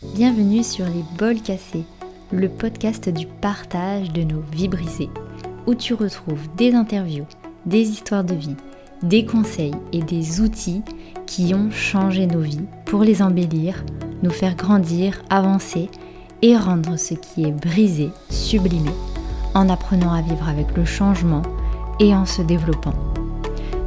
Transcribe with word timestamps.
Bienvenue 0.00 0.62
sur 0.62 0.84
les 0.84 1.02
bols 1.18 1.42
cassés, 1.42 1.82
le 2.30 2.48
podcast 2.48 3.08
du 3.08 3.26
partage 3.26 4.12
de 4.12 4.22
nos 4.22 4.42
vies 4.52 4.68
brisées, 4.68 5.10
où 5.66 5.74
tu 5.74 5.92
retrouves 5.92 6.46
des 6.56 6.72
interviews, 6.72 7.26
des 7.66 7.80
histoires 7.80 8.22
de 8.22 8.36
vie, 8.36 8.54
des 9.02 9.24
conseils 9.24 9.74
et 9.92 10.00
des 10.00 10.40
outils 10.40 10.82
qui 11.26 11.52
ont 11.52 11.72
changé 11.72 12.28
nos 12.28 12.38
vies 12.38 12.64
pour 12.84 13.02
les 13.02 13.22
embellir, 13.22 13.84
nous 14.22 14.30
faire 14.30 14.54
grandir, 14.54 15.20
avancer 15.30 15.90
et 16.42 16.56
rendre 16.56 16.96
ce 16.96 17.14
qui 17.14 17.42
est 17.42 17.52
brisé 17.52 18.10
sublimé, 18.30 18.92
en 19.54 19.68
apprenant 19.68 20.12
à 20.12 20.22
vivre 20.22 20.48
avec 20.48 20.76
le 20.76 20.84
changement 20.84 21.42
et 21.98 22.14
en 22.14 22.24
se 22.24 22.42
développant. 22.42 22.94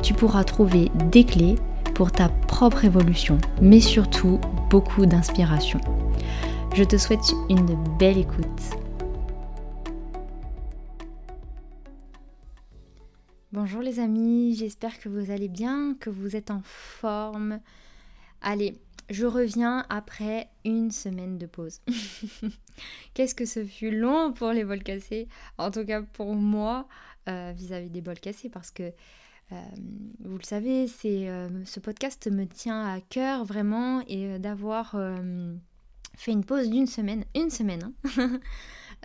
Tu 0.02 0.14
pourras 0.14 0.44
trouver 0.44 0.92
des 1.10 1.24
clés 1.24 1.56
pour 1.96 2.12
ta 2.12 2.28
propre 2.28 2.84
évolution, 2.84 3.38
mais 3.62 3.80
surtout 3.80 4.42
beaucoup 4.70 5.06
d'inspiration. 5.06 5.80
Je 6.74 6.86
te 6.86 6.96
souhaite 6.96 7.34
une 7.50 7.98
belle 7.98 8.18
écoute. 8.18 8.46
Bonjour 13.52 13.82
les 13.82 14.00
amis, 14.00 14.56
j'espère 14.56 14.98
que 15.02 15.10
vous 15.10 15.32
allez 15.32 15.50
bien, 15.50 15.96
que 16.00 16.10
vous 16.10 16.38
êtes 16.38 16.50
en 16.50 16.62
forme. 16.64 17.60
Allez, 18.42 18.80
je 19.10 19.26
reviens 19.26 19.86
après 19.90 20.48
une 20.64 20.92
semaine 20.92 21.38
de 21.38 21.46
pause. 21.46 21.82
Qu'est-ce 23.14 23.36
que 23.36 23.46
ce 23.46 23.66
fut 23.66 23.92
long 23.92 24.32
pour 24.32 24.52
les 24.52 24.64
bols 24.64 24.84
cassés, 24.84 25.28
en 25.58 25.72
tout 25.72 25.86
cas 25.86 26.02
pour 26.02 26.36
moi 26.36 26.88
euh, 27.28 27.52
vis-à-vis 27.54 27.90
des 27.90 28.02
bols 28.02 28.22
cassés, 28.22 28.50
parce 28.50 28.72
que 28.72 28.94
euh, 29.52 29.56
vous 30.24 30.38
le 30.38 30.46
savez, 30.46 30.90
euh, 31.04 31.50
ce 31.66 31.82
podcast 31.82 32.32
me 32.32 32.46
tient 32.46 32.94
à 32.94 33.02
cœur 33.02 33.44
vraiment 33.44 34.06
et 34.08 34.40
d'avoir 34.40 34.96
fait 36.16 36.32
une 36.32 36.44
pause 36.44 36.70
d'une 36.70 36.88
semaine, 36.88 37.26
une 37.36 37.50
semaine. 37.50 37.94
Hein. 38.18 38.40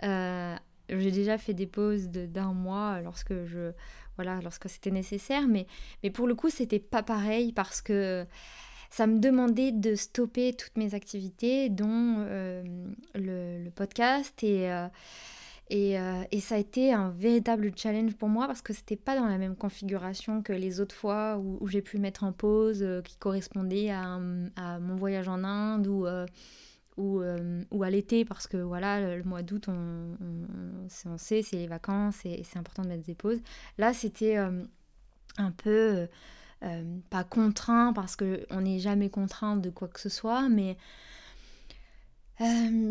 Euh, 0.03 0.55
j'ai 0.89 1.09
déjà 1.09 1.39
fait 1.39 1.55
des 1.55 1.65
pauses 1.65 2.09
d'un 2.09 2.53
mois 2.53 3.01
lorsque 3.01 3.33
je 3.45 3.71
voilà 4.15 4.39
lorsque 4.43 4.69
c'était 4.69 4.91
nécessaire, 4.91 5.47
mais 5.47 5.65
mais 6.03 6.11
pour 6.11 6.27
le 6.27 6.35
coup 6.35 6.51
c'était 6.51 6.77
pas 6.77 7.01
pareil 7.01 7.51
parce 7.51 7.81
que 7.81 8.27
ça 8.91 9.07
me 9.07 9.17
demandait 9.17 9.71
de 9.71 9.95
stopper 9.95 10.53
toutes 10.53 10.77
mes 10.77 10.93
activités, 10.93 11.69
dont 11.69 12.17
euh, 12.19 12.63
le, 13.15 13.69
podcast 13.71 14.43
et 14.43 14.71
euh, 14.71 14.87
et, 15.71 15.97
et, 16.31 16.39
ça 16.39 16.55
a 16.55 16.57
été 16.59 16.93
un 16.93 17.09
véritable 17.09 17.71
challenge 17.75 18.15
pour 18.15 18.29
moi 18.29 18.45
parce 18.45 18.61
que 18.61 18.71
c'était 18.71 18.95
pas 18.95 19.17
dans 19.17 19.25
la 19.25 19.39
même 19.39 19.55
configuration 19.55 20.43
que 20.43 20.53
les 20.53 20.79
autres 20.79 20.95
fois 20.95 21.37
où, 21.39 21.67
j'ai 21.67 21.81
pu 21.81 21.97
mettre 21.97 22.23
en 22.23 22.31
pause 22.31 22.85
qui 23.03 23.17
correspondait 23.17 23.89
à, 23.89 24.19
mon 24.79 24.95
voyage 24.95 25.27
en 25.27 25.43
Inde 25.43 25.87
ou 25.87 26.05
ou, 26.97 27.21
euh, 27.21 27.63
ou 27.71 27.83
à 27.83 27.89
l'été 27.89 28.25
parce 28.25 28.47
que 28.47 28.57
voilà 28.57 29.15
le, 29.15 29.23
mois 29.23 29.43
d'août 29.43 29.67
on, 29.69 30.17
on, 31.05 31.17
sait 31.17 31.41
c'est 31.41 31.57
les 31.57 31.67
vacances 31.67 32.25
et, 32.25 32.43
c'est 32.43 32.57
important 32.59 32.83
de 32.83 32.89
mettre 32.89 33.05
des 33.05 33.15
pauses. 33.15 33.39
Là 33.77 33.93
c'était 33.93 34.37
euh, 34.37 34.63
un 35.37 35.51
peu 35.51 36.07
euh, 36.63 36.97
pas 37.09 37.23
contraint 37.23 37.93
parce 37.93 38.15
que 38.15 38.45
on 38.49 38.61
n'est 38.61 38.79
jamais 38.79 39.09
contraint 39.09 39.57
de 39.57 39.69
quoi 39.69 39.87
que 39.87 39.99
ce 39.99 40.09
soit 40.09 40.49
mais 40.49 40.77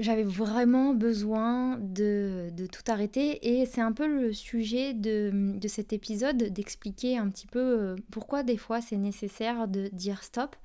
j'avais 0.00 0.24
vraiment 0.24 0.92
besoin 0.92 1.78
de, 1.78 2.50
de, 2.52 2.66
tout 2.66 2.82
arrêter. 2.88 3.60
Et 3.60 3.64
c'est 3.64 3.80
un 3.80 3.92
peu 3.92 4.08
le 4.08 4.32
sujet 4.32 4.92
de, 4.92 5.56
de 5.56 5.68
cet 5.68 5.92
épisode 5.92 6.36
d'expliquer 6.36 7.16
un 7.16 7.28
petit 7.28 7.46
peu 7.46 7.94
pourquoi 8.10 8.42
des 8.42 8.56
fois 8.56 8.80
c'est 8.80 8.96
nécessaire 8.96 9.68
de 9.68 9.88
dire 9.92 10.24
stop 10.24 10.56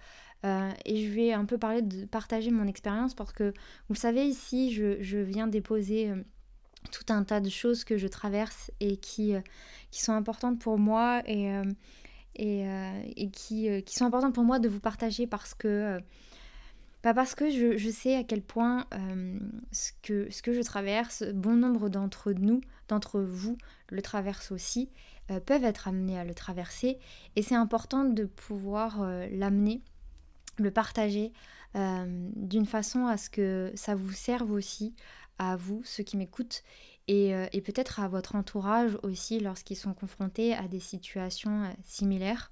euh, 0.44 0.72
et 0.86 1.06
je 1.06 1.12
vais 1.12 1.34
un 1.34 1.46
peu 1.46 1.58
parler 1.58 1.82
de 1.82 2.06
partager 2.06 2.50
mon 2.50 2.66
expérience 2.66 3.14
parce 3.14 3.32
que 3.32 3.54
vous 3.90 3.96
savez 3.96 4.26
ici 4.26 4.74
je, 4.74 5.18
viens 5.18 5.46
déposer 5.46 6.10
euh, 6.10 6.16
tout 6.92 7.06
un 7.14 7.24
tas 7.24 7.40
de 7.40 7.50
choses 7.50 7.84
que 7.84 7.98
je 7.98 8.08
traverse 8.08 8.72
et 8.80 8.98
qui, 8.98 9.36
euh, 9.36 9.42
sont 9.92 10.14
importantes 10.14 10.60
pour 10.60 10.80
moi 10.80 11.22
et, 11.28 11.52
qui, 13.34 13.84
sont 13.86 14.06
importantes 14.06 14.34
pour 14.34 14.44
moi 14.44 14.58
de 14.58 14.68
vous 14.68 14.80
partager 14.80 15.28
parce 15.28 15.54
que 15.54 16.00
pas 17.04 17.14
parce 17.14 17.36
que 17.36 17.50
je, 17.52 17.90
sais 17.90 18.16
à 18.16 18.24
quel 18.24 18.42
point 18.42 18.86
ce 19.72 19.92
que 20.02 20.54
je 20.54 20.62
traverse, 20.62 21.24
bon 21.34 21.56
nombre 21.56 21.90
d'entre 21.90 22.32
nous, 22.32 22.62
d'entre 22.88 23.20
vous 23.20 23.58
le 23.90 24.02
traversent 24.02 24.52
aussi, 24.52 24.90
peuvent 25.46 25.64
être 25.64 25.88
amenés 25.88 26.18
à 26.18 26.24
le 26.24 26.34
traverser 26.34 26.98
et 27.36 27.44
c'est 27.44 27.56
important 27.56 28.06
de 28.06 28.26
pouvoir 28.26 29.04
l'amener 29.32 29.82
le 30.62 30.72
partager 30.72 31.32
euh, 31.76 32.30
d'une 32.36 32.66
façon 32.66 33.06
à 33.06 33.16
ce 33.16 33.30
que 33.30 33.72
ça 33.76 33.96
vous 33.96 34.12
serve 34.12 34.52
aussi 34.52 34.94
à 35.38 35.56
vous, 35.56 35.82
ceux 35.86 36.04
qui 36.04 36.18
m'écoutent, 36.18 36.64
et, 37.08 37.34
euh, 37.34 37.46
peut-être 37.64 38.00
à 38.02 38.08
votre 38.08 38.36
entourage 38.36 38.98
aussi 39.04 39.40
lorsqu'ils 39.40 39.78
sont 39.78 39.94
confrontés 39.94 40.54
à 40.54 40.68
des 40.68 40.82
situations 40.82 41.64
euh, 41.64 41.70
similaires. 41.84 42.52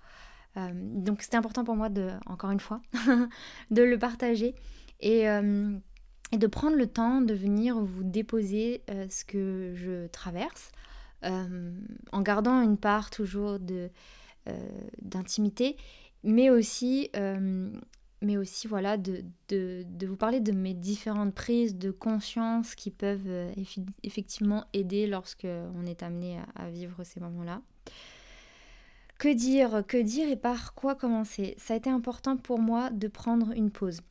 donc 0.73 1.21
c'était 1.21 1.37
important 1.37 1.63
pour 1.63 1.75
moi 1.75 1.89
de, 1.89 2.09
encore 2.25 2.51
une 2.51 2.59
fois, 2.59 2.81
de 3.71 3.83
le 3.83 3.99
partager 3.99 4.55
et, 4.99 5.23
et, 5.23 6.37
de 6.37 6.47
prendre 6.47 6.75
le 6.75 6.87
temps 6.87 7.21
de 7.21 7.33
venir 7.33 7.79
vous 7.79 8.03
déposer 8.03 8.83
ce 9.09 9.23
que 9.23 9.73
je 9.75 10.07
traverse, 10.07 10.71
en 11.23 12.21
gardant 12.21 12.61
une 12.61 12.77
part 12.77 13.09
toujours 13.09 13.59
d'intimité, 15.01 15.77
mais 16.23 16.49
aussi 16.49 17.09
mais 18.21 18.37
aussi 18.37 18.67
voilà 18.67 18.97
de, 18.97 19.23
de, 19.47 20.05
vous 20.05 20.15
parler 20.15 20.39
de 20.39 20.51
mes 20.51 20.73
différentes 20.73 21.33
prises 21.33 21.77
de 21.77 21.91
conscience 21.91 22.75
qui 22.75 22.91
peuvent 22.91 23.27
euh, 23.27 23.51
effectivement 24.03 24.65
aider 24.73 25.07
lorsque 25.07 25.47
on 25.75 25.85
est 25.85 26.03
amené 26.03 26.39
à, 26.55 26.69
vivre 26.69 27.03
ces 27.03 27.19
moments-là. 27.19 27.61
Que 29.17 29.33
dire, 29.33 29.83
que 29.87 29.97
dire 29.97 30.29
et 30.29 30.35
par 30.35 30.73
quoi 30.73 30.95
commencer? 30.95 31.55
Ça 31.57 31.73
a 31.73 31.77
été 31.77 31.89
important 31.89 32.37
pour 32.37 32.59
moi 32.59 32.89
de 32.89 33.07
prendre 33.07 33.51
une 33.51 33.71
pause. 33.71 34.01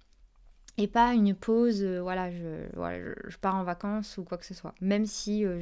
Et 0.76 0.86
pas 0.86 1.12
une 1.12 1.34
pause, 1.34 1.82
euh, 1.82 2.00
voilà, 2.00 2.30
je, 2.30 2.66
voilà 2.74 2.98
je, 3.26 3.36
pars 3.38 3.56
en 3.56 3.64
vacances 3.64 4.16
ou 4.16 4.24
quoi 4.24 4.38
que 4.38 4.46
ce 4.46 4.54
soit. 4.54 4.74
Même 4.80 5.06
si 5.06 5.44
euh, 5.44 5.60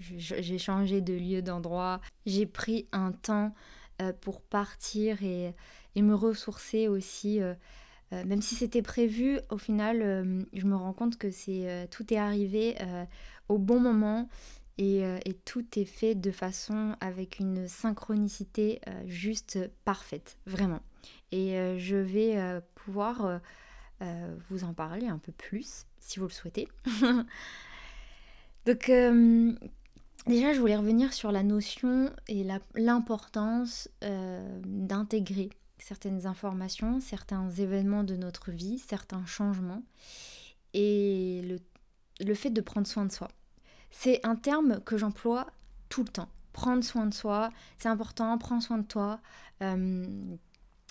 j'ai 0.00 0.58
changé 0.58 1.00
de 1.00 1.14
lieu, 1.14 1.40
d'endroit, 1.40 2.00
j'ai 2.26 2.46
pris 2.46 2.88
un 2.92 3.12
temps 3.12 3.54
pour 4.20 4.40
partir 4.40 5.22
et, 5.22 5.54
et 5.94 6.02
me 6.02 6.14
ressourcer 6.14 6.88
aussi. 6.88 7.40
Euh, 7.40 7.54
euh, 8.12 8.24
même 8.24 8.42
si 8.42 8.54
c'était 8.54 8.82
prévu, 8.82 9.40
au 9.50 9.58
final, 9.58 10.02
euh, 10.02 10.42
je 10.52 10.66
me 10.66 10.76
rends 10.76 10.92
compte 10.92 11.16
que 11.16 11.30
c'est 11.30 11.88
tout 11.90 12.12
est 12.12 12.18
arrivé 12.18 12.76
au 13.48 13.58
bon 13.58 13.80
moment 13.80 14.28
et, 14.78 15.00
et, 15.00 15.34
tout 15.44 15.64
est 15.78 15.84
fait 15.84 16.14
de 16.14 16.30
façon 16.30 16.96
avec 17.00 17.38
une 17.38 17.68
synchronicité 17.68 18.80
juste 19.06 19.58
parfaite, 19.84 20.38
vraiment. 20.46 20.80
Et 21.30 21.54
je 21.78 21.96
vais 21.96 22.60
pouvoir 22.74 23.40
vous 24.48 24.64
en 24.64 24.72
parler 24.72 25.06
un 25.06 25.18
peu 25.18 25.32
plus 25.32 25.86
si 26.00 26.18
vous 26.18 26.26
le 26.26 26.32
souhaitez. 26.32 26.68
Donc 28.66 28.90
déjà, 30.26 30.52
je 30.52 30.58
voulais 30.58 30.76
revenir 30.76 31.12
sur 31.12 31.32
la 31.32 31.42
notion 31.42 32.10
et 32.28 32.46
l'importance 32.74 33.88
d'intégrer 34.64 35.50
certaines 35.82 36.26
informations, 36.26 37.00
certains 37.00 37.50
événements 37.50 38.04
de 38.04 38.16
notre 38.16 38.50
vie, 38.50 38.78
certains 38.78 39.26
changements 39.26 39.82
et 40.74 41.42
le, 41.44 41.58
le 42.24 42.34
fait 42.34 42.50
de 42.50 42.60
prendre 42.60 42.86
soin 42.86 43.04
de 43.04 43.12
soi. 43.12 43.28
C'est 43.90 44.24
un 44.24 44.36
terme 44.36 44.80
que 44.80 44.96
j'emploie 44.96 45.46
tout 45.88 46.02
le 46.02 46.08
temps. 46.08 46.28
Prendre 46.52 46.84
soin 46.84 47.06
de 47.06 47.14
soi, 47.14 47.50
c'est 47.78 47.88
important, 47.88 48.36
prends 48.38 48.60
soin 48.60 48.78
de 48.78 48.86
toi, 48.86 49.20
euh, 49.62 50.36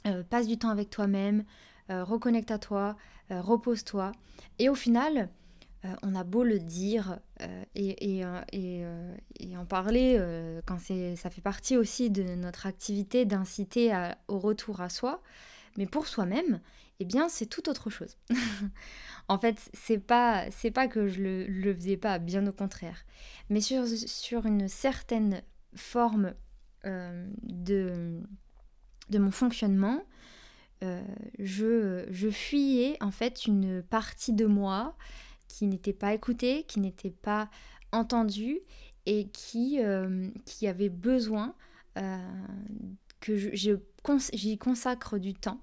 euh, 0.08 0.24
passe 0.24 0.48
du 0.48 0.58
temps 0.58 0.70
avec 0.70 0.90
toi-même, 0.90 1.44
euh, 1.90 2.04
reconnecte 2.04 2.52
à 2.52 2.60
toi, 2.60 2.96
repose-toi. 3.30 4.12
Et 4.60 4.68
au 4.68 4.76
final, 4.76 5.30
euh, 5.84 5.96
on 6.04 6.14
a 6.14 6.24
beau 6.24 6.44
le 6.44 6.60
dire 6.60 7.20
euh, 7.42 7.64
et, 7.74 8.24
euh, 8.24 9.16
et, 9.40 9.58
en 9.58 9.66
parler 9.66 10.20
quand 10.66 10.78
ça 10.80 11.30
fait 11.30 11.42
partie 11.42 11.78
aussi 11.78 12.10
de 12.10 12.24
notre 12.36 12.66
activité 12.66 13.26
d'inciter 13.26 13.94
au 14.28 14.40
retour 14.40 14.82
à 14.82 14.90
soi, 14.90 15.22
mais 15.78 15.86
pour 15.86 16.08
soi-même, 16.08 16.62
eh 17.00 17.06
bien 17.06 17.30
c'est 17.30 17.48
tout 17.48 17.70
autre 17.70 17.90
chose. 17.90 18.18
en 19.28 19.38
fait, 19.38 19.70
c'est 19.74 19.98
pas 19.98 20.46
pas 20.74 20.88
que 20.88 21.08
je 21.08 21.22
le, 21.22 21.46
le 21.48 21.74
faisais 21.74 21.98
pas, 21.98 22.20
bien 22.20 22.46
au 22.48 22.52
contraire, 22.52 23.04
mais 23.50 23.62
sur, 23.62 23.88
sur 23.88 24.46
une 24.46 24.68
certaine 24.68 25.42
forme 25.76 26.34
de, 26.84 28.20
de 29.10 29.20
mon 29.20 29.32
fonctionnement, 29.32 30.04
je, 30.82 32.06
je 32.10 32.30
fuyais 32.30 32.98
en 33.02 33.12
fait 33.12 33.46
une 33.46 33.84
partie 33.84 34.34
de 34.34 34.46
moi 34.46 34.96
qui 35.52 35.68
n'était 35.68 35.94
pas 35.94 36.14
écouté, 36.14 36.64
qui 36.64 36.80
n'était 36.80 37.12
pas 37.12 37.50
entendu 37.92 38.60
et 39.06 39.28
qui, 39.28 39.82
euh, 39.82 40.30
qui 40.46 40.68
avait 40.68 40.90
besoin 40.90 41.56
euh, 41.98 42.18
que 43.20 43.36
j'y 43.36 44.58
consacre 44.58 45.18
du 45.18 45.34
temps 45.34 45.62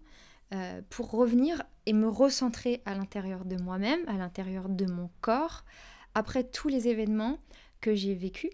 pour 0.88 1.10
revenir 1.10 1.62
et 1.84 1.92
me 1.92 2.08
recentrer 2.08 2.80
à 2.86 2.94
l'intérieur 2.94 3.44
de 3.44 3.56
moi-même, 3.56 4.00
à 4.06 4.14
l'intérieur 4.14 4.70
de 4.70 4.86
mon 4.86 5.10
corps, 5.20 5.66
après 6.14 6.42
tous 6.42 6.68
les 6.68 6.88
événements 6.88 7.38
que 7.82 7.94
j'ai 7.94 8.14
vécus. 8.14 8.50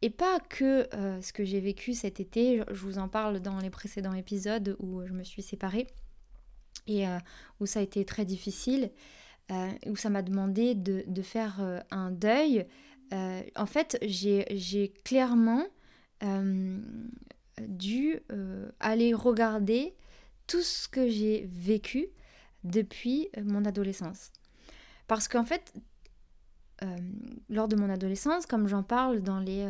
Et 0.00 0.08
pas 0.08 0.40
que 0.40 0.88
ce 1.20 1.34
que 1.34 1.44
j'ai 1.44 1.60
vécu 1.60 1.92
cet 1.92 2.18
été, 2.18 2.62
je 2.70 2.80
vous 2.80 2.96
en 2.96 3.08
parle 3.08 3.40
dans 3.40 3.58
les 3.58 3.68
précédents 3.68 4.14
épisodes 4.14 4.74
où 4.78 5.04
je 5.04 5.12
me 5.12 5.22
suis 5.22 5.42
séparée 5.42 5.86
et 6.86 7.04
où 7.60 7.66
ça 7.66 7.80
a 7.80 7.82
été 7.82 8.06
très 8.06 8.24
difficile, 8.24 8.90
où 9.86 9.96
ça 9.96 10.10
m'a 10.10 10.22
demandé 10.22 10.74
de, 10.74 11.22
faire 11.22 11.82
un 11.90 12.10
deuil. 12.10 12.66
en 13.12 13.66
fait, 13.66 13.98
j'ai 14.02 14.92
clairement 15.04 15.64
dû 17.60 18.20
aller 18.80 19.14
regarder 19.14 19.94
tout 20.46 20.62
ce 20.62 20.88
que 20.88 21.08
j'ai 21.08 21.48
vécu 21.50 22.08
depuis 22.64 23.28
mon 23.42 23.64
adolescence. 23.64 24.30
Parce 25.06 25.28
qu'en 25.28 25.44
fait, 25.44 25.74
lors 27.48 27.68
de 27.68 27.76
mon 27.76 27.90
adolescence, 27.90 28.46
comme 28.46 28.66
j'en 28.66 28.82
parle 28.82 29.20
dans 29.20 29.40
les, 29.40 29.66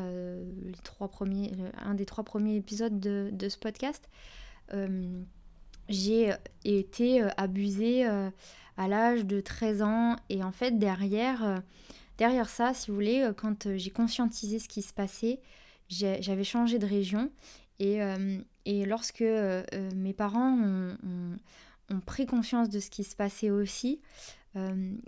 trois 0.85 1.09
premiers, 1.09 1.53
un 1.79 1.95
des 1.95 2.07
trois 2.07 2.25
premiers 2.25 2.57
épisodes 2.57 3.01
de, 3.01 3.31
de 3.33 3.49
ce 3.49 3.59
podcast, 3.59 4.09
j'ai 5.89 6.33
été 6.65 7.23
abusée 7.37 8.07
à 8.77 8.89
l'âge 8.89 9.25
de 9.25 9.41
13 9.41 9.83
ans. 9.83 10.17
Et 10.29 10.43
en 10.43 10.53
fait, 10.53 10.79
derrière, 10.79 11.63
derrière 12.19 12.49
ça, 12.49 12.75
si 12.75 12.91
vous 12.91 12.95
voulez, 12.95 13.31
quand 13.37 13.77
j'ai 13.77 13.91
conscientisé 13.91 14.59
ce 14.59 14.69
qui 14.69 14.83
se 14.83 14.93
passait, 14.93 15.41
j'avais 15.89 16.45
changé 16.45 16.79
de 16.79 16.87
région. 16.87 17.31
Et, 17.81 17.99
et 18.65 18.85
lorsque 18.85 19.25
mes 19.95 20.13
parents 20.13 20.57
ont, 20.59 20.97
pris 22.07 22.27
conscience 22.27 22.69
de 22.69 22.81
ce 22.81 22.91
qui 22.91 23.05
se 23.05 23.17
passait 23.17 23.51
aussi, 23.51 24.01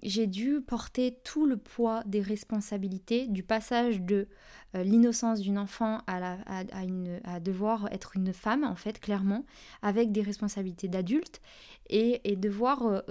j'ai 0.02 0.26
dû 0.26 0.60
porter 0.60 1.18
tout 1.22 1.46
le 1.46 1.56
poids 1.56 2.02
des 2.04 2.20
responsabilités 2.20 3.28
du 3.28 3.44
passage 3.44 4.00
de 4.00 4.26
l'innocence 4.74 5.40
d'une 5.40 5.56
enfant 5.58 6.00
à, 6.08 7.40
devoir 7.40 7.86
être 7.92 8.16
une 8.16 8.32
femme, 8.32 8.64
en 8.64 8.74
fait, 8.74 8.98
clairement, 8.98 9.44
avec 9.82 10.10
des 10.10 10.22
responsabilités 10.22 10.88
d'adulte, 10.88 11.40
et, 11.88 12.34
devoir 12.34 13.04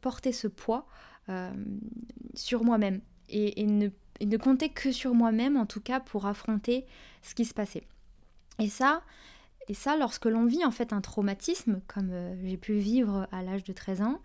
porter 0.00 0.32
ce 0.32 0.48
poids 0.48 0.86
sur 2.34 2.64
moi-même, 2.64 3.00
et 3.28 3.64
ne 3.64 4.36
compter 4.36 4.70
que 4.70 4.90
sur 4.90 5.14
moi-même, 5.14 5.56
en 5.56 5.66
tout 5.66 5.80
cas, 5.80 6.00
pour 6.00 6.26
affronter 6.26 6.86
ce 7.22 7.36
qui 7.36 7.44
se 7.44 7.54
passait. 7.54 7.84
Et 8.58 8.68
ça, 8.68 9.02
et 9.68 9.74
ça 9.74 9.96
lorsque 9.96 10.26
l'on 10.26 10.46
vit 10.46 10.64
en 10.64 10.70
fait 10.70 10.92
un 10.92 11.00
traumatisme, 11.00 11.80
comme 11.86 12.12
j'ai 12.42 12.56
pu 12.56 12.74
vivre 12.74 13.28
à 13.32 13.42
l'âge 13.42 13.64
de 13.64 13.72
13 13.72 14.02
ans, 14.02 14.20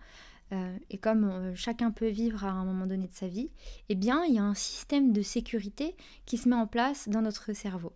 euh, 0.52 0.76
et 0.90 0.98
comme 0.98 1.24
euh, 1.24 1.54
chacun 1.54 1.90
peut 1.90 2.08
vivre 2.08 2.44
à 2.44 2.50
un 2.50 2.64
moment 2.64 2.86
donné 2.86 3.06
de 3.06 3.14
sa 3.14 3.26
vie, 3.26 3.50
eh 3.88 3.94
bien, 3.94 4.24
il 4.24 4.34
y 4.34 4.38
a 4.38 4.44
un 4.44 4.54
système 4.54 5.12
de 5.12 5.22
sécurité 5.22 5.96
qui 6.26 6.36
se 6.36 6.48
met 6.48 6.54
en 6.54 6.66
place 6.66 7.08
dans 7.08 7.22
notre 7.22 7.52
cerveau, 7.54 7.92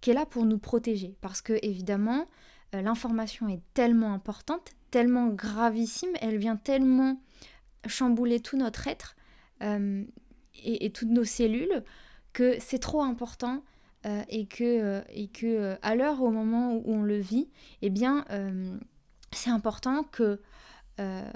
qui 0.00 0.10
est 0.10 0.14
là 0.14 0.26
pour 0.26 0.44
nous 0.44 0.58
protéger. 0.58 1.16
Parce 1.20 1.40
que, 1.40 1.54
évidemment, 1.62 2.26
euh, 2.74 2.82
l'information 2.82 3.48
est 3.48 3.62
tellement 3.74 4.12
importante, 4.12 4.72
tellement 4.90 5.28
gravissime, 5.28 6.10
elle 6.20 6.36
vient 6.36 6.56
tellement 6.56 7.20
chambouler 7.86 8.40
tout 8.40 8.56
notre 8.56 8.88
être 8.88 9.16
et, 9.60 10.90
toutes 10.90 11.08
nos 11.08 11.24
cellules 11.24 11.84
que 12.32 12.56
c'est 12.60 12.78
trop 12.78 13.02
important 13.02 13.62
et 14.28 14.46
que, 14.46 15.02
et 15.10 15.28
que 15.28 15.76
à 15.82 15.94
l'heure, 15.94 16.22
au 16.22 16.30
moment 16.30 16.74
où 16.74 16.82
on 16.86 17.02
le 17.02 17.18
vit, 17.18 17.48
eh 17.82 17.90
bien, 17.90 18.24
c'est 19.32 19.50
important 19.50 20.04
que 20.04 20.40
euh, 21.00 21.28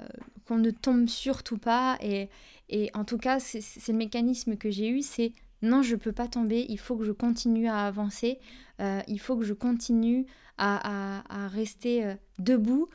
qu'on 0.45 0.57
ne 0.57 0.71
tombe 0.71 1.07
surtout 1.07 1.57
pas. 1.57 1.97
Et, 2.01 2.29
et 2.69 2.89
en 2.93 3.03
tout 3.03 3.17
cas, 3.17 3.39
c'est 3.39 3.87
le 3.89 3.93
mécanisme 3.93 4.55
que 4.55 4.69
j'ai 4.69 4.89
eu, 4.89 5.01
c'est 5.01 5.33
non, 5.61 5.81
je 5.81 5.95
ne 5.95 5.99
peux 5.99 6.13
pas 6.13 6.29
tomber, 6.29 6.65
il 6.69 6.79
faut 6.79 6.95
que 6.95 7.03
je 7.03 7.11
continue 7.11 7.67
à 7.67 7.85
avancer, 7.85 8.39
euh, 8.79 9.01
il 9.09 9.19
faut 9.19 9.35
que 9.35 9.43
je 9.43 9.53
continue 9.53 10.25
à, 10.57 11.23
à, 11.29 11.47
rester 11.49 12.05
euh, 12.05 12.15
debout, 12.39 12.89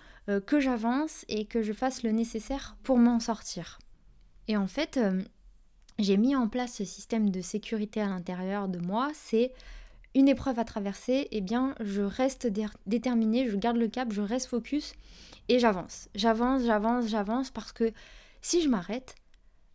que 0.46 0.58
j'avance 0.58 1.26
et 1.28 1.44
que 1.44 1.60
je 1.60 1.74
fasse 1.74 2.02
le 2.02 2.10
nécessaire 2.10 2.78
pour 2.82 2.96
m'en 2.96 3.20
sortir. 3.20 3.78
Et 4.48 4.56
en 4.56 4.66
fait, 4.66 4.98
j'ai 5.98 6.16
mis 6.16 6.34
en 6.34 6.48
place 6.48 6.74
ce 6.74 6.84
système 6.84 7.30
de 7.30 7.40
sécurité 7.40 8.00
à 8.00 8.08
l'intérieur 8.08 8.68
de 8.68 8.78
moi, 8.78 9.10
c'est 9.14 9.52
une 10.14 10.28
épreuve 10.28 10.58
à 10.58 10.64
traverser, 10.64 11.12
et 11.12 11.38
eh 11.38 11.40
bien 11.40 11.74
je 11.80 12.02
reste 12.02 12.48
déterminée, 12.86 13.48
je 13.48 13.56
garde 13.56 13.76
le 13.76 13.88
cap, 13.88 14.12
je 14.12 14.22
reste 14.22 14.46
focus 14.46 14.94
et 15.48 15.58
j'avance. 15.58 16.08
J'avance, 16.14 16.62
j'avance, 16.62 17.08
j'avance 17.08 17.50
parce 17.50 17.72
que 17.72 17.92
si 18.40 18.62
je 18.62 18.68
m'arrête, 18.68 19.14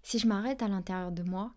si 0.01 0.19
je 0.19 0.27
m'arrête 0.27 0.61
à 0.61 0.67
l'intérieur 0.67 1.11
de 1.11 1.23
moi, 1.23 1.53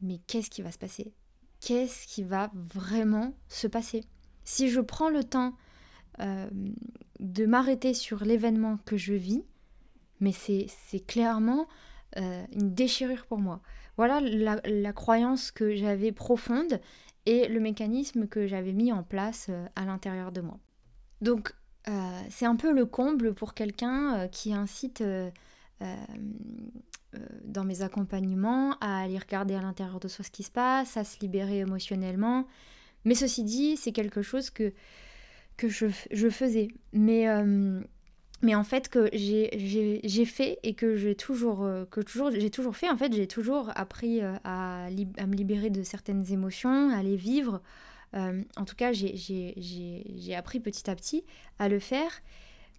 mais 0.00 0.18
qu'est-ce 0.26 0.50
qui 0.50 0.62
va 0.62 0.72
se 0.72 0.78
passer? 0.78 1.12
Qu'est-ce 1.60 2.06
qui 2.06 2.22
va 2.22 2.50
vraiment 2.74 3.34
se 3.48 3.66
passer? 3.66 4.04
Si 4.44 4.68
je 4.68 4.80
prends 4.80 5.08
le 5.08 5.24
temps 5.24 5.54
euh, 6.20 6.48
de 7.20 7.46
m'arrêter 7.46 7.94
sur 7.94 8.24
l'événement 8.24 8.78
que 8.84 8.96
je 8.96 9.14
vis, 9.14 9.44
mais 10.20 10.32
c'est 10.32 10.68
clairement 11.06 11.66
euh, 12.16 12.44
une 12.52 12.74
déchirure 12.74 13.26
pour 13.26 13.38
moi. 13.38 13.60
Voilà 13.96 14.20
la, 14.20 14.60
la 14.64 14.92
croyance 14.92 15.50
que 15.50 15.74
j'avais 15.74 16.12
profonde 16.12 16.80
et 17.24 17.48
le 17.48 17.60
mécanisme 17.60 18.26
que 18.26 18.46
j'avais 18.46 18.72
mis 18.72 18.92
en 18.92 19.02
place 19.02 19.46
euh, 19.50 19.66
à 19.76 19.84
l'intérieur 19.84 20.32
de 20.32 20.40
moi. 20.40 20.58
Donc 21.20 21.54
euh, 21.88 22.20
c'est 22.30 22.46
un 22.46 22.56
peu 22.56 22.72
le 22.72 22.86
comble 22.86 23.34
pour 23.34 23.54
quelqu'un 23.54 24.28
qui 24.28 24.52
incite 24.52 25.02
dans 27.44 27.64
mes 27.64 27.82
accompagnements 27.82 28.76
à 28.80 29.02
aller 29.02 29.18
regarder 29.18 29.54
à 29.54 29.60
l'intérieur 29.60 30.00
de 30.00 30.08
soi 30.08 30.24
ce 30.24 30.30
qui 30.30 30.42
se 30.42 30.50
passe, 30.50 30.96
à 30.96 31.04
se 31.04 31.20
libérer 31.20 31.58
émotionnellement. 31.58 32.46
Mais 33.04 33.14
ceci 33.14 33.44
dit, 33.44 33.76
c'est 33.76 33.92
quelque 33.92 34.22
chose 34.22 34.50
que, 34.50 34.72
que 35.56 35.68
je, 35.68 35.86
je 36.10 36.28
faisais. 36.28 36.68
Mais 36.92 37.26
mais 38.42 38.54
en 38.54 38.64
fait 38.64 38.88
que 38.88 39.08
j'ai 39.12 40.24
fait 40.24 40.58
et 40.62 40.74
que 40.74 40.96
j'ai 40.96 41.14
toujours 41.14 41.64
euh, 41.64 41.84
que 41.86 42.00
toujours 42.00 42.30
j'ai 42.30 42.50
toujours 42.50 42.76
fait 42.76 42.88
en 42.90 42.96
fait 42.96 43.12
j'ai 43.12 43.26
toujours 43.26 43.70
appris 43.74 44.22
euh, 44.22 44.34
à, 44.44 44.86
à, 44.86 45.26
me 45.26 45.34
libérer 45.34 45.70
de 45.70 45.82
certaines 45.82 46.30
émotions 46.32 46.90
à 46.90 47.02
les 47.02 47.16
vivre. 47.16 47.62
Euh, 48.14 48.42
en 48.56 48.64
tout 48.64 48.76
cas 48.76 48.92
j'ai 48.92 50.34
appris 50.36 50.60
petit 50.60 50.88
à 50.90 50.94
petit 50.94 51.24
à 51.58 51.68
le 51.68 51.78
faire. 51.78 52.10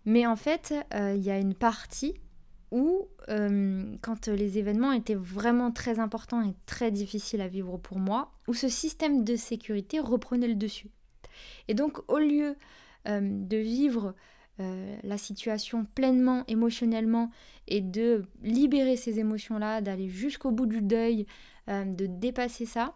Mais 0.06 0.26
en 0.26 0.36
fait 0.36 0.74
il 0.94 1.22
y 1.22 1.32
a 1.32 1.38
une 1.38 1.54
partie 1.54 2.14
où 2.72 3.08
quand 3.28 4.28
les 4.28 4.58
événements 4.58 4.92
étaient 4.94 5.16
vraiment 5.16 5.72
très 5.72 6.00
importants 6.00 6.42
et 6.44 6.54
très 6.66 6.92
difficiles 6.92 7.42
à 7.42 7.48
vivre 7.48 7.78
pour 7.78 7.98
moi 7.98 8.32
où 8.48 8.54
ce 8.54 8.70
système 8.70 9.24
de 9.26 9.36
sécurité 9.36 10.00
reprenait 10.00 10.48
le 10.48 10.56
dessus. 10.56 10.92
Et 11.68 11.74
donc 11.74 12.00
au 12.10 12.20
lieu 12.20 12.56
de 13.06 13.58
vivre 13.58 14.14
euh, 14.60 14.98
la 15.04 15.20
situation 15.20 15.86
pleinement 15.94 16.44
émotionnellement 16.48 17.30
et 17.68 17.80
de 17.80 18.26
libérer 18.42 18.96
ces 18.96 19.20
émotions-là, 19.20 19.82
d'aller 19.82 20.10
jusqu'au 20.10 20.50
bout 20.50 20.66
du 20.66 20.82
deuil, 20.82 21.28
euh, 21.70 21.86
de 21.86 22.08
dépasser 22.08 22.66
ça, 22.66 22.96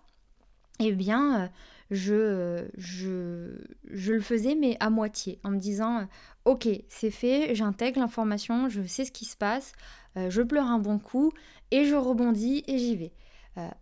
eh 0.79 0.91
bien, 0.93 1.43
euh, 1.43 1.47
je, 1.91 2.67
je, 2.77 3.59
je, 3.91 4.13
le 4.13 4.21
faisais, 4.21 4.55
mais 4.55 4.75
à 4.79 4.89
moitié, 4.89 5.39
en 5.43 5.51
me 5.51 5.59
disant, 5.59 6.07
ok, 6.45 6.67
c'est 6.89 7.11
fait, 7.11 7.53
j'intègre 7.53 7.99
l'information, 7.99 8.67
je 8.67 8.81
sais 8.81 9.05
ce 9.05 9.11
qui 9.11 9.25
se 9.25 9.37
passe, 9.37 9.73
je 10.15 10.41
pleure 10.41 10.65
un 10.65 10.79
bon 10.79 10.97
coup, 10.97 11.31
et 11.69 11.85
je 11.85 11.95
rebondis 11.95 12.63
et 12.65 12.79
j'y 12.79 12.95
vais. 12.95 13.11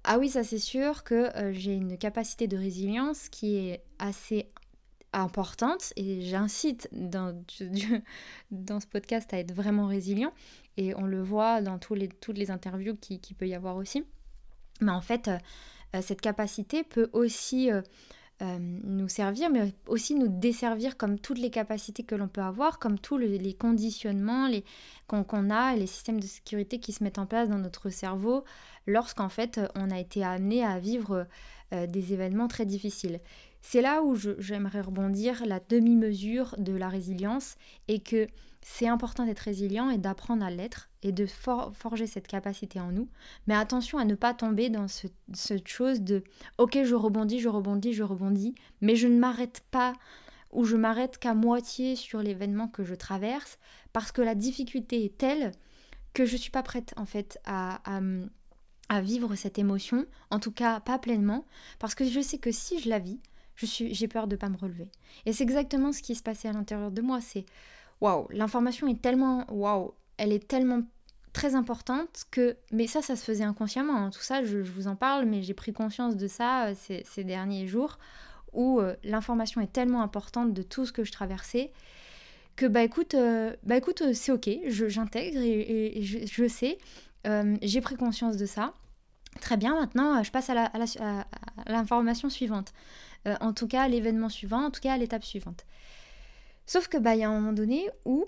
ah 0.03 0.19
oui, 0.19 0.29
ça 0.29 0.43
c'est 0.43 0.59
sûr 0.59 1.03
que 1.03 1.29
j'ai 1.51 1.74
une 1.74 1.98
capacité 1.98 2.48
de 2.48 2.57
résilience 2.57 3.29
qui 3.29 3.57
est 3.57 3.83
assez 4.00 4.50
importante 5.13 5.94
et 5.96 6.22
j'incite 6.22 6.88
dans, 6.92 7.36
dans 8.51 8.80
ce 8.80 8.88
podcast 8.88 9.34
à 9.34 9.39
être 9.39 9.54
vraiment 9.54 9.88
résilient 9.88 10.34
et 10.78 10.96
on 10.96 11.06
le 11.06 11.22
voit 11.22 11.62
dans 11.62 11.78
tous 11.78 11.94
les, 11.96 12.08
toutes 12.08 12.38
les 12.38 12.51
interviews 12.51 12.96
qui, 12.96 13.20
qui 13.20 13.34
peut 13.34 13.48
y 13.48 13.54
avoir 13.54 13.75
aussi. 13.75 14.04
Mais 14.82 14.92
en 14.92 15.01
fait, 15.01 15.28
euh, 15.28 15.38
euh, 15.96 16.01
cette 16.01 16.22
capacité 16.22 16.84
peut 16.84 17.10
aussi 17.13 17.70
euh, 17.72 17.82
nous 18.39 19.10
servir, 19.10 19.50
mais 19.50 19.74
aussi 19.88 20.16
nous 20.16 20.30
desservir 20.30 20.96
comme 20.96 21.20
toutes 21.20 21.39
les 21.39 21.50
capacités 21.50 22.04
que 22.04 22.16
l'on 22.16 22.30
peut 22.30 22.42
avoir, 22.42 22.80
comme 22.80 22.98
tous 22.98 23.18
les 23.18 23.54
conditionnements 23.54 24.48
les, 24.48 24.63
qu'on, 25.08 25.50
a, 25.50 25.75
les 25.75 25.88
systèmes 25.88 26.22
de 26.22 26.25
sécurité 26.25 26.80
qui 26.80 26.94
se 26.94 27.04
mettent 27.04 27.20
en 27.20 27.25
place 27.25 27.50
dans 27.50 27.58
notre 27.58 27.89
cerveau 27.89 28.46
lorsqu'en 28.88 29.28
fait 29.28 29.60
on 29.75 29.92
a 29.92 30.00
été 30.00 30.24
amené 30.24 30.63
à 30.63 30.80
vivre 30.80 31.28
des 31.72 32.13
événements 32.13 32.48
très 32.48 32.66
difficiles. 32.66 33.20
C'est 33.62 33.82
là 33.82 34.01
où 34.04 34.16
j'aimerais 34.16 34.82
rebondir 34.82 35.46
la 35.46 35.60
demi-mesure 35.60 36.56
de 36.58 36.74
la 36.74 36.89
résilience 36.89 37.56
et 37.88 38.00
que 38.00 38.28
c'est 38.62 38.88
important 38.88 39.25
d'être 39.25 39.39
résilient 39.39 39.89
et 39.89 39.98
d'apprendre 39.98 40.46
à 40.46 40.50
l'être 40.50 40.89
et 41.01 41.12
de 41.12 41.25
forger 41.25 42.08
cette 42.08 42.28
capacité 42.28 42.80
en 42.80 42.92
nous. 42.92 43.10
Mais 43.48 43.56
attention 43.56 43.98
à 43.98 44.06
ne 44.06 44.16
pas 44.16 44.34
tomber 44.34 44.70
dans 44.70 44.88
cette 44.88 45.68
chose 45.68 46.01
de 46.01 46.24
ok, 46.58 46.80
je 46.84 46.96
rebondis, 46.96 47.39
je 47.39 47.50
rebondis, 47.50 47.94
je 47.94 48.04
rebondis, 48.04 48.56
mais 48.82 48.96
je 48.96 49.08
ne 49.08 49.18
m'arrête 49.18 49.63
pas 49.72 49.94
où 50.51 50.66
je 50.66 50.75
m'arrête 50.75 51.18
qu'à 51.18 51.34
moitié 51.34 51.96
sur 51.96 52.22
l'événement 52.22 52.68
que 52.68 52.84
je 52.84 52.96
traverse 52.96 53.60
parce 53.94 54.12
que 54.12 54.22
la 54.22 54.36
difficulté 54.36 55.06
est 55.06 55.18
telle 55.18 55.51
que 56.13 56.25
je 56.25 56.36
suis 56.36 56.51
pas 56.51 56.63
prête 56.63 56.94
en 56.98 57.06
fait 57.06 57.39
à, 57.46 57.82
à, 58.89 59.01
vivre 59.01 59.36
cette 59.36 59.60
émotion, 59.60 60.06
en 60.32 60.39
tout 60.39 60.51
cas 60.51 60.80
pas 60.80 60.98
pleinement, 60.98 61.46
parce 61.78 61.94
que 61.94 62.04
je 62.04 62.20
sais 62.20 62.39
que 62.39 62.51
si 62.51 62.80
je 62.80 62.89
la 62.89 63.00
vis, 63.00 63.20
je 63.60 63.66
suis, 63.66 63.94
j'ai 63.94 64.08
peur 64.08 64.28
de 64.28 64.38
pas 64.38 64.48
me 64.48 64.58
relever. 64.58 64.88
Et 65.25 65.34
c'est 65.34 65.44
exactement 65.44 65.92
ce 65.92 66.01
qui 66.01 66.16
se 66.16 66.24
passait 66.24 66.48
à 66.48 66.54
l'intérieur 66.54 66.92
de 66.92 67.01
moi. 67.01 67.20
C'est 67.20 67.46
waouh, 68.00 68.28
l'information 68.32 68.88
est 68.88 69.01
tellement 69.01 69.46
waouh, 69.51 69.94
elle 70.18 70.32
est 70.32 70.48
tellement 70.48 70.82
très 71.34 71.56
importante 71.56 72.25
que, 72.32 72.56
mais 72.72 72.88
ça, 72.88 73.01
ça 73.01 73.16
se 73.16 73.24
faisait 73.24 73.44
inconsciemment. 73.44 73.98
Hein. 73.98 74.10
Tout 74.12 74.22
ça, 74.22 74.44
je, 74.44 74.60
vous 74.60 74.88
en 74.88 74.96
parle, 74.96 75.25
mais 75.25 75.42
j'ai 75.44 75.54
pris 75.54 75.74
conscience 75.74 76.16
de 76.16 76.28
ça 76.28 76.68
euh, 76.68 76.74
ces, 77.04 77.24
derniers 77.24 77.68
jours 77.68 78.00
où 78.54 78.80
euh, 78.80 78.96
l'information 79.04 79.62
est 79.62 79.72
tellement 79.72 80.01
importante 80.01 80.54
de 80.54 80.62
tout 80.62 80.86
ce 80.86 80.92
que 80.92 81.04
je 81.04 81.12
traversais 81.12 81.72
que 82.56 82.66
bah 82.66 82.84
écoute, 82.84 83.13
euh, 83.13 83.54
bah 83.63 83.78
écoute, 83.78 84.13
c'est 84.13 84.32
ok, 84.32 84.50
j'intègre 84.68 85.39
et, 85.42 86.01
je, 86.01 86.48
sais, 86.48 86.78
j'ai 87.62 87.82
pris 87.82 87.96
conscience 87.96 88.36
de 88.36 88.46
ça. 88.46 88.74
Très 89.39 89.56
bien, 89.56 89.75
maintenant 89.75 90.22
je 90.24 90.32
passe 90.32 90.50
à 90.50 90.70
l'information 91.70 92.30
suivante. 92.30 92.74
en 93.26 93.54
tout 93.54 93.68
cas, 93.68 93.88
l'événement 93.88 94.30
suivant, 94.30 94.66
en 94.66 94.72
tout 94.72 94.82
cas, 94.82 94.98
l'étape 94.98 95.24
suivante. 95.24 95.66
Sauf 96.66 96.88
que 96.88 96.98
bah 96.98 97.16
il 97.16 97.22
y 97.22 97.24
a 97.24 97.30
un 97.30 97.40
moment 97.40 97.54
donné 97.54 97.90
où 98.06 98.26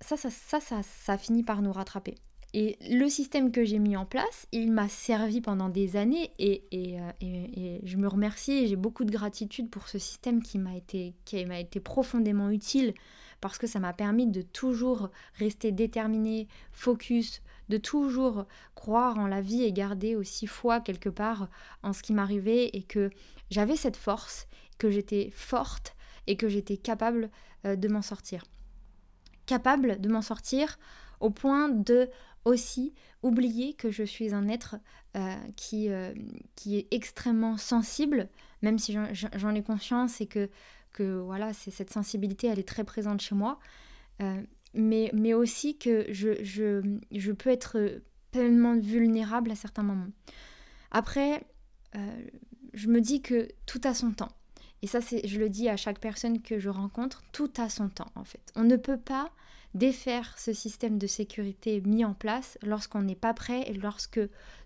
ça, 0.00 0.16
ça, 0.16 0.30
ça, 0.30 0.60
ça, 0.60 0.82
ça 0.82 1.18
finit 1.18 1.42
par 1.42 1.62
nous 1.62 1.72
rattraper. 1.72 2.16
Et 2.58 2.78
le 2.88 3.08
système 3.08 3.52
que 3.52 3.64
j'ai 3.64 3.78
mis 3.78 3.96
en 3.96 4.06
place, 4.06 4.46
il 4.50 4.72
m'a 4.72 4.88
servi 4.88 5.40
pendant 5.40 5.68
des 5.68 5.96
années 5.96 6.30
et, 6.38 6.64
euh, 6.72 7.78
je 7.82 7.96
me 7.96 8.08
remercie 8.08 8.52
et 8.52 8.66
j'ai 8.66 8.76
beaucoup 8.76 9.04
de 9.04 9.10
gratitude 9.10 9.68
pour 9.68 9.88
ce 9.88 9.98
système 9.98 10.42
qui 10.42 10.58
m'a 10.58 10.74
été, 10.74 11.14
qui 11.24 11.44
m'a 11.44 11.60
été 11.60 11.80
profondément 11.80 12.48
utile 12.48 12.94
parce 13.42 13.58
que 13.58 13.66
ça 13.66 13.78
m'a 13.78 13.92
permis 13.92 14.26
de 14.26 14.40
toujours 14.40 15.10
rester 15.34 15.70
déterminé, 15.70 16.48
focus, 16.72 17.42
de 17.68 17.78
toujours 17.78 18.46
croire 18.74 19.18
en 19.18 19.26
la 19.26 19.40
vie 19.40 19.62
et 19.62 19.72
garder 19.72 20.16
aussi 20.16 20.46
foi 20.46 20.80
quelque 20.80 21.08
part 21.08 21.48
en 21.82 21.92
ce 21.92 22.02
qui 22.02 22.12
m'arrivait 22.12 22.70
et 22.72 22.82
que 22.82 23.10
j'avais 23.50 23.76
cette 23.76 23.96
force, 23.96 24.46
que 24.78 24.90
j'étais 24.90 25.30
forte 25.34 25.96
et 26.26 26.36
que 26.36 26.48
j'étais 26.48 26.76
capable 26.76 27.30
euh, 27.64 27.76
de 27.76 27.88
m'en 27.88 28.02
sortir. 28.02 28.44
Capable 29.46 30.00
de 30.00 30.08
m'en 30.08 30.22
sortir 30.22 30.78
au 31.20 31.30
point 31.30 31.68
de 31.68 32.10
aussi 32.44 32.94
oublier 33.22 33.74
que 33.74 33.90
je 33.90 34.02
suis 34.02 34.34
un 34.34 34.48
être 34.48 34.76
euh, 35.16 35.34
qui, 35.56 35.88
euh, 35.88 36.14
qui 36.54 36.78
est 36.78 36.86
extrêmement 36.92 37.56
sensible, 37.56 38.28
même 38.62 38.78
si 38.78 38.96
j'en 39.34 39.54
ai 39.54 39.62
conscience 39.62 40.20
et 40.20 40.26
que, 40.26 40.48
que 40.92 41.18
voilà, 41.18 41.52
c'est 41.52 41.70
cette 41.70 41.92
sensibilité, 41.92 42.46
elle 42.46 42.58
est 42.58 42.68
très 42.68 42.84
présente 42.84 43.20
chez 43.20 43.34
moi, 43.34 43.58
mais, 44.76 45.10
mais 45.14 45.34
aussi 45.34 45.78
que 45.78 46.06
je, 46.10 46.42
je, 46.44 46.98
je, 47.12 47.32
peux 47.32 47.50
être 47.50 48.00
pleinement 48.30 48.76
vulnérable 48.76 49.50
à 49.50 49.54
certains 49.54 49.82
moments. 49.82 50.10
Après, 50.90 51.44
je 52.74 52.88
me 52.88 53.00
dis 53.00 53.22
que 53.22 53.48
tout 53.64 53.80
a 53.84 53.94
son 53.94 54.12
temps. 54.12 54.32
Et 54.82 54.86
ça, 54.86 55.00
je 55.00 55.38
le 55.38 55.48
dis 55.48 55.68
à 55.68 55.76
chaque 55.76 55.98
personne 55.98 56.42
que 56.42 56.58
je 56.58 56.68
rencontre, 56.68 57.22
tout 57.32 57.50
a 57.56 57.68
son 57.68 57.88
temps 57.88 58.12
en 58.14 58.24
fait. 58.24 58.52
On 58.54 58.62
ne 58.64 58.76
peut 58.76 58.98
pas 58.98 59.30
défaire 59.74 60.38
ce 60.38 60.52
système 60.52 60.98
de 60.98 61.06
sécurité 61.06 61.80
mis 61.82 62.04
en 62.04 62.14
place 62.14 62.58
lorsqu'on 62.62 63.02
n'est 63.02 63.14
pas 63.14 63.34
prêt 63.34 63.62
et 63.66 63.74
lorsque 63.74 64.20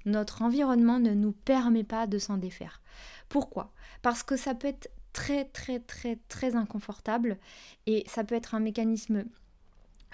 notre 0.05 0.43
environnement 0.43 0.99
ne 0.99 1.15
nous 1.15 1.33
permet 1.33 1.85
pas 1.85 2.07
de 2.07 2.19
s'en 2.19 2.37
défaire. 2.37 2.81
Pourquoi? 3.29 3.73
Parce 4.03 4.23
que 4.23 4.37
ça 4.37 4.55
peut 4.55 4.69
être 4.69 4.91
très 5.13 5.45
très 5.47 5.81
très 5.81 6.17
très 6.29 6.55
inconfortable 6.55 7.39
et 7.87 8.05
ça 8.07 8.23
peut 8.23 8.37
être 8.37 8.55
un 8.55 8.61
mécanisme 8.61 9.25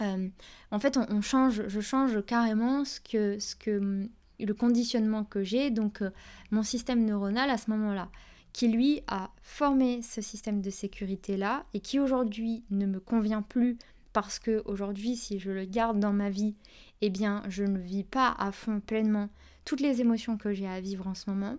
euh, 0.00 0.28
en 0.70 0.78
fait 0.78 0.96
on, 0.96 1.20
change 1.20 1.68
je 1.68 1.80
change 1.80 2.24
carrément 2.24 2.84
ce 2.84 3.00
que 3.00 3.38
ce 3.38 3.56
que 3.56 4.08
le 4.38 4.54
conditionnement 4.54 5.24
que 5.24 5.42
j'ai 5.42 5.70
donc 5.70 6.02
euh, 6.02 6.10
mon 6.50 6.62
système 6.62 7.04
neuronal 7.04 7.48
à 7.50 7.56
ce 7.56 7.70
moment-là 7.70 8.10
qui 8.52 8.68
lui 8.68 9.02
a 9.06 9.30
formé 9.42 10.02
ce 10.02 10.20
système 10.20 10.60
de 10.60 10.70
sécurité 10.70 11.36
là 11.36 11.64
et 11.74 11.80
qui 11.80 11.98
aujourd'hui 11.98 12.64
ne 12.70 12.86
me 12.86 13.00
convient 13.00 13.42
plus 13.42 13.78
parce 14.12 14.38
que 14.38 14.62
aujourd'hui 14.64 15.16
si 15.16 15.38
je 15.38 15.50
le 15.50 15.64
garde 15.64 16.00
dans 16.00 16.12
ma 16.12 16.30
vie, 16.30 16.54
eh 17.02 17.10
bien 17.10 17.42
je 17.48 17.64
ne 17.64 17.78
vis 17.78 18.04
pas 18.04 18.34
à 18.38 18.52
fond 18.52 18.80
pleinement 18.80 19.28
toutes 19.64 19.80
les 19.80 20.00
émotions 20.00 20.36
que 20.36 20.52
j'ai 20.52 20.68
à 20.68 20.80
vivre 20.80 21.06
en 21.06 21.14
ce 21.14 21.28
moment 21.28 21.56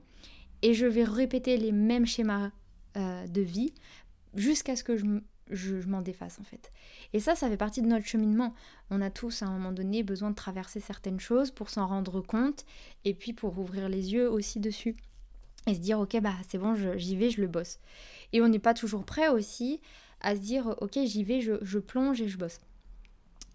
et 0.62 0.74
je 0.74 0.86
vais 0.86 1.03
répéter 1.03 1.58
les 1.58 1.72
mêmes 1.72 2.06
schémas 2.06 2.51
euh, 2.96 3.27
de 3.27 3.41
vie 3.41 3.74
jusqu'à 4.34 4.75
ce 4.75 4.84
que 4.84 4.98
je, 4.98 5.06
je 5.51 5.75
m'en 5.88 6.01
défasse 6.01 6.39
en 6.39 6.44
fait. 6.44 6.72
Et 7.13 7.20
ça, 7.20 7.36
ça 7.36 7.50
fait 7.50 7.58
partie 7.58 7.82
de 7.82 7.88
notre 7.88 8.06
cheminement. 8.06 8.54
On 8.89 9.01
a 9.01 9.10
tous 9.10 9.42
à 9.42 9.46
un 9.48 9.51
moment 9.51 9.72
donné 9.72 10.04
besoin 10.04 10.30
de 10.30 10.36
traverser 10.36 10.80
certaines 10.80 11.20
choses 11.20 11.51
pour 11.51 11.70
s'en 11.70 11.88
rendre 11.88 12.22
compte 12.22 12.66
et 13.06 13.13
puis 13.13 13.34
pour 13.34 13.58
ouvrir 13.60 13.89
les 13.89 14.13
yeux 14.13 14.30
aussi 14.30 14.60
dessus 14.60 14.96
et 15.68 15.75
se 15.75 15.80
dire 15.80 16.00
ok 16.00 16.20
bah 16.22 16.34
c'est 16.48 16.58
bon 16.58 16.75
j'y 16.96 17.16
vais 17.16 17.30
je 17.30 17.42
le 17.42 17.48
bosse. 17.48 17.80
Et 18.34 18.42
on 18.42 18.48
n'est 18.48 18.60
pas 18.60 18.74
toujours 18.74 19.04
prêt 19.04 19.30
aussi 19.30 19.82
à 20.22 20.36
se 20.36 20.42
dire 20.42 20.75
ok 20.82 21.00
j'y 21.06 21.24
vais 21.24 21.42
je, 21.42 21.80
plonge 21.80 22.22
et 22.22 22.27
je 22.27 22.38
bosse. 22.38 22.60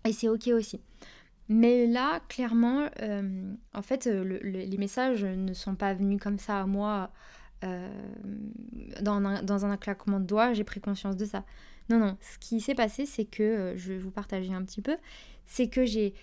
Et 0.06 0.12
c'est 0.12 0.28
ok 0.28 0.48
aussi. 0.48 0.80
Mais 1.48 1.86
là 1.86 2.20
clairement 2.28 2.88
euh, 3.00 3.52
en 3.74 3.82
fait 3.82 4.06
les 4.06 4.78
messages 4.78 5.24
ne 5.24 5.54
sont 5.54 5.74
pas 5.74 5.94
venus 5.94 6.20
comme 6.20 6.38
ça 6.38 6.60
à 6.60 6.66
moi 6.66 7.10
euh, 7.64 7.88
dans, 9.00 9.24
un, 9.24 9.42
dans 9.42 9.64
un 9.64 9.76
claquement 9.76 10.20
de 10.20 10.26
doigts. 10.26 10.52
J'ai 10.52 10.64
pris 10.64 10.80
conscience 10.80 11.16
de 11.16 11.24
ça 11.24 11.44
non 11.88 11.98
non 11.98 12.16
ce 12.20 12.38
qui 12.38 12.60
s'est 12.60 12.74
passé 12.74 13.06
c'est 13.06 13.24
que 13.24 13.42
euh, 13.42 13.76
je 13.76 13.92
vais 13.92 13.98
vous 13.98 14.10
partager 14.10 14.52
un 14.52 14.62
petit 14.64 14.82
peu 14.82 14.96
c'est 15.46 15.68
que 15.68 15.84
j'ai 15.84 16.14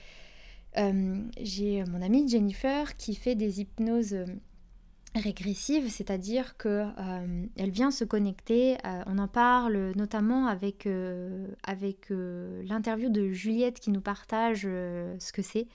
j'ai 1.42 1.84
mon 1.86 2.02
amie 2.02 2.30
Jennifer 2.30 2.96
qui 2.96 3.16
fait 3.16 3.36
des 3.36 3.60
hypnoses 3.60 4.16
régressive, 5.16 5.90
c'est-à-dire 5.90 6.56
que 6.58 6.86
euh, 6.98 7.46
elle 7.58 7.72
vient 7.72 7.92
se 7.92 8.04
connecter. 8.04 8.76
Euh, 8.86 9.04
on 9.08 9.18
en 9.18 9.28
parle 9.28 9.94
notamment 9.96 10.48
avec, 10.48 10.86
euh, 10.86 11.48
l'interview 12.68 13.10
de 13.10 13.32
Juliette 13.32 13.80
qui 13.80 13.92
nous 13.92 14.02
partage 14.02 14.62
ce 14.62 15.32
que 15.32 15.42
c'est. 15.42 15.68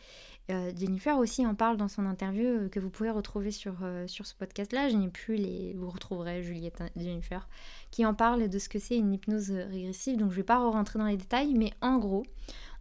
Jennifer 0.48 1.16
aussi 1.16 1.46
en 1.46 1.54
parle 1.54 1.78
dans 1.78 1.88
son 1.88 2.04
interview 2.04 2.68
que 2.68 2.78
vous 2.78 2.90
pouvez 2.90 3.08
retrouver 3.08 3.50
sur, 3.50 3.76
sur 4.06 4.26
ce 4.26 4.34
podcast-là. 4.34 4.90
Je 4.90 4.96
n'ai 4.96 5.08
plus 5.08 5.36
les. 5.36 5.72
Vous 5.72 5.88
retrouverez 5.88 6.42
Juliette 6.42 6.82
et 6.94 7.02
Jennifer 7.02 7.48
qui 7.90 8.04
en 8.04 8.12
parle 8.12 8.50
de 8.50 8.58
ce 8.58 8.68
que 8.68 8.78
c'est 8.78 8.98
une 8.98 9.14
hypnose 9.14 9.50
régressive. 9.50 10.18
Donc 10.18 10.28
je 10.28 10.34
ne 10.34 10.40
vais 10.40 10.44
pas 10.44 10.58
rentrer 10.58 10.98
dans 10.98 11.06
les 11.06 11.16
détails, 11.16 11.54
mais 11.54 11.72
en 11.80 11.96
gros, 11.96 12.24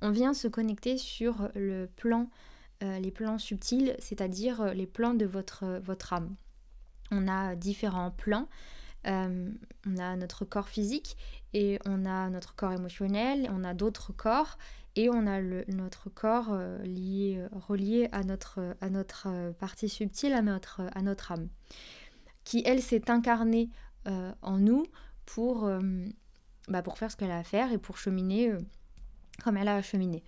on 0.01 0.12
vient 0.12 0.33
se 0.33 0.50
connecter 0.50 0.98
sur 0.98 1.50
le 1.55 1.86
plan 1.95 2.29
les 2.81 3.12
plans 3.12 3.38
subtils, 3.38 3.95
c'est-à-dire 4.00 4.74
les 4.74 4.88
plans 4.88 5.13
de 5.13 5.25
votre 5.25 5.63
âme 6.12 6.36
on 7.12 7.27
a 7.27 7.55
différents 7.55 8.12
plans. 8.12 8.48
Euh, 9.07 9.50
on 9.86 9.98
a 9.98 10.15
notre 10.15 10.45
corps 10.45 10.69
physique 10.69 11.17
et 11.53 11.77
on 11.86 12.05
a 12.05 12.29
notre 12.29 12.55
corps 12.55 12.72
émotionnel, 12.72 13.50
on 13.51 13.63
a 13.63 13.74
d'autres 13.74 14.13
corps 14.13 14.57
et 14.95 15.10
on 15.10 15.27
a 15.27 15.41
notre 15.41 16.10
corps 16.10 16.50
euh, 16.51 16.81
lié, 16.83 17.41
relié 17.51 18.07
à 18.12 18.24
notre, 18.24 18.75
à 18.79 18.89
notre 18.89 19.27
euh, 19.27 19.51
partie 19.51 19.89
subtile, 19.89 20.33
à 20.33 20.41
notre, 20.41 20.83
à 20.93 21.01
notre 21.01 21.33
âme, 21.33 21.50
qui 22.45 22.63
elle 22.65 22.81
s'est 22.81 23.10
incarnée 23.10 23.69
en 24.41 24.57
nous 24.57 24.86
pour, 25.25 25.72
bah, 26.67 26.81
pour 26.81 26.98
faire 26.98 27.10
ce 27.10 27.15
qu'elle 27.15 27.31
a 27.31 27.38
à 27.38 27.43
faire 27.43 27.72
et 27.72 27.77
pour 27.77 27.98
cheminer 27.98 28.51
comme 29.45 29.55
elle 29.55 29.69
a 29.69 29.81
cheminé, 29.81 30.25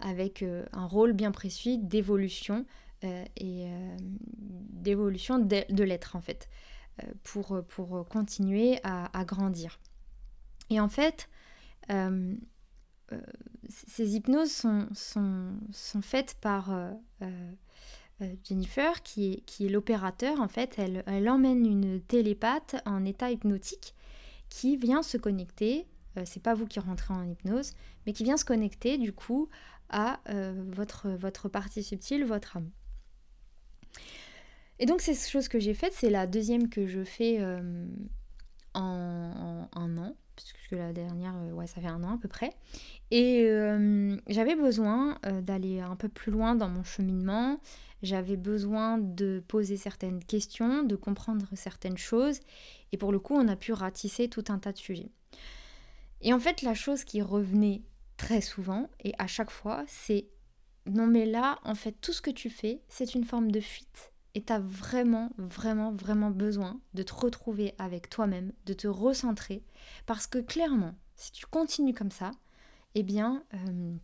avec 0.00 0.44
un 0.72 0.84
rôle 0.84 1.12
bien 1.12 1.30
précis 1.30 1.78
d'évolution 1.78 2.66
et 3.02 3.66
euh, 3.66 3.96
d'évolution 4.00 5.38
de, 5.38 5.82
l'être 5.82 6.16
en 6.16 6.20
fait, 6.20 6.48
euh, 7.02 7.06
pour, 7.22 7.62
pour 7.68 8.06
continuer 8.08 8.80
à, 8.82 9.24
grandir. 9.24 9.78
Et 10.70 10.80
en 10.80 10.88
fait, 10.88 11.28
ces 13.68 14.16
hypnoses 14.16 14.52
sont, 14.52 14.88
sont, 14.92 15.54
sont 15.72 16.02
faites 16.02 16.36
par 16.40 16.70
Jennifer, 18.44 19.02
qui 19.02 19.32
est, 19.32 19.40
qui 19.46 19.66
est 19.66 19.68
l'opérateur. 19.70 20.40
En 20.40 20.48
fait, 20.48 20.78
elle, 20.78 21.04
elle, 21.06 21.28
emmène 21.28 21.64
une 21.64 22.00
télépathe 22.02 22.76
en 22.84 23.04
état 23.04 23.30
hypnotique 23.30 23.94
qui 24.50 24.76
vient 24.76 25.02
se 25.02 25.16
connecter. 25.16 25.86
c'est 26.24 26.42
pas 26.42 26.54
vous 26.54 26.66
qui 26.66 26.80
rentrez 26.80 27.14
en 27.14 27.26
hypnose, 27.26 27.72
mais 28.04 28.12
qui 28.12 28.24
vient 28.24 28.36
se 28.36 28.44
connecter 28.44 28.98
du 28.98 29.12
coup 29.12 29.48
à 29.88 30.20
votre, 30.26 31.08
votre 31.08 31.48
partie 31.48 31.82
subtile, 31.82 32.26
votre 32.26 32.58
âme. 32.58 32.70
Et 34.78 34.86
donc, 34.86 35.00
ces 35.00 35.14
choses 35.14 35.48
que 35.48 35.58
j'ai 35.58 35.74
faites, 35.74 35.92
c'est 35.92 36.10
la 36.10 36.26
deuxième 36.26 36.68
que 36.68 36.86
je 36.86 37.02
fais 37.02 37.38
euh, 37.40 37.86
en, 38.74 39.68
un 39.72 39.98
an, 39.98 40.14
puisque 40.36 40.70
la 40.72 40.92
dernière, 40.92 41.34
euh, 41.36 41.52
ouais, 41.52 41.66
ça 41.66 41.80
fait 41.80 41.88
un 41.88 42.02
an 42.04 42.14
à 42.14 42.18
peu 42.18 42.28
près. 42.28 42.50
Et 43.10 43.44
euh, 43.44 44.16
j'avais 44.28 44.54
besoin 44.54 45.18
d'aller 45.42 45.80
un 45.80 45.96
peu 45.96 46.08
plus 46.08 46.30
loin 46.30 46.54
dans 46.54 46.68
mon 46.68 46.84
cheminement. 46.84 47.60
J'avais 48.02 48.36
besoin 48.36 48.98
de 48.98 49.42
poser 49.48 49.76
certaines 49.76 50.22
questions, 50.22 50.84
de 50.84 50.94
comprendre 50.94 51.46
certaines 51.54 51.98
choses. 51.98 52.40
Et 52.92 52.96
pour 52.96 53.10
le 53.10 53.18
coup, 53.18 53.34
on 53.34 53.48
a 53.48 53.56
pu 53.56 53.72
ratisser 53.72 54.28
tout 54.28 54.44
un 54.48 54.58
tas 54.58 54.72
de 54.72 54.78
sujets. 54.78 55.10
Et 56.20 56.32
en 56.32 56.38
fait, 56.38 56.62
la 56.62 56.74
chose 56.74 57.04
qui 57.04 57.22
revenait 57.22 57.82
très 58.16 58.40
souvent 58.40 58.90
et 59.02 59.12
à 59.18 59.26
chaque 59.26 59.50
fois, 59.50 59.84
c'est 59.86 60.26
non 60.86 61.06
mais 61.06 61.26
là, 61.26 61.58
en 61.64 61.74
fait, 61.74 61.92
tout 62.00 62.12
ce 62.12 62.22
que 62.22 62.30
tu 62.30 62.50
fais, 62.50 62.80
c'est 62.88 63.14
une 63.14 63.24
forme 63.24 63.50
de 63.50 63.60
fuite. 63.60 64.12
Et 64.38 64.42
tu 64.42 64.52
as 64.52 64.60
vraiment, 64.60 65.30
vraiment, 65.36 65.90
vraiment 65.90 66.30
besoin 66.30 66.80
de 66.94 67.02
te 67.02 67.12
retrouver 67.12 67.74
avec 67.76 68.08
toi-même, 68.08 68.52
de 68.66 68.72
te 68.72 68.86
recentrer. 68.86 69.64
Parce 70.06 70.28
que 70.28 70.38
clairement, 70.38 70.94
si 71.16 71.32
tu 71.32 71.44
continues 71.44 71.92
comme 71.92 72.12
ça, 72.12 72.30
eh 72.94 73.02
bien, 73.02 73.42
euh, 73.54 73.96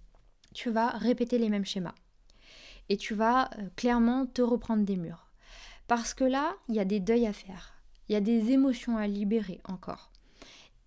tu 0.53 0.71
vas 0.71 0.89
répéter 0.89 1.39
les 1.39 1.51
mêmes 1.51 1.65
schémas. 1.65 1.95
Et 2.89 2.97
tu 2.97 3.15
vas 3.15 3.49
euh, 3.61 3.69
clairement 3.77 4.27
te 4.27 4.43
reprendre 4.43 4.83
des 4.83 4.97
murs. 4.97 5.31
Parce 5.87 6.15
que 6.15 6.25
là, 6.25 6.57
il 6.69 6.75
y 6.75 6.81
a 6.81 6.85
des 6.85 6.99
deuils 6.99 7.29
à 7.29 7.33
faire. 7.33 7.81
Il 8.09 8.15
y 8.15 8.17
a 8.17 8.21
des 8.21 8.51
émotions 8.51 8.97
à 8.97 9.07
libérer 9.07 9.61
encore. 9.69 10.11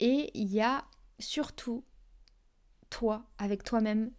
Et 0.02 0.30
il 0.34 0.54
y 0.54 0.60
a 0.60 0.84
surtout 1.20 1.86
toi, 2.90 3.24
avec 3.38 3.64
toi-même, 3.64 4.12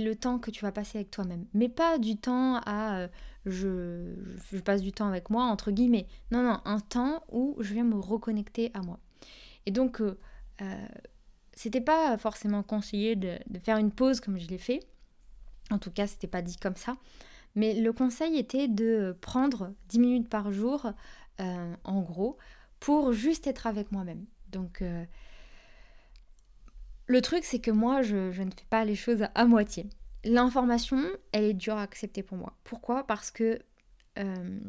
le 0.00 0.16
temps 0.16 0.38
que 0.38 0.50
tu 0.50 0.64
vas 0.64 0.72
passer 0.72 0.98
avec 0.98 1.10
toi-même. 1.10 1.46
Mais 1.54 1.68
pas 1.68 1.98
du 1.98 2.16
temps 2.16 2.56
à 2.64 3.00
euh, 3.00 3.08
je, 3.46 4.14
je, 4.50 4.58
passe 4.58 4.82
du 4.82 4.92
temps 4.92 5.08
avec 5.08 5.30
moi, 5.30 5.44
entre 5.44 5.70
guillemets. 5.70 6.06
Non, 6.30 6.42
non, 6.42 6.60
un 6.64 6.80
temps 6.80 7.22
où 7.30 7.56
je 7.60 7.74
viens 7.74 7.84
me 7.84 7.96
reconnecter 7.96 8.70
à 8.74 8.82
moi. 8.82 8.98
Et 9.66 9.70
donc, 9.70 10.00
euh, 10.00 10.18
euh, 10.60 10.86
c'était 11.52 11.80
pas 11.80 12.16
forcément 12.18 12.62
conseillé 12.62 13.16
de, 13.16 13.38
de, 13.48 13.58
faire 13.58 13.78
une 13.78 13.90
pause 13.90 14.20
comme 14.20 14.38
je 14.38 14.48
l'ai 14.48 14.58
fait. 14.58 14.80
En 15.70 15.78
tout 15.78 15.90
cas, 15.90 16.06
c'était 16.06 16.26
pas 16.26 16.42
dit 16.42 16.56
comme 16.56 16.76
ça. 16.76 16.96
Mais 17.54 17.74
le 17.74 17.92
conseil 17.92 18.38
était 18.38 18.68
de 18.68 19.16
prendre 19.20 19.74
10 19.88 19.98
minutes 19.98 20.28
par 20.28 20.52
jour, 20.52 20.90
en 21.38 22.00
gros, 22.00 22.38
pour 22.80 23.12
juste 23.12 23.46
être 23.46 23.66
avec 23.66 23.92
moi-même. 23.92 24.24
Donc, 24.50 24.82
le 27.06 27.20
truc, 27.20 27.44
c'est 27.44 27.58
que 27.58 27.70
moi, 27.70 28.02
je, 28.02 28.16
ne 28.16 28.50
fais 28.50 28.66
pas 28.70 28.84
les 28.84 28.94
choses 28.94 29.26
à, 29.34 29.44
moitié. 29.46 29.88
L'information, 30.24 31.02
elle 31.32 31.44
est 31.44 31.54
dure 31.54 31.76
à 31.76 31.82
accepter 31.82 32.22
pour 32.22 32.38
moi. 32.38 32.56
Pourquoi? 32.64 33.06
Parce 33.06 33.30
que 33.30 33.58
euh, 34.18 34.60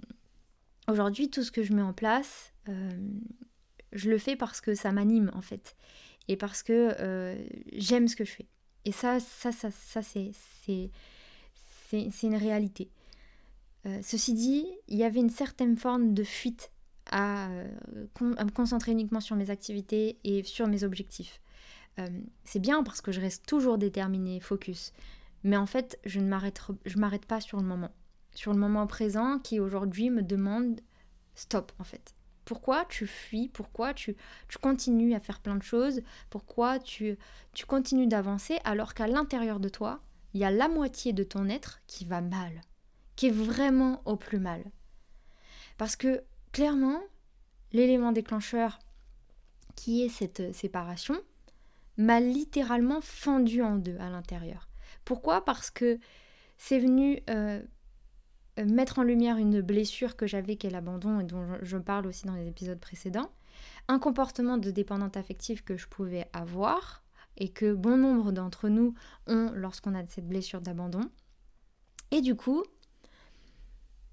aujourd'hui, 0.87 1.29
tout 1.29 1.43
ce 1.43 1.51
que 1.51 1.63
je 1.63 1.73
mets 1.73 1.81
en 1.81 1.93
place, 1.93 2.53
euh, 2.69 2.89
je 3.91 4.09
le 4.09 4.17
fais 4.17 4.35
parce 4.35 4.61
que 4.61 4.73
ça 4.73 4.91
m'anime 4.91 5.29
en 5.33 5.41
fait. 5.41 5.75
Et 6.27 6.37
parce 6.37 6.63
que 6.63 6.95
euh, 6.99 7.35
j'aime 7.73 8.07
ce 8.07 8.15
que 8.15 8.25
je 8.25 8.31
fais. 8.31 8.47
Et 8.85 8.91
ça, 8.91 9.19
ça, 9.19 9.51
ça, 9.51 9.69
ça 9.69 10.01
c'est, 10.01 10.31
c'est, 10.63 12.23
une 12.23 12.35
réalité. 12.35 12.89
ceci 14.01 14.33
dit, 14.33 14.65
il 14.87 14.97
y 14.97 15.03
avait 15.03 15.19
une 15.19 15.29
certaine 15.29 15.77
forme 15.77 16.13
de 16.15 16.23
fuite 16.23 16.71
à 17.11 17.49
me 18.19 18.49
concentrer 18.49 18.91
uniquement 18.91 19.19
sur 19.19 19.35
mes 19.35 19.51
activités 19.51 20.17
et 20.23 20.43
sur 20.43 20.67
mes 20.67 20.83
objectifs. 20.83 21.39
Euh, 21.99 22.07
c'est 22.43 22.59
bien 22.59 22.83
parce 22.83 23.01
que 23.01 23.11
je 23.11 23.21
reste 23.21 23.45
toujours 23.45 23.77
déterminée, 23.77 24.39
focus. 24.39 24.93
Mais 25.43 25.57
en 25.57 25.65
fait, 25.65 25.99
je 26.05 26.19
ne 26.19 26.27
m'arrête 26.27 27.25
pas 27.25 27.41
sur 27.41 27.57
le 27.57 27.65
moment. 27.65 27.91
Sur 28.31 28.53
le 28.53 28.59
moment 28.59 28.87
présent 28.87 29.39
qui 29.39 29.59
aujourd'hui 29.59 30.09
me 30.09 30.23
demande 30.23 30.81
stop 31.35 31.71
en 31.79 31.83
fait. 31.83 32.15
Pourquoi 32.45 32.85
tu 32.85 33.07
fuis? 33.07 33.47
Pourquoi 33.47 33.93
tu, 33.93 34.15
continues 34.61 35.13
à 35.13 35.19
faire 35.19 35.39
plein 35.39 35.55
de 35.55 35.63
choses? 35.63 36.01
Pourquoi 36.29 36.79
tu, 36.79 37.17
tu 37.53 37.65
continues 37.65 38.07
d'avancer 38.07 38.59
alors 38.65 38.93
qu'à 38.93 39.07
l'intérieur 39.07 39.59
de 39.59 39.69
toi, 39.69 40.01
il 40.33 40.41
y 40.41 40.43
a 40.43 40.51
la 40.51 40.67
moitié 40.67 41.13
de 41.13 41.23
ton 41.23 41.47
être 41.47 41.79
qui 41.87 42.05
va 42.05 42.21
mal, 42.21 42.61
qui 43.15 43.27
est 43.27 43.31
vraiment 43.31 44.01
au 44.05 44.17
plus 44.17 44.39
mal. 44.39 44.63
Parce 45.77 45.95
que 45.95 46.23
clairement, 46.51 47.01
l'élément 47.71 48.11
déclencheur 48.11 48.79
qui 49.75 50.03
est 50.03 50.09
cette 50.09 50.53
séparation, 50.53 51.19
m'a 51.97 52.19
littéralement 52.19 53.01
fendu 53.01 53.61
en 53.61 53.75
deux 53.75 53.97
à 53.99 54.09
l'intérieur. 54.09 54.69
Pourquoi? 55.05 55.43
Parce 55.45 55.69
que 55.69 55.99
c'est 56.57 56.79
venu 56.79 57.21
euh, 57.29 57.61
euh, 58.59 58.65
mettre 58.65 58.99
en 58.99 59.03
lumière 59.03 59.37
une 59.37 59.61
blessure 59.61 60.15
que 60.15 60.27
j'avais, 60.27 60.55
qu'est 60.55 60.69
l'abandon, 60.69 61.19
et 61.19 61.23
dont 61.23 61.45
je 61.61 61.77
parle 61.77 62.07
aussi 62.07 62.25
dans 62.25 62.35
les 62.35 62.47
épisodes 62.47 62.79
précédents, 62.79 63.31
un 63.87 63.99
comportement 63.99 64.57
de 64.57 64.71
dépendante 64.71 65.17
affective 65.17 65.63
que 65.63 65.77
je 65.77 65.87
pouvais 65.87 66.27
avoir, 66.33 67.03
et 67.37 67.49
que 67.49 67.73
bon 67.73 67.97
nombre 67.97 68.31
d'entre 68.31 68.69
nous 68.69 68.93
ont 69.27 69.51
lorsqu'on 69.53 69.95
a 69.95 70.05
cette 70.05 70.27
blessure 70.27 70.61
d'abandon. 70.61 71.01
Et 72.11 72.21
du 72.21 72.35
coup, 72.35 72.63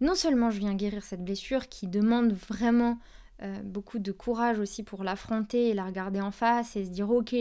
non 0.00 0.14
seulement 0.14 0.50
je 0.50 0.58
viens 0.58 0.74
guérir 0.74 1.04
cette 1.04 1.22
blessure 1.22 1.68
qui 1.68 1.86
demande 1.86 2.32
vraiment 2.32 2.98
euh, 3.42 3.60
beaucoup 3.62 3.98
de 3.98 4.12
courage 4.12 4.58
aussi 4.58 4.82
pour 4.82 5.04
l'affronter 5.04 5.68
et 5.68 5.74
la 5.74 5.84
regarder 5.84 6.20
en 6.20 6.30
face 6.30 6.76
et 6.76 6.84
se 6.84 6.90
dire 6.90 7.10
ok, 7.10 7.34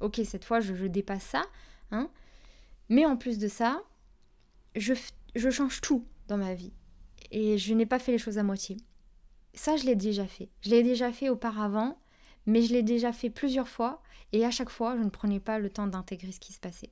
ok, 0.00 0.20
cette 0.24 0.44
fois 0.44 0.60
je, 0.60 0.86
dépasse 0.86 1.24
ça. 1.24 1.42
Hein. 1.90 2.10
Mais 2.88 3.06
en 3.06 3.16
plus 3.16 3.38
de 3.38 3.48
ça, 3.48 3.82
je, 4.76 4.94
je 5.34 5.50
change 5.50 5.80
tout 5.80 6.04
dans 6.28 6.36
ma 6.36 6.54
vie. 6.54 6.72
Et 7.30 7.58
je 7.58 7.74
n'ai 7.74 7.86
pas 7.86 7.98
fait 7.98 8.12
les 8.12 8.18
choses 8.18 8.38
à 8.38 8.42
moitié. 8.42 8.76
Ça, 9.54 9.76
je 9.76 9.84
l'ai 9.84 9.96
déjà 9.96 10.26
fait. 10.26 10.48
Je 10.62 10.70
l'ai 10.70 10.82
déjà 10.82 11.12
fait 11.12 11.28
auparavant, 11.28 11.98
mais 12.46 12.62
je 12.62 12.72
l'ai 12.72 12.82
déjà 12.82 13.12
fait 13.12 13.30
plusieurs 13.30 13.68
fois. 13.68 14.02
Et 14.32 14.44
à 14.44 14.50
chaque 14.50 14.70
fois, 14.70 14.96
je 14.96 15.02
ne 15.02 15.10
prenais 15.10 15.40
pas 15.40 15.58
le 15.58 15.70
temps 15.70 15.86
d'intégrer 15.86 16.32
ce 16.32 16.40
qui 16.40 16.52
se 16.52 16.60
passait. 16.60 16.90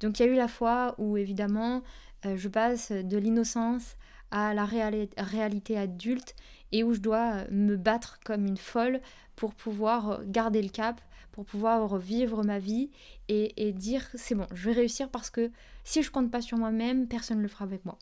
Donc 0.00 0.18
il 0.18 0.26
y 0.26 0.28
a 0.28 0.32
eu 0.32 0.36
la 0.36 0.48
fois 0.48 0.94
où, 0.98 1.16
évidemment, 1.16 1.82
euh, 2.26 2.36
je 2.36 2.48
passe 2.48 2.92
de 2.92 3.18
l'innocence 3.18 3.96
à 4.30 4.54
la 4.54 4.64
réalité 4.64 5.78
adulte 5.78 6.34
et 6.72 6.82
où 6.82 6.92
je 6.92 7.00
dois 7.00 7.44
me 7.50 7.76
battre 7.76 8.18
comme 8.24 8.46
une 8.46 8.56
folle 8.56 9.00
pour 9.36 9.54
pouvoir 9.54 10.24
garder 10.26 10.62
le 10.62 10.68
cap, 10.68 11.00
pour 11.34 11.44
pouvoir 11.44 11.88
revivre 11.88 12.44
ma 12.44 12.60
vie 12.60 12.90
et, 13.26 13.72
dire 13.72 14.06
c'est 14.14 14.36
bon, 14.36 14.46
je 14.54 14.70
vais 14.70 14.76
réussir 14.76 15.08
parce 15.08 15.30
que 15.30 15.50
si 15.82 16.00
je 16.00 16.12
compte 16.12 16.30
pas 16.30 16.40
sur 16.40 16.56
moi-même, 16.56 17.08
personne 17.08 17.38
ne 17.38 17.42
le 17.42 17.48
fera 17.48 17.64
avec 17.64 17.84
moi. 17.84 17.98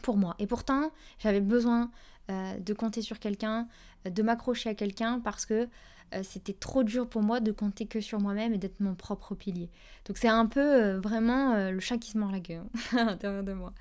Pour 0.00 0.16
moi. 0.16 0.36
Et 0.38 0.46
pourtant, 0.46 0.92
j'avais 1.18 1.40
besoin 1.40 1.90
euh, 2.30 2.56
de 2.60 2.72
compter 2.72 3.02
sur 3.02 3.18
quelqu'un, 3.18 3.66
de 4.04 4.22
m'accrocher 4.22 4.70
à 4.70 4.76
quelqu'un 4.76 5.18
parce 5.18 5.44
que 5.44 5.68
euh, 6.14 6.22
c'était 6.22 6.52
trop 6.52 6.84
dur 6.84 7.08
pour 7.08 7.22
moi 7.22 7.40
de 7.40 7.50
compter 7.50 7.86
que 7.86 8.00
sur 8.00 8.20
moi-même 8.20 8.54
et 8.54 8.58
d'être 8.58 8.78
mon 8.78 8.94
propre 8.94 9.34
pilier. 9.34 9.68
Donc 10.04 10.16
c'est 10.16 10.28
un 10.28 10.46
peu 10.46 10.60
euh, 10.60 11.00
vraiment 11.00 11.68
le 11.68 11.80
chat 11.80 11.98
qui 11.98 12.12
se 12.12 12.18
mord 12.18 12.30
la 12.30 12.38
gueule 12.38 12.62
à 12.96 13.02
l'intérieur 13.02 13.42
de 13.42 13.54
moi. 13.54 13.72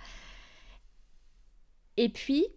Et 1.97 2.09
puis, 2.09 2.47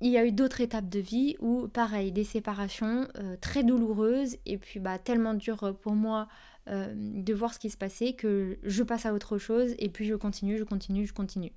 il 0.00 0.10
y 0.10 0.18
a 0.18 0.24
eu 0.24 0.32
d'autres 0.32 0.60
étapes 0.60 0.88
de 0.88 1.00
vie 1.00 1.36
où, 1.40 1.66
pareil, 1.68 2.12
des 2.12 2.24
séparations 2.24 3.08
euh, 3.16 3.36
très 3.40 3.64
douloureuses 3.64 4.36
et 4.46 4.56
puis 4.56 4.78
bah, 4.78 4.98
tellement 4.98 5.34
dur 5.34 5.76
pour 5.80 5.92
moi 5.92 6.28
euh, 6.68 6.92
de 6.96 7.34
voir 7.34 7.52
ce 7.52 7.58
qui 7.58 7.70
se 7.70 7.76
passait 7.76 8.12
que 8.12 8.58
je 8.62 8.82
passe 8.82 9.06
à 9.06 9.14
autre 9.14 9.38
chose 9.38 9.74
et 9.78 9.88
puis 9.88 10.06
je 10.06 10.14
continue, 10.14 10.58
je 10.58 10.64
continue, 10.64 11.06
je 11.06 11.12
continue. 11.12 11.52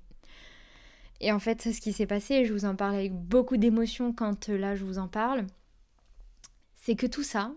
Et 1.20 1.30
en 1.30 1.38
fait, 1.38 1.62
ce 1.62 1.80
qui 1.80 1.92
s'est 1.92 2.06
passé, 2.06 2.44
je 2.44 2.52
vous 2.52 2.64
en 2.64 2.74
parle 2.74 2.96
avec 2.96 3.12
beaucoup 3.12 3.56
d'émotion 3.56 4.12
quand 4.12 4.48
euh, 4.48 4.58
là 4.58 4.74
je 4.74 4.84
vous 4.84 4.98
en 4.98 5.06
parle, 5.06 5.46
c'est 6.74 6.96
que 6.96 7.06
tout 7.06 7.22
ça, 7.22 7.54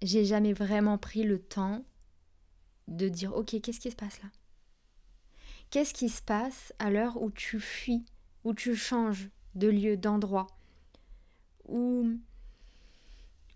j'ai 0.00 0.24
jamais 0.24 0.54
vraiment 0.54 0.96
pris 0.96 1.24
le 1.24 1.38
temps 1.38 1.84
de 2.88 3.08
dire 3.08 3.36
ok, 3.36 3.60
qu'est-ce 3.60 3.80
qui 3.80 3.90
se 3.90 3.96
passe 3.96 4.22
là? 4.22 4.30
Qu'est-ce 5.68 5.92
qui 5.92 6.08
se 6.08 6.22
passe 6.22 6.72
à 6.78 6.90
l'heure 6.90 7.20
où 7.20 7.30
tu 7.30 7.60
fuis, 7.60 8.06
où 8.44 8.54
tu 8.54 8.74
changes? 8.74 9.28
De 9.54 9.68
lieu, 9.68 9.96
d'endroit, 9.96 10.46
où, 11.68 12.08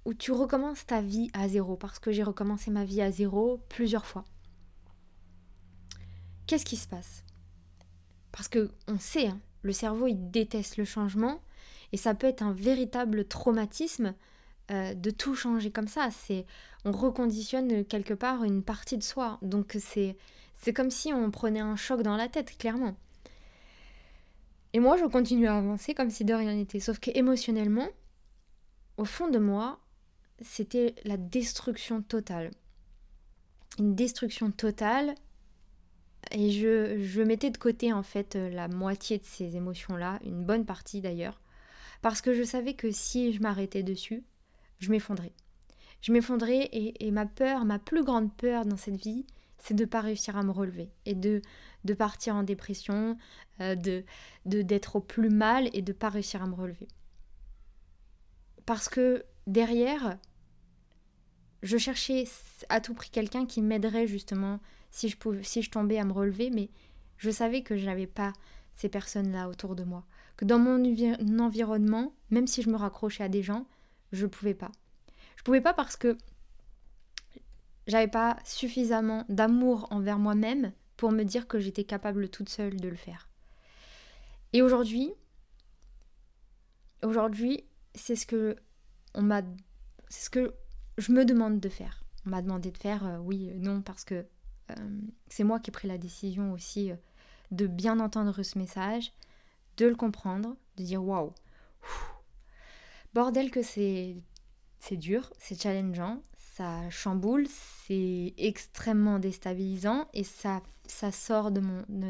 où 0.05 0.15
tu 0.15 0.33
recommences 0.33 0.87
ta 0.87 1.01
vie 1.01 1.31
à 1.33 1.49
zéro, 1.49 1.77
parce 1.77 1.99
que 1.99 2.13
j'ai 2.13 2.23
recommencé 2.23 2.71
ma 2.71 2.85
vie 2.85 3.03
à 3.03 3.11
zéro 3.11 3.61
plusieurs 3.69 4.07
fois. 4.07 4.25
Qu'est-ce 6.47 6.65
qui 6.65 6.77
se 6.77 6.87
passe? 6.87 7.25
Parce 8.31 8.49
que 8.49 8.71
on 8.87 8.99
sait, 8.99 9.29
hein, 9.29 9.41
le 9.63 9.73
cerveau 9.73 10.07
il 10.07 10.31
déteste 10.31 10.77
le 10.77 10.85
changement 10.85 11.41
et 11.93 11.97
ça 11.97 12.15
peut 12.15 12.27
être 12.27 12.43
un 12.43 12.53
véritable 12.53 13.27
traumatisme 13.27 14.15
euh, 14.71 14.95
de 14.95 15.11
tout 15.11 15.35
changer 15.35 15.71
comme 15.71 15.89
ça. 15.89 16.11
C'est 16.11 16.47
on 16.85 16.93
reconditionne 16.93 17.85
quelque 17.85 18.15
part 18.15 18.45
une 18.45 18.63
partie 18.63 18.99
de 18.99 19.03
soi. 19.03 19.39
Donc 19.43 19.77
c'est 19.81 20.17
c'est 20.55 20.73
comme 20.73 20.91
si 20.91 21.13
on 21.13 21.31
prenait 21.31 21.61
un 21.61 21.77
choc 21.77 22.03
dans 22.03 22.17
la 22.17 22.29
tête, 22.29 22.57
clairement. 22.59 22.97
Et 24.77 24.79
moi, 24.79 24.99
je 24.99 25.07
continue 25.07 25.47
à 25.47 25.57
avancer 25.57 25.95
comme 25.95 26.11
si 26.11 26.27
de 26.27 26.35
rien 26.35 26.55
n'était. 26.55 26.81
Sauf 26.81 26.99
que 26.99 27.11
émotionnellement, 27.15 27.89
au 28.99 29.07
fond 29.07 29.31
de 29.31 29.39
moi, 29.39 29.81
c'était 30.43 30.95
la 31.05 31.17
destruction 31.17 32.03
totale. 32.03 32.51
Une 33.79 33.95
destruction 33.95 34.51
totale. 34.51 35.15
Et 36.31 36.51
je, 36.51 37.03
je 37.03 37.23
mettais 37.23 37.49
de 37.49 37.57
côté 37.57 37.95
en 37.95 38.03
fait 38.03 38.35
la 38.35 38.69
moitié 38.69 39.17
de 39.17 39.25
ces 39.25 39.57
émotions-là, 39.57 40.19
une 40.27 40.45
bonne 40.45 40.67
partie 40.67 41.01
d'ailleurs, 41.01 41.41
parce 42.03 42.21
que 42.21 42.35
je 42.35 42.43
savais 42.43 42.75
que 42.75 42.91
si 42.91 43.33
je 43.33 43.41
m'arrêtais 43.41 43.83
dessus, 43.83 44.25
je 44.79 44.91
m'effondrais. 44.91 45.33
Je 46.03 46.13
m'effondrais 46.13 46.69
et, 46.73 47.07
et, 47.07 47.11
ma 47.13 47.25
peur, 47.25 47.65
ma 47.65 47.79
plus 47.79 48.05
grande 48.05 48.31
peur 48.37 48.67
dans 48.67 48.77
cette 48.77 48.97
vie, 48.97 49.25
c'est 49.57 49.73
de 49.73 49.85
ne 49.85 49.89
pas 49.89 50.03
réussir 50.03 50.37
à 50.37 50.43
me 50.43 50.51
relever 50.51 50.91
et 51.07 51.15
de, 51.15 51.41
de 51.87 51.95
partir 51.95 52.35
en 52.37 52.43
dépression, 52.43 53.17
euh, 53.61 53.75
de 53.75 54.05
d'être 54.45 54.97
au 54.97 55.01
plus 55.01 55.31
mal 55.31 55.71
et 55.73 55.83
de 55.83 55.93
pas 55.93 56.11
réussir 56.11 56.43
à 56.43 56.47
me 56.47 56.55
relever. 56.55 56.89
Parce 58.67 58.89
que 58.89 59.25
derrière, 59.47 60.19
Je 61.63 61.79
cherchais 61.79 62.25
à 62.69 62.81
tout 62.81 62.95
prix 62.95 63.11
quelqu'un 63.11 63.47
qui 63.47 63.61
m'aiderait 63.63 64.07
justement 64.07 64.61
si 64.91 65.09
je, 65.09 65.17
pouvais, 65.17 65.43
si 65.43 65.63
je 65.63 65.71
tombais 65.71 65.99
à 65.99 66.05
me 66.05 66.13
relever, 66.13 66.51
mais 66.51 66.71
je 67.17 67.31
savais 67.31 67.63
que 67.63 67.77
je 67.77 67.87
n'avais 67.87 68.07
pas 68.07 68.33
ces 68.75 68.89
personnes-là 68.89 69.49
autour 69.49 69.75
de 69.75 69.83
moi. 69.83 70.05
Que 70.37 70.45
dans 70.45 70.59
mon 70.59 70.79
environnement, 71.41 72.13
même 72.31 72.47
si 72.47 72.63
je 72.63 72.71
me 72.71 72.77
raccrochais 72.77 73.25
à 73.25 73.29
des 73.29 73.43
gens, 73.43 73.67
je 74.13 74.27
ne 74.27 74.31
pouvais 74.31 74.55
pas. 74.55 74.71
Je 75.37 75.43
pouvais 75.43 75.61
pas 75.63 75.75
parce 75.75 75.97
que 75.97 76.17
j'avais 77.87 78.09
pas 78.09 78.37
suffisamment 78.45 79.25
d'amour 79.29 79.89
envers 79.91 80.19
moi-même 80.19 80.73
pour 80.97 81.13
me 81.13 81.25
dire 81.25 81.47
que 81.47 81.59
j'étais 81.59 81.85
capable 81.85 82.29
toute 82.29 82.49
seule 82.49 82.81
de 82.81 82.89
le 82.89 82.97
faire. 82.97 83.29
Et 84.53 84.63
aujourd'hui, 84.63 85.13
aujourd'hui, 87.03 87.65
c'est 87.95 88.17
ce 88.17 88.27
que 88.27 88.57
on 89.15 89.23
m'a, 89.23 89.43
c'est 90.09 90.25
ce 90.25 90.31
que 90.31 90.55
je 90.99 91.13
me 91.13 91.25
demande 91.25 91.61
de 91.61 91.69
faire. 91.69 92.05
On 92.27 92.31
m'a 92.31 92.43
demandé 92.43 92.71
de 92.71 92.79
faire, 92.79 93.07
euh, 93.07 93.19
oui, 93.19 93.53
non, 93.57 93.83
parce 93.83 94.05
que 94.05 94.27
euh, 94.71 94.75
c'est 95.29 95.45
moi 95.45 95.61
qui 95.61 95.71
ai 95.71 95.73
pris 95.73 95.89
la 95.89 95.99
décision 95.99 96.53
aussi 96.53 96.91
euh, 96.91 96.97
de 97.51 97.67
bien 97.67 98.01
entendre 98.01 98.43
ce 98.43 98.59
message, 98.59 99.13
de 99.77 99.87
le 99.87 99.95
comprendre, 99.95 100.57
de 100.77 100.83
dire 100.83 101.05
waouh, 101.05 101.33
bordel 103.15 103.51
que 103.51 103.63
c'est 103.63 104.17
c'est 104.79 104.97
dur, 104.97 105.33
c'est 105.39 105.61
challengeant, 105.61 106.23
ça 106.57 106.89
chamboule, 106.89 107.47
c'est 107.49 108.33
extrêmement 108.39 109.19
déstabilisant 109.19 110.09
et 110.15 110.25
ça, 110.25 110.63
sort 111.13 111.51
de, 111.51 111.61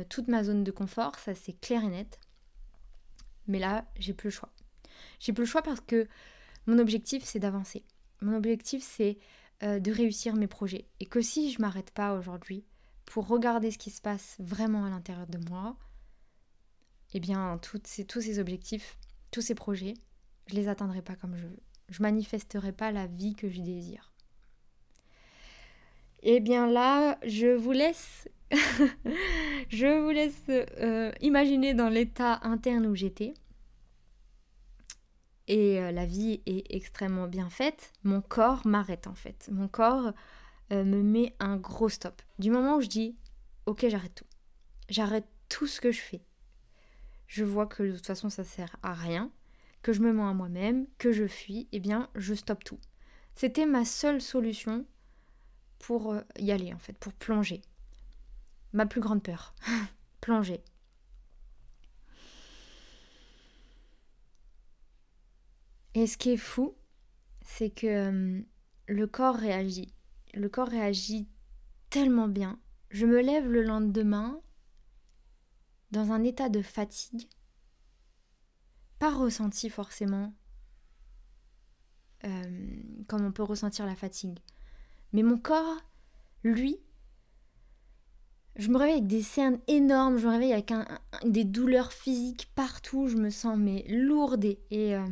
toute 0.04 0.28
ma 0.28 0.44
zone 0.44 0.62
de 0.62 0.70
confort, 0.70 1.18
ça 1.18 1.34
c'est 1.34 1.60
clair 1.60 1.82
et 1.82 1.88
net. 1.88 2.20
Mais 3.48 3.58
là, 3.58 3.90
j'ai 3.96 4.12
plus 4.12 4.28
le 4.28 4.32
choix. 4.32 4.52
J'ai 5.18 5.32
plus 5.32 5.42
le 5.42 5.48
choix 5.48 5.62
parce 5.62 5.80
que 5.80 6.06
mon 6.66 6.78
objectif 6.78 7.24
c'est 7.24 7.40
d'avancer. 7.40 7.84
Mon 8.20 8.36
objectif 8.36 8.84
c'est 8.84 9.18
euh, 9.64 9.80
de 9.80 9.90
réussir 9.90 10.36
mes 10.36 10.46
projets. 10.46 10.86
Et 11.00 11.06
que 11.06 11.20
si 11.20 11.50
je 11.50 11.60
m'arrête 11.60 11.90
pas 11.90 12.14
aujourd'hui 12.16 12.64
pour 13.04 13.26
regarder 13.26 13.72
ce 13.72 13.78
qui 13.78 13.90
se 13.90 14.00
passe 14.00 14.36
vraiment 14.38 14.84
à 14.84 14.90
l'intérieur 14.90 15.26
de 15.26 15.38
moi, 15.50 15.76
eh 17.14 17.20
bien, 17.20 17.58
tous 17.58 17.80
ces 18.20 18.38
objectifs, 18.38 18.96
tous 19.32 19.40
ces 19.40 19.54
projets, 19.56 19.94
je 20.46 20.54
les 20.54 20.68
atteindrai 20.68 21.02
pas 21.02 21.16
comme 21.16 21.36
je 21.36 21.46
veux. 21.46 21.62
Je 21.88 22.02
manifesterai 22.02 22.72
pas 22.72 22.92
la 22.92 23.06
vie 23.06 23.34
que 23.34 23.48
je 23.48 23.60
désire. 23.60 24.12
Eh 26.28 26.40
bien 26.40 26.66
là, 26.66 27.20
je 27.24 27.54
vous 27.54 27.70
laisse, 27.70 28.28
je 29.68 30.02
vous 30.02 30.10
laisse 30.10 30.42
euh, 30.48 31.12
imaginer 31.20 31.72
dans 31.72 31.88
l'état 31.88 32.40
interne 32.42 32.84
où 32.86 32.96
j'étais. 32.96 33.32
Et 35.46 35.80
euh, 35.80 35.92
la 35.92 36.04
vie 36.04 36.42
est 36.46 36.66
extrêmement 36.74 37.28
bien 37.28 37.48
faite. 37.48 37.92
Mon 38.02 38.20
corps 38.22 38.66
m'arrête 38.66 39.06
en 39.06 39.14
fait. 39.14 39.48
Mon 39.52 39.68
corps 39.68 40.10
euh, 40.72 40.82
me 40.82 41.00
met 41.00 41.36
un 41.38 41.58
gros 41.58 41.88
stop. 41.88 42.20
Du 42.40 42.50
moment 42.50 42.78
où 42.78 42.80
je 42.80 42.88
dis, 42.88 43.16
ok, 43.66 43.86
j'arrête 43.88 44.16
tout. 44.16 44.26
J'arrête 44.88 45.28
tout 45.48 45.68
ce 45.68 45.80
que 45.80 45.92
je 45.92 46.00
fais. 46.00 46.24
Je 47.28 47.44
vois 47.44 47.66
que 47.66 47.84
de 47.84 47.92
toute 47.92 48.06
façon 48.06 48.30
ça 48.30 48.42
sert 48.42 48.74
à 48.82 48.94
rien, 48.94 49.30
que 49.82 49.92
je 49.92 50.00
me 50.00 50.12
mens 50.12 50.28
à 50.28 50.34
moi-même, 50.34 50.88
que 50.98 51.12
je 51.12 51.28
fuis, 51.28 51.68
eh 51.70 51.78
bien 51.78 52.10
je 52.16 52.34
stoppe 52.34 52.64
tout. 52.64 52.80
C'était 53.36 53.66
ma 53.66 53.84
seule 53.84 54.20
solution 54.20 54.86
pour 55.78 56.12
euh, 56.12 56.20
y 56.38 56.50
aller 56.52 56.72
en 56.72 56.78
fait, 56.78 56.94
pour 56.94 57.12
plonger. 57.12 57.62
Ma 58.72 58.86
plus 58.86 59.00
grande 59.00 59.22
peur, 59.22 59.54
plonger. 60.20 60.62
Et 65.94 66.06
ce 66.06 66.18
qui 66.18 66.30
est 66.30 66.36
fou, 66.36 66.76
c'est 67.42 67.70
que 67.70 67.86
euh, 67.86 68.42
le 68.86 69.06
corps 69.06 69.36
réagit. 69.36 69.94
Le 70.34 70.48
corps 70.48 70.68
réagit 70.68 71.28
tellement 71.88 72.28
bien. 72.28 72.60
Je 72.90 73.06
me 73.06 73.20
lève 73.20 73.48
le 73.48 73.62
lendemain 73.62 74.40
dans 75.92 76.12
un 76.12 76.22
état 76.22 76.48
de 76.48 76.60
fatigue, 76.60 77.28
pas 78.98 79.14
ressenti 79.14 79.70
forcément 79.70 80.34
euh, 82.24 82.82
comme 83.08 83.24
on 83.24 83.32
peut 83.32 83.42
ressentir 83.42 83.86
la 83.86 83.94
fatigue. 83.94 84.38
Mais 85.12 85.22
mon 85.22 85.38
corps, 85.38 85.76
lui, 86.44 86.78
je 88.56 88.68
me 88.68 88.78
réveille 88.78 88.94
avec 88.94 89.06
des 89.06 89.22
cernes 89.22 89.58
énormes, 89.68 90.16
je 90.16 90.26
me 90.26 90.32
réveille 90.32 90.52
avec 90.52 90.72
des 91.24 91.44
douleurs 91.44 91.92
physiques 91.92 92.50
partout, 92.54 93.08
je 93.08 93.16
me 93.16 93.30
sens 93.30 93.56
mais 93.58 93.84
lourde 93.88 94.44
et, 94.44 94.58
euh, 94.96 95.06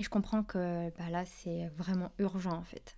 je 0.00 0.08
comprends 0.08 0.42
que 0.42 0.90
bah 0.98 1.08
là, 1.10 1.24
c'est 1.24 1.68
vraiment 1.76 2.10
urgent 2.18 2.52
en 2.52 2.64
fait. 2.64 2.96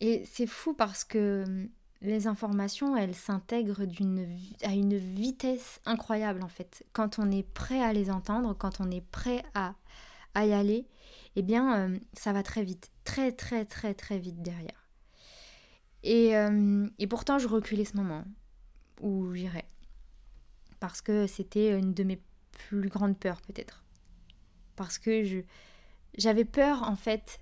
Et 0.00 0.24
c'est 0.24 0.46
fou 0.46 0.74
parce 0.74 1.04
que 1.04 1.44
hum, 1.46 1.68
les 2.00 2.26
informations, 2.26 2.96
elles 2.96 3.14
s'intègrent 3.14 3.82
à 4.62 4.72
une 4.72 4.96
vitesse 4.96 5.80
incroyable 5.84 6.42
en 6.42 6.48
fait. 6.48 6.84
Quand 6.92 7.18
on 7.18 7.30
est 7.30 7.46
prêt 7.46 7.82
à 7.82 7.92
les 7.92 8.10
entendre, 8.10 8.54
quand 8.56 8.80
on 8.80 8.90
est 8.90 9.04
prêt 9.04 9.42
à, 9.54 9.74
à 10.34 10.46
y 10.46 10.52
aller, 10.52 10.86
eh 11.36 11.42
bien, 11.42 11.84
hum, 11.84 12.00
ça 12.12 12.32
va 12.32 12.42
très 12.42 12.64
vite. 12.64 12.90
Très, 13.04 13.32
très, 13.32 13.64
très, 13.64 13.94
très 13.94 14.18
vite 14.18 14.42
derrière. 14.42 14.88
Et, 16.02 16.36
hum, 16.36 16.90
et 16.98 17.06
pourtant, 17.06 17.38
je 17.38 17.48
reculais 17.48 17.84
ce 17.84 17.96
moment 17.96 18.24
où 19.00 19.34
j'irais. 19.34 19.68
Parce 20.80 21.00
que 21.00 21.26
c'était 21.26 21.78
une 21.78 21.94
de 21.94 22.04
mes 22.04 22.20
plus 22.52 22.88
grandes 22.88 23.18
peurs 23.18 23.40
peut-être 23.42 23.84
parce 24.78 24.98
que 24.98 25.24
je, 25.24 25.40
j'avais 26.16 26.44
peur 26.44 26.84
en 26.84 26.94
fait 26.94 27.40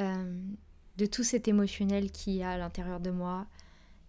euh, 0.00 0.42
de 0.96 1.06
tout 1.06 1.22
cet 1.22 1.46
émotionnel 1.46 2.10
qui 2.10 2.34
y 2.34 2.42
a 2.42 2.50
à 2.50 2.58
l'intérieur 2.58 2.98
de 2.98 3.10
moi 3.10 3.46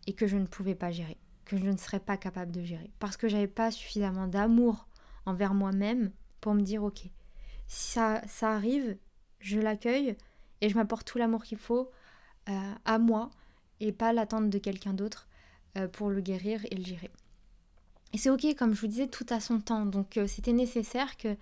et 0.08 0.13
que 0.13 0.26
je 0.26 0.38
ne 0.38 0.48
pouvais 0.48 0.74
pas 0.74 0.91
gérer, 0.91 1.17
que 1.46 1.56
je 1.56 1.65
ne 1.65 1.78
serais 1.78 2.00
pas 2.00 2.17
capable 2.17 2.52
de 2.52 2.63
gérer, 2.63 2.89
parce 2.98 3.15
que 3.15 3.28
j'avais 3.28 3.48
pas 3.48 3.70
suffisamment 3.70 4.28
d'amour 4.28 4.88
envers 5.28 5.54
moi-même 5.54 6.12
pour 6.41 6.56
me 6.56 6.62
dire 6.62 6.84
ok, 6.84 7.04
si 7.68 7.92
ça, 7.92 8.22
arrive, 8.42 8.98
je 9.40 9.60
l'accueille 9.60 10.16
et 10.62 10.70
je 10.70 10.76
m'apporte 10.76 11.06
tout 11.06 11.18
l'amour 11.18 11.44
qu'il 11.44 11.58
faut 11.58 11.92
euh, 12.50 12.74
à 12.86 12.98
moi 12.98 13.30
et 13.80 13.92
pas 13.92 14.14
l'attendre 14.14 14.50
de 14.50 14.58
quelqu'un 14.58 14.94
d'autre 14.94 15.28
euh, 15.78 15.88
pour 15.88 16.10
le 16.10 16.22
guérir 16.22 16.66
et 16.72 16.76
le 16.76 16.84
gérer. 16.84 17.12
Et 18.14 18.18
c'est 18.18 18.30
ok, 18.30 18.56
comme 18.56 18.74
je 18.74 18.82
vous 18.82 18.88
disais, 18.88 19.08
tout 19.08 19.26
à 19.30 19.40
son 19.40 19.60
temps. 19.60 19.86
Donc 19.86 20.20
c'était 20.28 20.54
nécessaire 20.54 21.18
que 21.18 21.36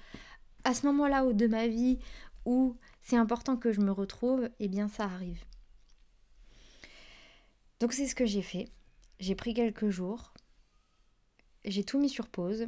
à 0.64 0.74
ce 0.74 0.86
moment-là 0.88 1.32
de 1.32 1.48
ma 1.48 1.68
vie 1.68 2.00
où 2.46 2.76
c'est 3.02 3.18
important 3.18 3.56
que 3.56 3.72
je 3.72 3.82
me 3.82 3.92
retrouve, 3.92 4.50
eh 4.60 4.68
bien 4.68 4.88
ça 4.88 5.04
arrive. 5.04 5.44
Donc 7.80 7.94
c'est 7.94 8.08
ce 8.08 8.16
que 8.16 8.26
j'ai 8.26 8.42
fait. 8.42 8.68
J'ai 9.20 9.36
pris 9.36 9.54
quelques 9.54 9.90
jours. 9.90 10.34
J'ai 11.66 11.84
tout 11.84 12.00
mis 12.00 12.10
sur 12.10 12.28
pause. 12.28 12.68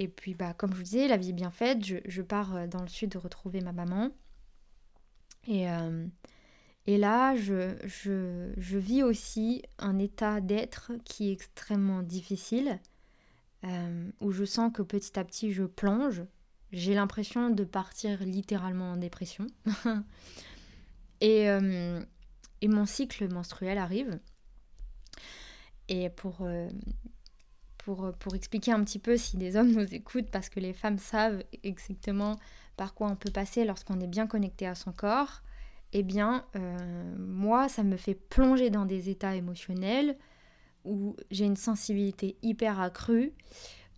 Et 0.00 0.06
puis 0.06 0.34
bah 0.34 0.54
comme 0.54 0.70
je 0.70 0.76
vous 0.76 0.84
disais, 0.84 1.08
la 1.08 1.16
vie 1.16 1.30
est 1.30 1.32
bien 1.32 1.50
faite. 1.50 1.84
Je, 1.84 2.22
pars 2.22 2.54
euh, 2.54 2.66
dans 2.68 2.82
le 2.82 2.88
sud 2.88 3.10
de 3.10 3.18
retrouver 3.18 3.60
ma 3.60 3.72
maman. 3.72 4.10
Et, 5.48 5.68
euh, 5.68 6.06
là, 6.86 7.34
je, 7.34 8.78
vis 8.78 9.02
aussi 9.02 9.64
un 9.80 9.98
état 9.98 10.40
d'être 10.40 10.92
qui 11.04 11.30
est 11.30 11.32
extrêmement 11.32 12.02
difficile. 12.02 12.78
Euh, 13.64 14.08
où 14.20 14.30
je 14.30 14.44
sens 14.44 14.70
que 14.72 14.82
petit 14.82 15.18
à 15.18 15.24
petit 15.24 15.52
je 15.52 15.64
plonge, 15.64 16.22
j'ai 16.70 16.94
l'impression 16.94 17.50
de 17.50 17.64
partir 17.64 18.22
littéralement 18.22 18.92
en 18.92 18.96
dépression. 18.96 19.48
et, 21.20 21.46
et, 22.60 22.68
mon 22.68 22.86
cycle 22.86 23.28
menstruel 23.32 23.78
arrive. 23.78 24.20
Et 25.88 26.08
pour, 26.10 26.46
pour, 27.88 28.12
pour, 28.18 28.34
expliquer 28.34 28.72
un 28.72 28.84
petit 28.84 28.98
peu 28.98 29.16
si 29.16 29.38
des 29.38 29.56
hommes 29.56 29.72
nous 29.72 29.94
écoutent, 29.94 30.30
parce 30.30 30.50
que 30.50 30.60
les 30.60 30.74
femmes 30.74 30.98
savent 30.98 31.42
exactement 31.62 32.36
par 32.76 32.92
quoi 32.92 33.08
on 33.08 33.16
peut 33.16 33.30
passer 33.30 33.64
lorsqu'on 33.64 33.98
est 34.00 34.06
bien 34.06 34.26
connecté 34.26 34.66
à 34.66 34.74
son 34.74 34.92
corps, 34.92 35.40
eh 35.94 36.02
bien, 36.02 36.44
euh, 36.54 37.16
moi, 37.18 37.70
ça 37.70 37.84
me 37.84 37.96
fait 37.96 38.14
plonger 38.14 38.68
dans 38.68 38.84
des 38.84 39.08
états 39.08 39.34
émotionnels 39.34 40.18
où 40.84 41.16
j'ai 41.30 41.46
une 41.46 41.56
sensibilité 41.56 42.36
hyper 42.42 42.78
accrue 42.78 43.32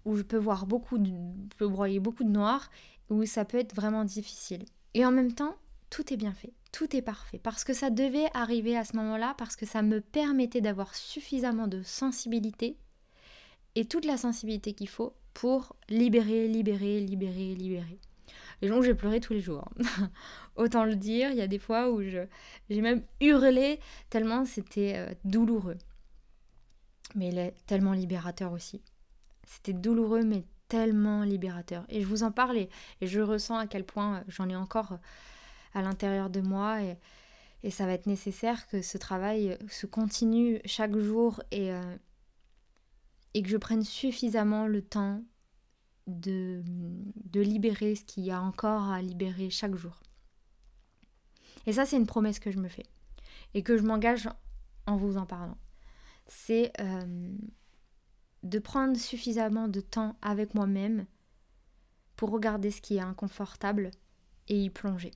où 0.04 0.14
je 0.14 0.22
peux 0.22 0.38
voir 0.38 0.66
beaucoup, 0.66 0.98
de, 0.98 1.08
je 1.08 1.56
peux 1.56 1.66
broyer 1.66 1.98
beaucoup 1.98 2.22
de 2.22 2.30
noir, 2.30 2.70
où 3.08 3.24
ça 3.26 3.44
peut 3.44 3.58
être 3.58 3.74
vraiment 3.74 4.04
difficile. 4.04 4.66
Et 4.94 5.04
en 5.04 5.10
même 5.10 5.32
temps, 5.32 5.56
tout 5.90 6.12
est 6.12 6.16
bien 6.16 6.32
fait, 6.32 6.52
tout 6.70 6.94
est 6.94 7.02
parfait, 7.02 7.40
parce 7.42 7.64
que 7.64 7.72
ça 7.72 7.90
devait 7.90 8.28
arriver 8.34 8.76
à 8.76 8.84
ce 8.84 8.94
moment-là, 8.98 9.34
parce 9.36 9.56
que 9.56 9.66
ça 9.66 9.82
me 9.82 10.00
permettait 10.00 10.60
d'avoir 10.60 10.94
suffisamment 10.94 11.66
de 11.66 11.82
sensibilité 11.82 12.76
et 13.74 13.84
toute 13.84 14.04
la 14.04 14.16
sensibilité 14.16 14.72
qu'il 14.72 14.88
faut 14.88 15.14
pour 15.34 15.76
libérer, 15.88 16.48
libérer, 16.48 17.00
libérer, 17.00 17.54
libérer. 17.54 17.98
Et 18.62 18.68
donc 18.68 18.82
j'ai 18.82 18.94
pleuré 18.94 19.20
tous 19.20 19.32
les 19.32 19.40
jours. 19.40 19.68
Autant 20.56 20.84
le 20.84 20.96
dire, 20.96 21.30
il 21.30 21.36
y 21.36 21.42
a 21.42 21.46
des 21.46 21.58
fois 21.58 21.90
où 21.90 22.02
j'ai 22.02 22.28
même 22.68 23.02
hurlé 23.20 23.80
tellement 24.10 24.44
c'était 24.44 24.94
euh, 24.96 25.14
douloureux. 25.24 25.78
Mais 27.14 27.28
il 27.28 27.38
est 27.38 27.54
tellement 27.66 27.92
libérateur 27.92 28.52
aussi. 28.52 28.82
C'était 29.46 29.72
douloureux 29.72 30.22
mais 30.24 30.44
tellement 30.68 31.22
libérateur. 31.22 31.84
Et 31.88 32.00
je 32.00 32.06
vous 32.06 32.22
en 32.22 32.30
parlais 32.30 32.68
et 33.00 33.06
je 33.06 33.20
ressens 33.20 33.56
à 33.56 33.66
quel 33.66 33.84
point 33.84 34.22
j'en 34.28 34.48
ai 34.48 34.56
encore 34.56 34.98
à 35.74 35.82
l'intérieur 35.82 36.30
de 36.30 36.40
moi 36.40 36.82
et, 36.82 36.96
ça 37.70 37.84
va 37.84 37.92
être 37.92 38.06
nécessaire 38.06 38.66
que 38.68 38.80
ce 38.80 38.96
travail 38.96 39.58
se 39.68 39.84
continue 39.84 40.62
chaque 40.64 40.96
jour 40.96 41.42
et, 41.50 41.70
euh, 41.72 41.96
et 43.34 43.42
que 43.42 43.48
je 43.48 43.56
prenne 43.56 43.84
suffisamment 43.84 44.66
le 44.66 44.82
temps 44.82 45.22
de, 46.06 46.62
de 46.64 47.40
libérer 47.40 47.94
ce 47.94 48.04
qu'il 48.04 48.24
y 48.24 48.30
a 48.30 48.40
encore 48.40 48.90
à 48.90 49.00
libérer 49.00 49.50
chaque 49.50 49.76
jour. 49.76 50.00
Et 51.66 51.72
ça, 51.72 51.86
c'est 51.86 51.96
une 51.96 52.06
promesse 52.06 52.38
que 52.38 52.50
je 52.50 52.58
me 52.58 52.68
fais 52.68 52.86
et 53.54 53.62
que 53.62 53.76
je 53.76 53.82
m'engage 53.82 54.28
en 54.86 54.96
vous 54.96 55.16
en 55.16 55.26
parlant. 55.26 55.58
C'est 56.26 56.72
euh, 56.80 57.32
de 58.42 58.58
prendre 58.58 58.96
suffisamment 58.96 59.68
de 59.68 59.80
temps 59.80 60.16
avec 60.22 60.54
moi-même 60.54 61.06
pour 62.16 62.30
regarder 62.30 62.70
ce 62.70 62.80
qui 62.80 62.96
est 62.96 63.00
inconfortable 63.00 63.90
et 64.48 64.62
y 64.62 64.70
plonger. 64.70 65.12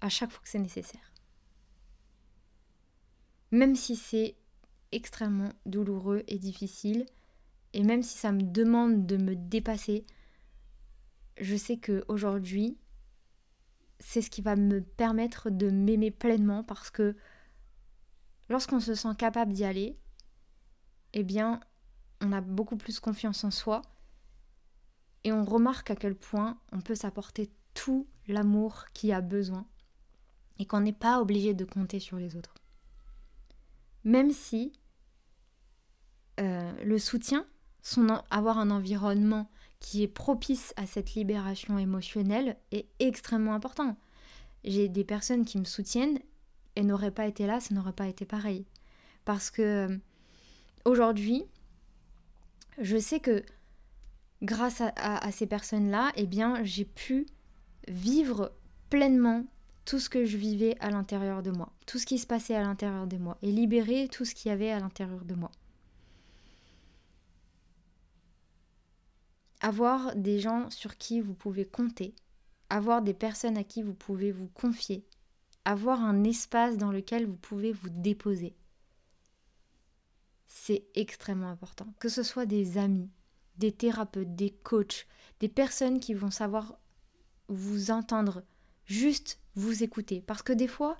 À 0.00 0.08
chaque 0.08 0.30
fois 0.30 0.40
que 0.42 0.48
c'est 0.48 0.58
nécessaire. 0.58 1.12
Même 3.50 3.74
si 3.74 3.96
c'est 3.96 4.36
extrêmement 4.92 5.52
douloureux 5.66 6.22
et 6.28 6.38
difficile, 6.38 7.06
et 7.72 7.82
même 7.82 8.02
si 8.02 8.16
ça 8.16 8.32
me 8.32 8.42
demande 8.42 9.06
de 9.06 9.16
me 9.16 9.36
dépasser, 9.36 10.06
je 11.40 11.56
sais 11.56 11.76
que 11.76 12.04
aujourd'hui, 12.08 12.78
c'est 14.00 14.22
ce 14.22 14.30
qui 14.30 14.42
va 14.42 14.56
me 14.56 14.80
permettre 14.80 15.50
de 15.50 15.70
m'aimer 15.70 16.10
pleinement 16.10 16.64
parce 16.64 16.90
que 16.90 17.16
lorsqu'on 18.48 18.80
se 18.80 18.94
sent 18.94 19.14
capable 19.18 19.52
d'y 19.52 19.64
aller, 19.64 19.98
eh 21.12 21.24
bien, 21.24 21.60
on 22.20 22.32
a 22.32 22.40
beaucoup 22.40 22.76
plus 22.76 23.00
confiance 23.00 23.44
en 23.44 23.50
soi 23.50 23.82
et 25.24 25.32
on 25.32 25.44
remarque 25.44 25.90
à 25.90 25.96
quel 25.96 26.14
point 26.14 26.58
on 26.72 26.80
peut 26.80 26.94
s'apporter 26.94 27.50
tout 27.74 28.06
l'amour 28.26 28.86
qui 28.92 29.12
a 29.12 29.20
besoin 29.20 29.66
et 30.58 30.66
qu'on 30.66 30.80
n'est 30.80 30.92
pas 30.92 31.20
obligé 31.20 31.54
de 31.54 31.64
compter 31.64 32.00
sur 32.00 32.16
les 32.16 32.36
autres. 32.36 32.54
Même 34.04 34.30
si 34.30 34.72
euh, 36.38 36.72
le 36.84 36.98
soutien, 36.98 37.46
son, 37.82 38.08
avoir 38.30 38.58
un 38.58 38.70
environnement 38.70 39.50
qui 39.80 40.02
est 40.02 40.08
propice 40.08 40.72
à 40.76 40.86
cette 40.86 41.14
libération 41.14 41.78
émotionnelle 41.78 42.56
est 42.72 42.86
extrêmement 42.98 43.54
important. 43.54 43.96
J'ai 44.64 44.88
des 44.88 45.04
personnes 45.04 45.44
qui 45.44 45.58
me 45.58 45.64
soutiennent 45.64 46.18
et 46.76 46.82
n'auraient 46.82 47.12
pas 47.12 47.26
été 47.26 47.46
là, 47.46 47.60
ça 47.60 47.74
n'aurait 47.74 47.92
pas 47.92 48.08
été 48.08 48.24
pareil. 48.24 48.66
Parce 49.24 49.50
que 49.50 49.62
euh, 49.62 49.96
aujourd'hui, 50.84 51.44
je 52.80 52.98
sais 52.98 53.20
que 53.20 53.44
grâce 54.42 54.80
à, 54.80 55.32
ces 55.32 55.46
personnes-là, 55.46 56.12
eh 56.16 56.26
bien, 56.26 56.62
j'ai 56.62 56.84
pu 56.84 57.26
vivre 57.88 58.52
pleinement 58.90 59.44
tout 59.84 59.98
ce 59.98 60.08
que 60.08 60.24
je 60.24 60.36
vivais 60.36 60.76
à 60.80 60.90
l'intérieur 60.90 61.42
de 61.42 61.50
moi, 61.50 61.72
tout 61.86 61.98
ce 61.98 62.06
qui 62.06 62.18
se 62.18 62.26
passait 62.26 62.54
à 62.54 62.62
l'intérieur 62.62 63.06
de 63.06 63.16
moi, 63.16 63.38
et 63.42 63.50
libérer 63.50 64.08
tout 64.08 64.24
ce 64.24 64.34
qu'il 64.34 64.50
y 64.50 64.52
avait 64.52 64.70
à 64.70 64.78
l'intérieur 64.78 65.24
de 65.24 65.34
moi. 65.34 65.50
Avoir 69.60 70.14
des 70.14 70.38
gens 70.38 70.70
sur 70.70 70.96
qui 70.96 71.20
vous 71.20 71.34
pouvez 71.34 71.64
compter, 71.64 72.14
avoir 72.70 73.02
des 73.02 73.14
personnes 73.14 73.58
à 73.58 73.64
qui 73.64 73.82
vous 73.82 73.94
pouvez 73.94 74.30
vous 74.30 74.48
confier, 74.48 75.04
avoir 75.64 76.02
un 76.02 76.24
espace 76.24 76.76
dans 76.76 76.92
lequel 76.92 77.26
vous 77.26 77.36
pouvez 77.36 77.72
vous 77.72 77.90
déposer. 77.90 78.56
C'est 80.46 80.86
extrêmement 80.94 81.50
important. 81.50 81.92
Que 81.98 82.08
ce 82.08 82.22
soit 82.22 82.46
des 82.46 82.78
amis, 82.78 83.10
des 83.56 83.72
thérapeutes, 83.72 84.34
des 84.34 84.50
coachs, 84.50 85.06
des 85.40 85.48
personnes 85.48 86.00
qui 86.00 86.14
vont 86.14 86.30
savoir 86.30 86.78
vous 87.48 87.90
entendre, 87.90 88.42
juste 88.86 89.40
vous 89.56 89.82
écouter. 89.82 90.22
Parce 90.26 90.42
que 90.42 90.52
des 90.52 90.68
fois, 90.68 90.96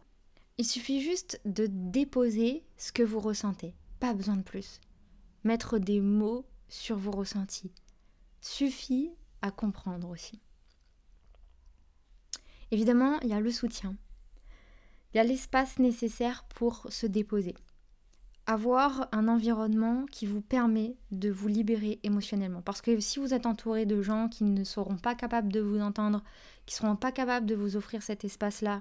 il 0.58 0.66
suffit 0.66 1.00
juste 1.00 1.40
de 1.44 1.66
déposer 1.66 2.64
ce 2.76 2.92
que 2.92 3.02
vous 3.02 3.20
ressentez. 3.20 3.74
Pas 4.00 4.14
besoin 4.14 4.36
de 4.36 4.42
plus. 4.42 4.80
Mettre 5.44 5.78
des 5.78 6.00
mots 6.00 6.44
sur 6.68 6.96
vos 6.98 7.12
ressentis 7.12 7.72
suffit 8.48 9.11
à 9.42 9.50
comprendre 9.50 10.08
aussi. 10.08 10.40
Évidemment, 12.70 13.20
il 13.20 13.28
y 13.28 13.34
a 13.34 13.40
le 13.40 13.50
soutien. 13.50 13.94
Il 15.12 15.18
y 15.18 15.20
a 15.20 15.24
l'espace 15.24 15.78
nécessaire 15.78 16.44
pour 16.54 16.87
se 16.90 17.06
déposer. 17.06 17.54
Avoir 18.46 19.08
un 19.12 19.28
environnement 19.28 20.06
qui 20.11 20.26
vous 20.26 20.40
permet 20.40 20.96
de 21.11 21.30
vous 21.30 21.48
libérer 21.48 22.00
émotionnellement. 22.02 22.62
Parce 22.62 22.80
que 22.80 22.98
si 23.00 23.18
vous 23.18 23.34
êtes 23.34 23.46
entouré 23.46 23.84
de 23.84 24.00
gens 24.00 24.28
qui 24.28 24.44
ne 24.44 24.64
seront 24.64 24.96
pas 24.96 25.14
capables 25.14 25.52
de 25.52 25.61
vous 25.61 25.80
entendre, 25.80 26.22
qui 26.64 26.74
ne 26.74 26.78
seront 26.78 26.96
pas 26.96 27.12
capables 27.12 27.46
de 27.46 27.54
vous 27.54 27.76
offrir 27.76 28.02
cet 28.02 28.24
espace-là, 28.24 28.78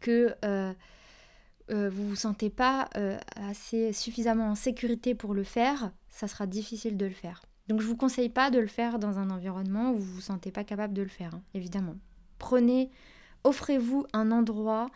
que 0.00 0.34
euh, 0.44 0.72
euh, 1.70 1.90
vous 1.90 2.02
ne 2.02 2.08
vous 2.08 2.16
sentez 2.16 2.48
pas 2.48 2.88
euh, 2.96 3.18
assez 3.36 3.92
suffisamment 3.92 4.50
en 4.50 4.54
sécurité 4.54 5.14
pour 5.14 5.34
le 5.34 5.44
faire, 5.44 5.92
ça 6.08 6.28
sera 6.28 6.46
difficile 6.46 6.96
de 6.96 7.06
le 7.06 7.12
faire. 7.12 7.42
Donc 7.68 7.80
je 7.80 7.86
ne 7.86 7.90
vous 7.90 7.96
conseille 7.96 8.28
pas 8.28 8.50
de 8.50 8.58
le 8.58 8.66
faire 8.68 8.98
dans 8.98 9.18
un 9.18 9.30
environnement 9.30 9.90
où 9.90 9.98
vous 9.98 10.06
ne 10.06 10.14
vous 10.14 10.20
sentez 10.20 10.52
pas 10.52 10.64
capable 10.64 10.94
de 10.94 11.02
le 11.02 11.08
faire, 11.08 11.34
hein, 11.34 11.42
évidemment. 11.54 11.96
Prenez, 12.38 12.90
offrez-vous 13.44 14.06
un 14.12 14.30
endroit 14.30 14.88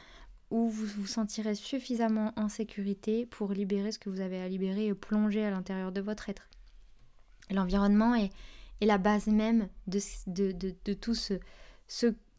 où 0.50 0.68
vous 0.68 0.86
vous 0.86 1.06
sentirez 1.06 1.54
suffisamment 1.54 2.32
en 2.36 2.48
sécurité 2.48 3.26
pour 3.26 3.52
libérer 3.52 3.92
ce 3.92 3.98
que 3.98 4.10
vous 4.10 4.20
avez 4.20 4.40
à 4.40 4.48
libérer 4.48 4.86
et 4.86 4.94
plonger 4.94 5.44
à 5.44 5.50
l'intérieur 5.50 5.92
de 5.92 6.00
votre 6.00 6.28
être. 6.28 6.48
L'environnement 7.50 8.14
est, 8.14 8.30
la 8.82 8.98
base 8.98 9.26
même 9.26 9.68
de, 9.86 10.94
tout 10.94 11.14
ce, 11.14 11.34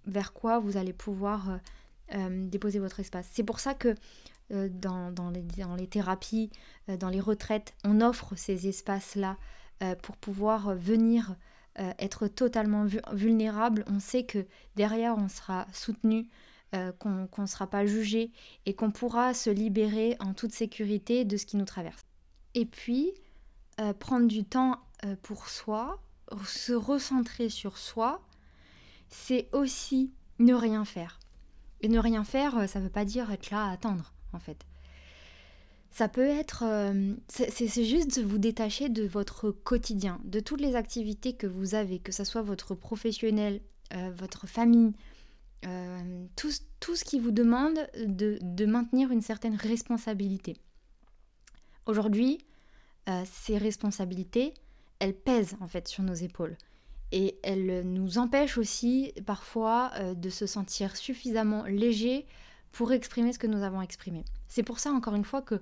vers 0.06 0.34
quoi 0.34 0.60
vous 0.60 0.76
allez 0.76 0.94
pouvoir 0.94 1.50
euh, 1.50 1.58
euh, 2.15 2.48
déposer 2.48 2.80
votre 2.80 3.00
espace. 3.00 3.30
C'est 3.32 3.44
pour 3.44 3.60
ça 3.60 3.74
que 3.74 3.96
euh, 4.52 4.67
dans, 4.70 5.12
dans, 5.12 5.30
les, 5.30 5.44
dans, 5.44 5.76
les, 5.76 5.88
thérapies, 5.88 6.50
dans 7.00 7.10
les 7.10 7.20
retraites, 7.20 7.74
on 7.84 8.02
offre 8.02 8.36
ces 8.36 8.67
espaces-là 8.67 9.38
euh, 9.82 9.96
pour 9.96 10.15
pouvoir 10.15 10.76
venir 10.76 11.36
euh, 11.80 11.91
être 11.98 12.28
totalement 12.28 12.86
vulnérable. 13.13 13.84
On 13.88 14.00
sait 14.00 14.26
que 14.26 14.46
derrière, 14.76 15.17
on 15.17 15.28
sera 15.28 15.65
soutenu, 15.74 16.30
euh, 16.76 16.91
qu'on 16.94 17.28
ne 17.41 17.48
sera 17.48 17.67
pas 17.67 17.86
jugé 17.86 18.32
et 18.65 18.76
qu'on 18.76 18.91
pourra 18.91 19.34
se 19.34 19.50
libérer 19.50 20.17
en 20.20 20.34
toute 20.34 20.52
sécurité 20.52 21.26
de 21.26 21.36
ce 21.36 21.46
qui 21.46 21.58
nous 21.58 21.65
traverse. 21.65 22.02
Et 22.54 22.65
puis, 22.65 23.12
prendre 24.00 24.28
du 24.28 24.44
temps 24.44 24.76
pour 25.24 25.48
soi, 25.48 26.00
se 26.46 26.74
recentrer 26.74 27.50
sur 27.50 27.78
soi, 27.78 28.22
c'est 29.10 29.50
aussi 29.54 30.13
ne 30.38 30.54
rien 30.54 30.86
faire. 30.86 31.20
Et 31.80 31.88
ne 31.88 31.98
rien 31.98 32.24
faire, 32.24 32.70
ça 32.70 32.78
ne 32.80 32.84
veut 32.84 32.91
pas 32.91 33.06
dire 33.06 33.32
être 33.32 33.50
là 33.50 33.65
à 33.65 33.72
attendre, 33.72 34.13
en 34.34 34.39
fait. 34.39 34.63
Ça 35.91 36.08
peut 36.08 36.25
être... 36.25 36.63
Euh, 36.65 37.13
c'est 37.27 37.84
juste 37.84 38.17
de 38.17 38.25
vous 38.25 38.38
détacher 38.38 38.88
de 38.88 39.06
votre 39.06 39.51
quotidien, 39.51 40.19
de 40.23 40.39
toutes 40.39 40.62
les 40.62 40.75
activités 40.75 41.34
que 41.34 41.47
vous 41.47 41.75
avez, 41.75 41.99
que 41.99 42.13
ce 42.13 42.23
soit 42.23 42.41
votre 42.41 42.75
professionnel, 42.75 43.62
euh, 43.93 44.10
votre 44.15 44.47
famille, 44.47 44.93
euh, 45.65 46.25
tout, 46.38 46.95
ce 46.95 47.04
qui 47.04 47.19
vous 47.19 47.32
demande 47.32 47.77
de, 48.06 48.39
de 48.41 48.65
maintenir 48.65 49.12
une 49.12 49.21
certaine 49.21 49.56
responsabilité. 49.56 50.56
Aujourd'hui, 51.86 52.39
ces 53.25 53.58
responsabilités, 53.58 54.54
elles 54.99 55.15
pèsent 55.15 55.58
en 55.60 55.67
fait 55.67 55.88
sur 55.89 56.04
nos 56.04 56.13
épaules. 56.13 56.56
Et 57.12 57.38
elles 57.43 57.82
nous 57.84 58.19
empêchent 58.19 58.58
aussi 58.58 59.12
parfois 59.25 59.91
de 60.15 60.30
se 60.30 60.45
sentir 60.45 60.95
suffisamment 60.95 61.65
léger 61.65 62.25
pour 62.71 62.93
exprimer 62.93 63.34
ce 63.34 63.39
que 63.39 63.47
nous 63.47 63.63
avons 63.63 63.82
exprimé. 63.82 64.23
C'est 64.47 64.63
pour 64.63 64.80
ça, 64.80 64.91
encore 64.91 65.15
une 65.15 65.25
fois, 65.25 65.41
que 65.41 65.60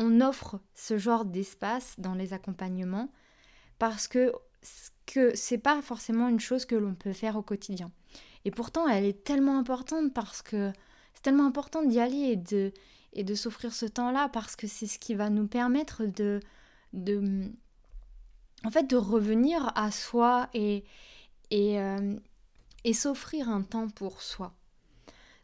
on 0.00 0.20
offre 0.22 0.58
ce 0.74 0.98
genre 0.98 1.24
d'espace 1.24 1.94
dans 1.98 2.14
les 2.14 2.32
accompagnements 2.32 3.12
parce 3.78 4.08
que 4.08 4.32
ce 4.62 4.90
c'est 5.34 5.58
pas 5.58 5.82
forcément 5.82 6.28
une 6.28 6.40
chose 6.40 6.64
que 6.64 6.76
l'on 6.76 6.94
peut 6.94 7.12
faire 7.12 7.36
au 7.36 7.42
quotidien. 7.42 7.90
Et 8.44 8.50
pourtant, 8.50 8.88
elle 8.88 9.04
est 9.04 9.24
tellement 9.24 9.58
importante 9.58 10.14
parce 10.14 10.40
que 10.40 10.72
c'est 11.14 11.22
tellement 11.22 11.46
important 11.46 11.82
d'y 11.82 12.00
aller 12.00 12.16
et 12.16 12.36
de, 12.36 12.72
et 13.12 13.24
de 13.24 13.34
s'offrir 13.34 13.74
ce 13.74 13.86
temps-là 13.86 14.28
parce 14.28 14.56
que 14.56 14.66
c'est 14.66 14.86
ce 14.86 14.98
qui 14.98 15.14
va 15.14 15.28
nous 15.28 15.46
permettre 15.46 16.04
de, 16.04 16.40
de, 16.92 17.50
en 18.64 18.70
fait, 18.70 18.84
de 18.84 18.96
revenir 18.96 19.72
à 19.74 19.90
soi 19.90 20.48
et, 20.54 20.84
et, 21.50 21.80
euh, 21.80 22.16
et 22.84 22.94
s'offrir 22.94 23.48
un 23.48 23.62
temps 23.62 23.88
pour 23.88 24.22
soi. 24.22 24.54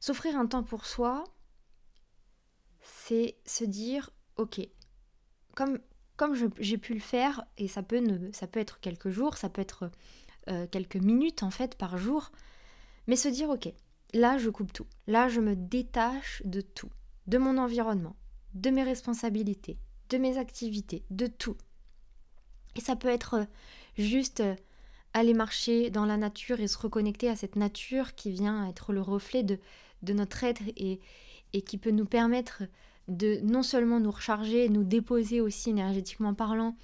S'offrir 0.01 0.38
un 0.38 0.47
temps 0.47 0.62
pour 0.62 0.87
soi, 0.87 1.25
c'est 2.81 3.37
se 3.45 3.64
dire 3.64 4.11
ok, 4.37 4.61
comme, 5.55 5.79
j'ai 6.59 6.79
pu 6.79 6.94
le 6.94 7.01
faire, 7.01 7.44
et 7.59 7.68
ça 7.68 7.83
peut, 7.83 7.96
être 8.55 8.81
quelques 8.81 9.11
jours, 9.11 9.37
ça 9.37 9.49
peut 9.49 9.62
être 9.62 9.90
euh, 10.49 10.66
quelques 10.70 10.96
minutes 10.96 11.42
en 11.42 11.51
fait 11.51 11.77
par 11.77 11.96
jour, 11.99 12.31
mais 13.07 13.16
se 13.16 13.29
dire 13.29 13.51
ok, 13.51 13.72
là 14.14 14.38
je 14.38 14.51
coupe 14.51 14.72
tout, 14.72 14.87
là 15.07 15.29
je 15.29 15.40
me 15.40 15.57
détache 15.57 16.42
de 16.44 16.61
tout, 16.61 16.90
de 17.27 17.38
mon 17.38 17.59
environnement, 17.59 18.16
de 18.55 18.70
mes 18.70 18.83
responsabilités, 18.83 19.79
de 20.11 20.18
mes 20.18 20.38
activités, 20.38 21.05
de 21.11 21.27
tout. 21.27 21.57
Et 22.77 22.81
ça 22.81 22.96
peut 22.96 23.09
être 23.09 23.46
juste 23.96 24.40
euh, 24.40 24.55
aller 25.14 25.33
marcher 25.33 25.88
dans 25.88 26.05
la 26.05 26.18
nature 26.18 26.61
et 26.61 26.68
se 26.68 26.77
reconnecter 26.77 27.31
à 27.31 27.37
cette 27.37 27.57
nature 27.57 28.14
qui 28.14 28.31
vient 28.31 28.68
être 28.68 28.92
le 28.92 29.01
reflet 29.01 29.42
de, 29.42 29.59
notre 30.12 30.44
être 30.44 30.62
et 30.77 31.01
qui 31.62 31.79
peut 31.79 31.90
nous 31.90 32.05
permettre 32.05 32.62
de 33.09 33.40
non 33.42 33.62
seulement 33.62 34.01
nous 34.01 34.11
recharger, 34.11 34.69
nous 34.69 34.85
déposer 34.85 35.40
aussi 35.40 35.71
énergétiquement 35.71 36.35
parlant 36.35 36.77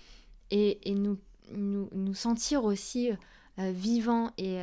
et, 0.50 0.90
et 0.90 0.94
nous, 0.94 1.18
nous, 1.52 1.88
nous, 1.92 2.14
sentir 2.14 2.64
aussi 2.64 3.10
euh, 3.58 3.72
vivants 3.72 4.30
et, 4.38 4.62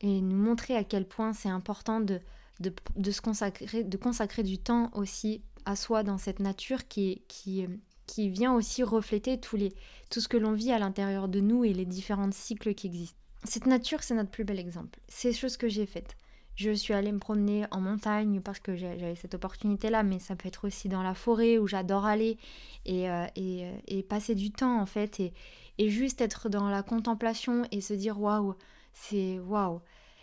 et 0.00 0.20
nous 0.20 0.36
montrer 0.36 0.76
à 0.76 0.84
quel 0.84 1.06
point 1.06 1.32
c'est 1.32 1.48
important 1.48 2.00
de, 2.00 2.20
de, 2.60 2.72
de, 2.96 3.10
se 3.10 3.20
consacrer, 3.20 3.84
de 3.84 3.96
consacrer 3.96 4.42
du 4.42 4.58
temps 4.58 4.90
aussi 4.94 5.42
à 5.64 5.76
soi 5.76 6.02
dans 6.02 6.18
cette 6.18 6.40
nature 6.40 6.88
qui, 6.88 7.22
qui, 7.28 7.66
qui 8.06 8.28
vient 8.28 8.54
aussi 8.54 8.82
refléter 8.82 9.38
tous 9.38 9.56
les, 9.56 9.72
tout 10.10 10.20
ce 10.20 10.28
que 10.28 10.36
l'on 10.36 10.52
vit 10.52 10.72
à 10.72 10.78
l'intérieur 10.78 11.28
de 11.28 11.40
nous 11.40 11.64
et 11.64 11.72
les 11.72 11.86
différents 11.86 12.32
cycles 12.32 12.74
qui 12.74 12.88
existent. 12.88 13.18
Cette 13.44 13.66
nature, 13.66 14.02
c'est 14.02 14.14
notre 14.14 14.30
plus 14.30 14.44
bel 14.44 14.58
exemple. 14.58 15.00
C'est 15.08 15.32
choses 15.32 15.56
que 15.56 15.68
j'ai 15.68 15.86
faites. 15.86 16.16
Je 16.54 16.70
suis 16.70 16.92
allée 16.92 17.12
me 17.12 17.18
promener 17.18 17.64
en 17.70 17.80
montagne 17.80 18.40
parce 18.40 18.60
que 18.60 18.76
j'avais 18.76 19.14
cette 19.14 19.34
opportunité-là, 19.34 20.02
mais 20.02 20.18
ça 20.18 20.36
peut 20.36 20.48
être 20.48 20.66
aussi 20.66 20.88
dans 20.88 21.02
la 21.02 21.14
forêt 21.14 21.56
où 21.58 21.66
j'adore 21.66 22.04
aller 22.04 22.36
et, 22.84 23.08
euh, 23.08 23.26
et, 23.36 23.64
euh, 23.64 23.72
et, 23.86 24.02
passer 24.02 24.34
du 24.34 24.50
temps 24.50 24.78
en 24.80 24.84
fait 24.84 25.18
et, 25.20 25.32
et, 25.78 25.88
juste 25.88 26.20
être 26.20 26.50
dans 26.50 26.68
la 26.68 26.82
contemplation 26.82 27.62
et 27.70 27.80
se 27.80 27.94
dire 27.94 28.20
waouh, 28.20 28.54
c'est 28.92 29.38
waouh. 29.38 29.80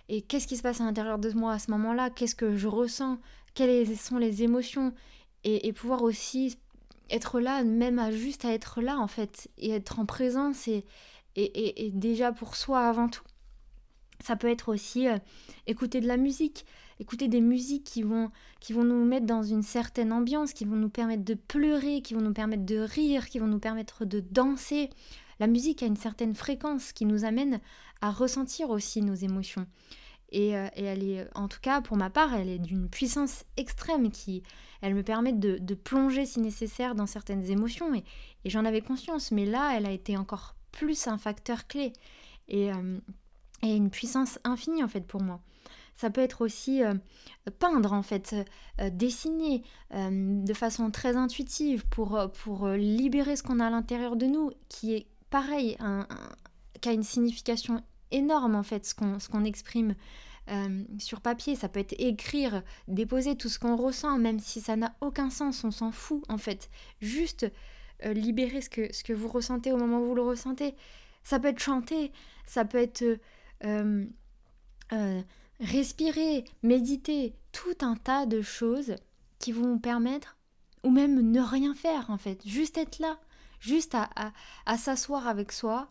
Et 0.08 0.22
qu'est-ce 0.22 0.48
qui 0.48 0.58
se 0.58 0.62
passe 0.62 0.82
à 0.82 0.86
l'intérieur 0.86 1.18
de 1.18 1.32
moi 1.32 1.54
à 1.54 1.60
ce 1.60 1.72
moment-là? 1.72 2.10
Qu'est-ce 2.12 2.36
que 2.36 2.56
je 2.56 2.68
ressens? 2.68 3.18
Quelles 3.56 3.98
sont 3.98 4.18
les 4.18 4.44
émotions? 4.44 4.94
Et, 5.44 5.72
pouvoir 5.74 6.04
aussi 6.04 6.58
être 7.10 7.39
là, 7.39 7.63
même 7.63 7.98
à 7.98 8.12
juste 8.12 8.46
à 8.46 8.54
être 8.54 8.82
là 8.82 9.00
en 9.00 9.08
fait, 9.08 9.50
et 9.58 9.72
être 9.72 10.00
en 10.00 10.06
présence 10.06 10.68
et, 10.68 10.86
et 11.36 11.92
déjà 11.92 12.32
pour 12.32 12.56
soi 12.56 12.88
avant 12.88 13.08
tout. 13.08 13.24
Ça 14.23 14.36
peut 14.36 14.49
être 14.49 14.69
aussi 14.69 15.08
euh, 15.08 15.17
écouter 15.65 16.01
de 16.01 16.08
la 16.08 16.17
musique, 16.17 16.65
écouter 16.99 17.27
des 17.27 17.41
musiques 17.41 17.86
qui 17.86 18.03
vont, 18.03 18.32
qui 18.60 18.73
vont 18.73 18.84
nous 18.84 19.05
mettre 19.05 19.25
dans 19.25 19.43
une 19.43 19.63
certaine 19.63 20.12
ambiance, 20.12 20.53
qui 20.53 20.65
vont 20.65 20.75
nous 20.75 20.89
permettre 20.89 21.23
de 21.23 21.36
pleurer, 21.36 22.01
qui 22.01 22.13
vont 22.13 22.21
nous 22.21 22.34
permettre 22.34 22.65
de 22.65 22.79
rire, 22.79 23.29
qui 23.29 23.39
vont 23.39 23.47
nous 23.47 23.60
permettre 23.60 24.05
de 24.05 24.19
danser. 24.19 24.89
La 25.39 25.47
musique 25.47 25.82
a 25.84 25.86
une 25.86 25.95
certaine 25.95 26.36
fréquence 26.36 26.91
qui 26.91 27.05
nous 27.05 27.23
amène 27.23 27.62
à 28.01 28.12
ressentir 28.12 28.69
aussi 28.69 29.01
nos 29.01 29.15
émotions. 29.15 29.65
Et, 30.32 30.55
euh, 30.55 30.67
et 30.75 30.84
elle 30.84 31.03
est, 31.03 31.27
en 31.34 31.47
tout 31.47 31.60
cas 31.62 31.82
pour 31.82 31.97
ma 31.97 32.10
part, 32.10 32.36
elle 32.36 32.49
est 32.49 32.60
d'une 32.60 32.89
puissance 32.89 33.45
extrême 33.58 34.12
qui, 34.12 34.43
elle 34.82 34.93
me 34.93 35.03
permet 35.03 35.34
de, 35.34 35.58
de, 35.58 35.73
plonger 35.73 36.25
si 36.25 36.39
nécessaire 36.39 36.93
dans 36.93 37.08
certaines 37.08 37.49
émotions. 37.49 37.95
Et, 37.95 38.03
et 38.45 38.49
j'en 38.49 38.65
avais 38.65 38.82
conscience, 38.82 39.32
mais 39.32 39.45
là, 39.45 39.73
elle 39.75 39.86
a 39.86 39.91
été 39.91 40.17
encore 40.17 40.55
plus 40.71 41.08
un 41.08 41.17
facteur 41.17 41.67
clé. 41.67 41.93
Et, 42.47 42.71
euh, 42.71 42.99
et 43.63 43.76
une 43.76 43.89
puissance 43.89 44.39
infinie 44.43 44.84
en 44.84 44.88
fait 44.88 45.06
pour 45.06 45.22
moi. 45.22 45.41
Ça 46.00 46.10
peut 46.10 46.22
être 46.22 46.45
aussi 46.45 46.82
euh, 46.82 46.93
peindre 47.60 47.91
en 47.91 48.04
fait, 48.04 48.34
euh, 48.80 48.89
dessiner 48.89 49.63
euh, 49.93 50.41
de 50.41 50.54
façon 50.54 50.91
très 50.91 51.17
intuitive 51.17 51.86
pour, 51.88 52.17
pour 52.41 52.69
libérer 52.69 53.36
ce 53.36 53.43
qu'on 53.43 53.60
a 53.60 53.67
à 53.67 53.69
l'intérieur 53.69 54.15
de 54.15 54.26
nous, 54.26 54.52
qui 54.69 54.95
est 54.95 55.08
pareil, 55.30 55.76
un, 55.82 56.08
qui 56.80 56.88
a 56.88 56.93
une 56.93 57.04
signification 57.04 57.84
énorme 58.12 58.56
en 58.56 58.63
fait, 58.63 58.86
ce 58.86 58.95
qu'on 58.95 59.17
qu'on 59.30 59.43
exprime 59.43 59.93
sur 60.98 61.19
papier. 61.19 61.56
Ça 61.56 61.67
peut 61.67 61.82
être 61.82 61.93
écrire, 62.00 62.63
déposer 62.88 63.36
tout 63.36 63.50
ce 63.50 63.60
qu'on 63.60 63.76
ressent, 63.76 64.17
même 64.17 64.39
si 64.39 64.62
ça 64.62 64.78
n'a 64.78 64.95
aucun 65.02 65.30
sens, 65.30 65.65
on 65.65 65.69
s'en 65.69 65.91
fout 65.91 66.24
en 66.30 66.38
fait. 66.38 66.69
Juste 67.02 67.45
libérer 68.04 68.62
ce 68.62 68.69
que, 68.69 68.91
ce 68.91 69.04
que 69.04 69.13
vous 69.13 69.28
ressentez 69.28 69.74
au 69.74 69.78
moment 69.78 70.00
où 70.00 70.06
vous 70.06 70.15
le 70.15 70.24
ressentez. 70.24 70.76
Ça 71.24 71.39
peut 71.39 71.50
être 71.50 71.60
chanter, 71.60 72.13
ça 72.48 72.65
peut 72.65 72.80
être 72.80 73.04
euh, 73.63 74.06
euh, 74.93 75.22
respirer, 75.60 76.45
méditer, 76.63 77.36
tout 77.52 77.78
un 77.82 77.95
tas 77.95 78.26
de 78.26 78.41
choses 78.41 78.95
qui 79.39 79.52
vont 79.52 79.74
vous 79.74 79.80
permettre, 79.80 80.38
ou 80.84 80.89
même 80.89 81.32
ne 81.32 81.41
rien 81.41 81.76
faire 81.76 82.10
en 82.10 82.17
fait, 82.17 82.45
juste 82.45 82.78
être 82.78 83.00
là, 83.00 83.19
juste 83.60 83.95
à, 83.95 84.10
à, 84.65 84.78
s'asseoir 84.78 85.28
avec 85.28 85.52
soi, 85.52 85.89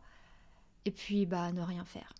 et 0.84 0.90
puis 0.90 1.26
bah 1.26 1.52
ne 1.52 1.62
rien 1.62 1.84
faire. 1.84 2.14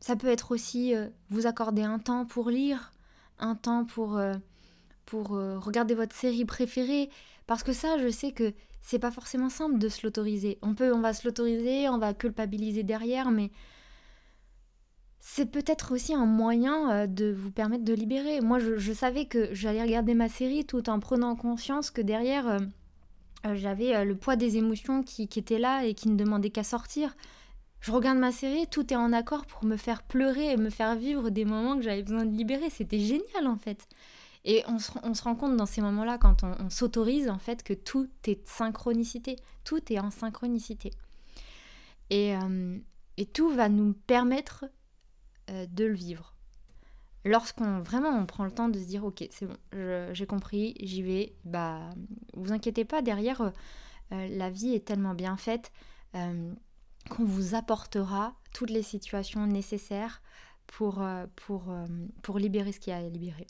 Ça 0.00 0.14
peut 0.14 0.28
être 0.28 0.52
aussi 0.52 0.94
euh, 0.94 1.08
vous 1.28 1.46
accorder 1.46 1.82
un 1.82 1.98
temps 1.98 2.24
pour 2.24 2.50
lire, 2.50 2.92
un 3.38 3.56
temps 3.56 3.84
pour, 3.84 4.20
pour 5.06 5.28
regarder 5.28 5.94
votre 5.94 6.14
série 6.14 6.44
préférée, 6.44 7.10
parce 7.46 7.62
que 7.62 7.72
ça, 7.72 7.98
je 7.98 8.10
sais 8.10 8.32
que 8.32 8.52
c'est 8.82 8.98
pas 8.98 9.10
forcément 9.10 9.50
simple 9.50 9.78
de 9.78 9.88
se 9.88 10.06
l'autoriser. 10.06 10.58
On 10.62 10.74
peut, 10.74 10.92
on 10.92 11.00
va 11.00 11.12
se 11.12 11.26
l'autoriser, 11.26 11.88
on 11.88 11.98
va 11.98 12.14
culpabiliser 12.14 12.82
derrière, 12.82 13.30
mais 13.30 13.50
c'est 15.20 15.46
peut-être 15.46 15.92
aussi 15.92 16.14
un 16.14 16.26
moyen 16.26 16.90
euh, 16.90 17.06
de 17.06 17.32
vous 17.32 17.50
permettre 17.50 17.84
de 17.84 17.92
libérer. 17.92 18.40
Moi, 18.40 18.58
je, 18.58 18.92
savais 18.92 19.26
que 19.26 19.52
j'allais 19.52 19.82
regarder 19.82 20.14
ma 20.14 20.28
série 20.28 20.64
tout 20.64 20.88
en 20.88 21.00
prenant 21.00 21.36
conscience 21.36 21.90
que 21.90 22.00
derrière, 22.00 22.48
euh, 22.48 22.58
euh, 23.46 23.54
j'avais 23.54 24.04
le 24.04 24.16
poids 24.16 24.36
des 24.36 24.56
émotions 24.56 25.02
qui, 25.02 25.28
qui 25.28 25.38
était 25.38 25.58
là 25.58 25.84
et 25.84 25.94
qui 25.94 26.08
ne 26.08 26.16
demandait 26.16 26.50
qu'à 26.50 26.64
sortir. 26.64 27.14
Je 27.80 27.92
regarde 27.92 28.18
ma 28.18 28.32
série, 28.32 28.66
tout 28.66 28.92
est 28.92 28.96
en 28.96 29.12
accord 29.12 29.46
pour 29.46 29.64
me 29.64 29.76
faire 29.76 30.02
pleurer 30.02 30.52
et 30.52 30.56
me 30.56 30.70
faire 30.70 30.96
vivre 30.96 31.30
des 31.30 31.44
moments 31.44 31.76
que 31.76 31.82
j'avais 31.82 32.02
besoin 32.02 32.24
de 32.24 32.36
libérer. 32.36 32.70
C'était 32.70 32.98
génial 32.98 33.46
en 33.46 33.56
fait. 33.56 33.86
Et 34.44 34.64
on 34.68 34.78
se, 34.78 35.22
rend 35.22 35.34
compte 35.34 35.56
dans 35.56 35.66
ces 35.66 35.80
moments-là, 35.80 36.18
quand 36.18 36.42
on, 36.42 36.70
s'autorise, 36.70 37.28
en 37.28 37.38
fait, 37.38 37.62
que 37.62 37.74
tout 37.74 38.08
est 38.26 38.46
synchronicité. 38.46 39.36
Tout 39.64 39.92
est 39.92 39.98
en 39.98 40.10
synchronicité. 40.10 40.92
Et, 42.10 42.36
euh, 42.36 42.78
et 43.16 43.26
tout 43.26 43.50
va 43.50 43.68
nous 43.68 43.92
permettre 43.92 44.64
euh, 45.50 45.66
de 45.66 45.84
le 45.84 45.94
vivre. 45.94 46.34
Lorsqu'on 47.24 47.80
vraiment 47.80 48.10
on 48.10 48.24
prend 48.24 48.44
le 48.44 48.50
temps 48.50 48.68
de 48.68 48.78
se 48.78 48.86
dire 48.86 49.04
ok 49.04 49.26
c'est 49.30 49.44
bon 49.44 49.56
j'ai 50.14 50.24
compris 50.24 50.74
j'y 50.80 51.02
vais 51.02 51.34
bah 51.44 51.90
vous 52.34 52.52
inquiétez 52.52 52.84
pas 52.84 53.02
derrière 53.02 53.40
euh, 54.12 54.28
la 54.28 54.48
vie 54.48 54.72
est 54.72 54.86
tellement 54.86 55.14
bien 55.14 55.36
faite 55.36 55.72
qu'on 56.12 57.24
vous 57.24 57.54
apportera 57.54 58.34
toutes 58.54 58.70
les 58.70 58.84
situations 58.84 59.46
nécessaires 59.46 60.22
pour, 60.68 61.04
pour, 61.34 61.64
pour 62.22 62.38
libérer 62.38 62.72
ce 62.72 62.80
qu'il 62.80 62.92
y 62.92 62.96
a 62.96 62.98
à 62.98 63.02
libérer. 63.02 63.46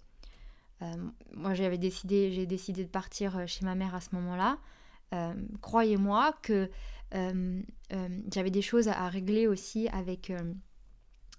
Euh, 0.82 0.86
moi, 1.34 1.54
j'avais 1.54 1.78
décidé, 1.78 2.32
j'ai 2.32 2.46
décidé 2.46 2.84
de 2.84 2.90
partir 2.90 3.36
euh, 3.36 3.46
chez 3.46 3.64
ma 3.64 3.74
mère 3.74 3.94
à 3.94 4.00
ce 4.00 4.14
moment-là. 4.14 4.58
Euh, 5.14 5.34
croyez-moi 5.60 6.34
que 6.42 6.70
j'avais 8.30 8.50
des 8.50 8.60
choses 8.60 8.88
à 8.88 9.08
régler 9.08 9.46
aussi 9.46 9.88
avec, 9.88 10.30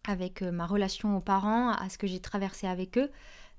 avec 0.04 0.42
ma 0.42 0.66
relation 0.66 1.16
aux 1.16 1.22
parents, 1.22 1.70
à 1.70 1.90
ce 1.90 2.00
que 2.00 2.08
j'ai 2.08 2.20
traversé 2.20 2.66
avec 2.66 2.98
eux. 2.98 3.12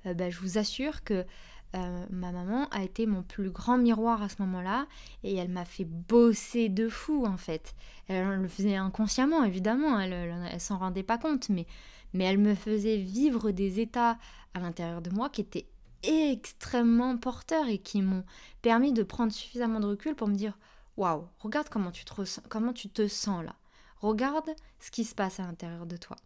Ben, 0.04 0.28
je 0.28 0.40
vous 0.40 0.58
assure 0.58 1.04
que 1.04 1.24
ma 1.72 2.32
maman 2.32 2.66
a 2.70 2.82
été 2.82 3.06
mon 3.06 3.22
plus 3.22 3.50
grand 3.50 3.78
miroir 3.78 4.24
à 4.24 4.28
ce 4.28 4.42
moment-là 4.42 4.88
et 5.22 5.36
elle 5.36 5.50
m'a 5.50 5.64
fait 5.64 5.84
bosser 5.84 6.68
de 6.68 6.88
fou 6.88 7.26
en 7.26 7.36
fait. 7.36 7.76
Elle 8.08 8.40
le 8.40 8.48
faisait 8.48 8.74
inconsciemment 8.74 9.44
évidemment, 9.44 10.00
elle, 10.00 10.12
elle, 10.12 10.60
s'en 10.60 10.78
rendait 10.78 11.04
pas 11.04 11.16
compte, 11.16 11.48
mais, 11.48 11.68
mais 12.12 12.25
elle 12.25 12.38
me 12.38 12.55
faisait 12.55 12.96
vivre 12.96 13.51
des 13.51 13.81
états 13.81 14.18
à 14.55 14.61
l'intérieur 14.61 15.03
de 15.03 15.11
moi 15.11 15.29
qui 15.29 15.40
étaient 15.40 15.66
extrêmement 16.03 17.16
porteurs 17.16 17.68
et 17.68 17.79
qui 17.79 18.03
m'ont 18.03 18.25
permis 18.62 18.92
de 18.92 19.03
prendre 19.03 19.33
suffisamment 19.33 19.81
de 19.81 19.87
recul 19.87 20.14
pour 20.14 20.29
me 20.29 20.35
dire 20.35 20.59
waouh, 20.96 21.27
regarde 21.38 21.68
comment 21.68 21.90
tu, 21.90 22.05
te 22.05 22.40
comment 22.49 22.73
tu 22.73 22.88
te 22.88 23.09
sens 23.09 23.44
là. 23.44 23.55
Regarde 24.01 24.51
ce 24.79 24.90
qui 24.90 25.05
se 25.05 25.14
passe 25.14 25.40
à 25.40 25.44
l'intérieur 25.44 25.87
de 25.87 25.96
toi. 25.96 26.16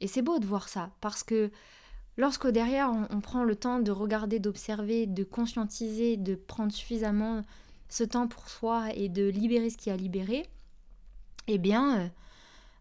Et 0.00 0.06
c'est 0.06 0.22
beau 0.22 0.38
de 0.38 0.46
voir 0.46 0.68
ça 0.68 0.90
parce 1.00 1.22
que 1.22 1.50
lorsque 2.16 2.46
derrière 2.46 2.90
on, 3.10 3.20
prend 3.20 3.44
le 3.44 3.54
temps 3.54 3.80
de 3.80 3.90
regarder, 3.90 4.38
d'observer, 4.38 5.06
de 5.06 5.24
conscientiser, 5.24 6.16
de 6.16 6.34
prendre 6.34 6.72
suffisamment 6.72 7.42
ce 7.88 8.04
temps 8.04 8.28
pour 8.28 8.48
soi 8.48 8.94
et 8.94 9.08
de 9.08 9.28
libérer 9.28 9.68
ce 9.68 9.76
qui 9.76 9.90
a 9.90 9.96
libéré, 9.96 10.46
eh 11.48 11.58
bien, 11.58 12.00
euh, 12.00 12.08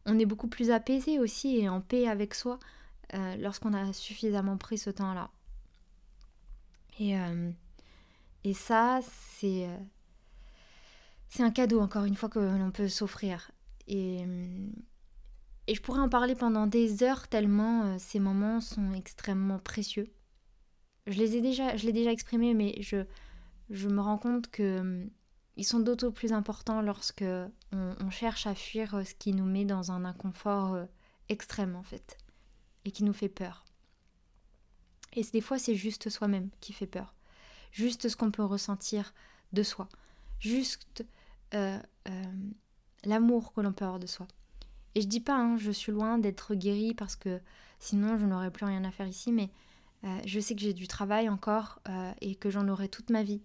on 0.10 0.19
est 0.19 0.26
beaucoup 0.26 0.48
plus 0.48 0.72
apaisé 0.72 1.19
aussi 1.19 1.58
et 1.58 1.69
en 1.69 1.82
paix 1.82 2.08
avec 2.08 2.34
soi 2.34 2.60
euh, 3.13 3.36
lorsqu'on 3.38 3.74
a 3.74 3.91
suffisamment 3.93 4.58
pris 4.58 4.78
ce 4.78 4.89
temps-là. 4.89 5.30
Et, 6.99 7.18
euh, 7.18 7.51
et 8.43 8.53
ça, 8.53 8.99
c'est 9.01 9.68
euh, 9.68 9.78
c'est 11.30 11.43
un 11.43 11.51
cadeau, 11.51 11.80
encore 11.80 12.05
une 12.05 12.16
fois, 12.16 12.30
que 12.30 12.39
l'on 12.39 12.72
peut 12.72 12.88
s'offrir. 12.88 13.51
Et, 13.88 14.26
et 15.68 15.76
je 15.76 15.82
pourrais 15.82 16.01
en 16.01 16.10
parler 16.10 16.36
pendant 16.36 16.68
des 16.68 17.03
heures 17.03 17.28
tellement 17.28 17.97
ces 17.99 18.20
moments 18.20 18.62
sont 18.62 18.93
extrêmement 18.93 19.60
précieux. 19.60 20.12
Je 21.07 21.18
les 21.18 21.36
ai 21.36 21.41
déjà, 21.41 21.76
je 21.76 21.86
l'ai 21.86 21.93
déjà 21.93 22.12
exprimé, 22.12 22.53
mais 22.53 22.82
je, 22.82 23.05
je 23.70 23.88
me 23.88 24.01
rends 24.01 24.18
compte 24.18 24.49
que 24.49 25.07
ils 25.60 25.66
sont 25.66 25.80
d'autant 25.80 26.12
plus 26.12 26.34
importants 26.34 26.82
lorsque 26.82 27.26
on, 27.72 28.10
cherche 28.10 28.47
à 28.47 28.55
fuir 28.55 29.01
ce 29.05 29.14
qui 29.14 29.34
nous 29.34 29.45
met 29.45 29.66
dans 29.66 29.91
un 29.91 30.05
inconfort 30.05 30.78
extrême 31.28 31.76
en 31.76 31.84
fait 31.84 32.18
et 32.86 32.91
qui 32.91 33.03
nous 33.03 33.14
fait 33.14 33.30
peur. 33.30 33.66
Et 35.14 35.24
des 35.24 35.41
fois, 35.41 35.57
c'est 35.60 35.76
juste 35.76 36.10
soi-même 36.10 36.49
qui 36.62 36.74
fait 36.74 36.88
peur. 36.88 37.14
Juste 37.72 38.10
ce 38.10 38.16
qu'on 38.16 38.32
peut 38.32 38.43
ressentir 38.43 39.14
de 39.53 39.64
soi. 39.64 39.89
Juste 40.39 41.05
euh, 41.53 41.80
euh, 42.07 42.24
l'amour 43.03 43.53
que 43.53 43.62
l'on 43.62 43.74
peut 43.74 43.86
avoir 43.86 43.99
de 43.99 44.07
soi. 44.07 44.28
Et 44.95 45.01
je 45.01 45.07
dis 45.07 45.20
pas, 45.20 45.38
hein, 45.38 45.57
je 45.57 45.72
suis 45.72 45.91
loin 45.91 46.18
d'être 46.18 46.55
guérie 46.55 46.93
parce 46.93 47.16
que 47.16 47.39
sinon 47.80 48.18
je 48.18 48.26
n'aurais 48.26 48.51
plus 48.51 48.66
rien 48.66 48.84
à 48.84 48.91
faire 48.91 49.07
ici, 49.07 49.32
mais 49.32 49.49
euh, 50.03 50.20
je 50.26 50.39
sais 50.39 50.55
que 50.55 50.62
j'ai 50.62 50.74
du 50.74 50.88
travail 50.88 51.30
encore 51.30 51.80
euh, 51.89 52.12
et 52.22 52.36
que 52.36 52.49
j'en 52.49 52.68
aurai 52.68 52.89
toute 52.89 53.10
ma 53.10 53.24
vie. 53.24 53.41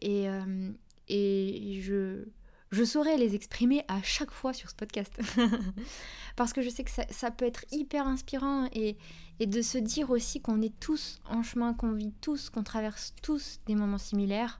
Et, 0.00 0.28
euh, 0.28 0.72
et 1.08 1.80
je, 1.82 2.24
je 2.72 2.84
saurais 2.84 3.18
les 3.18 3.34
exprimer 3.34 3.84
à 3.86 4.02
chaque 4.02 4.30
fois 4.30 4.54
sur 4.54 4.70
ce 4.70 4.74
podcast. 4.74 5.12
Parce 6.36 6.54
que 6.54 6.62
je 6.62 6.70
sais 6.70 6.84
que 6.84 6.90
ça, 6.90 7.30
peut 7.30 7.44
être 7.44 7.64
hyper 7.70 8.06
inspirant 8.06 8.68
et, 8.72 8.96
et 9.40 9.46
de 9.46 9.60
se 9.60 9.76
dire 9.76 10.10
aussi 10.10 10.40
qu'on 10.40 10.62
est 10.62 10.78
tous 10.80 11.20
en 11.28 11.42
chemin, 11.42 11.74
qu'on 11.74 11.92
vit 11.92 12.14
tous, 12.22 12.48
qu'on 12.48 12.62
traverse 12.62 13.14
tous 13.22 13.60
des 13.66 13.74
moments 13.74 13.98
similaires, 13.98 14.58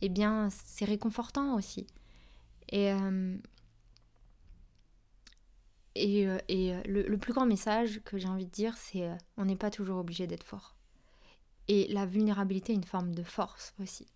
eh 0.00 0.08
bien 0.08 0.48
c'est 0.50 0.84
réconfortant 0.84 1.56
aussi. 1.56 1.88
Et, 2.70 2.92
et, 5.96 6.28
et 6.48 6.74
le, 6.86 7.02
le, 7.02 7.18
plus 7.18 7.32
grand 7.32 7.46
message 7.46 8.00
que 8.04 8.18
j'ai 8.18 8.28
envie 8.28 8.46
de 8.46 8.50
dire, 8.50 8.76
c'est 8.76 9.10
on 9.36 9.46
n'est 9.46 9.56
pas 9.56 9.70
toujours 9.70 9.98
obligé 9.98 10.28
d'être 10.28 10.44
fort. 10.44 10.76
Et 11.66 11.88
la 11.88 12.06
vulnérabilité 12.06 12.72
est 12.72 12.76
une 12.76 12.84
forme 12.84 13.14
de 13.14 13.24
force 13.24 13.74
aussi. 13.80 14.06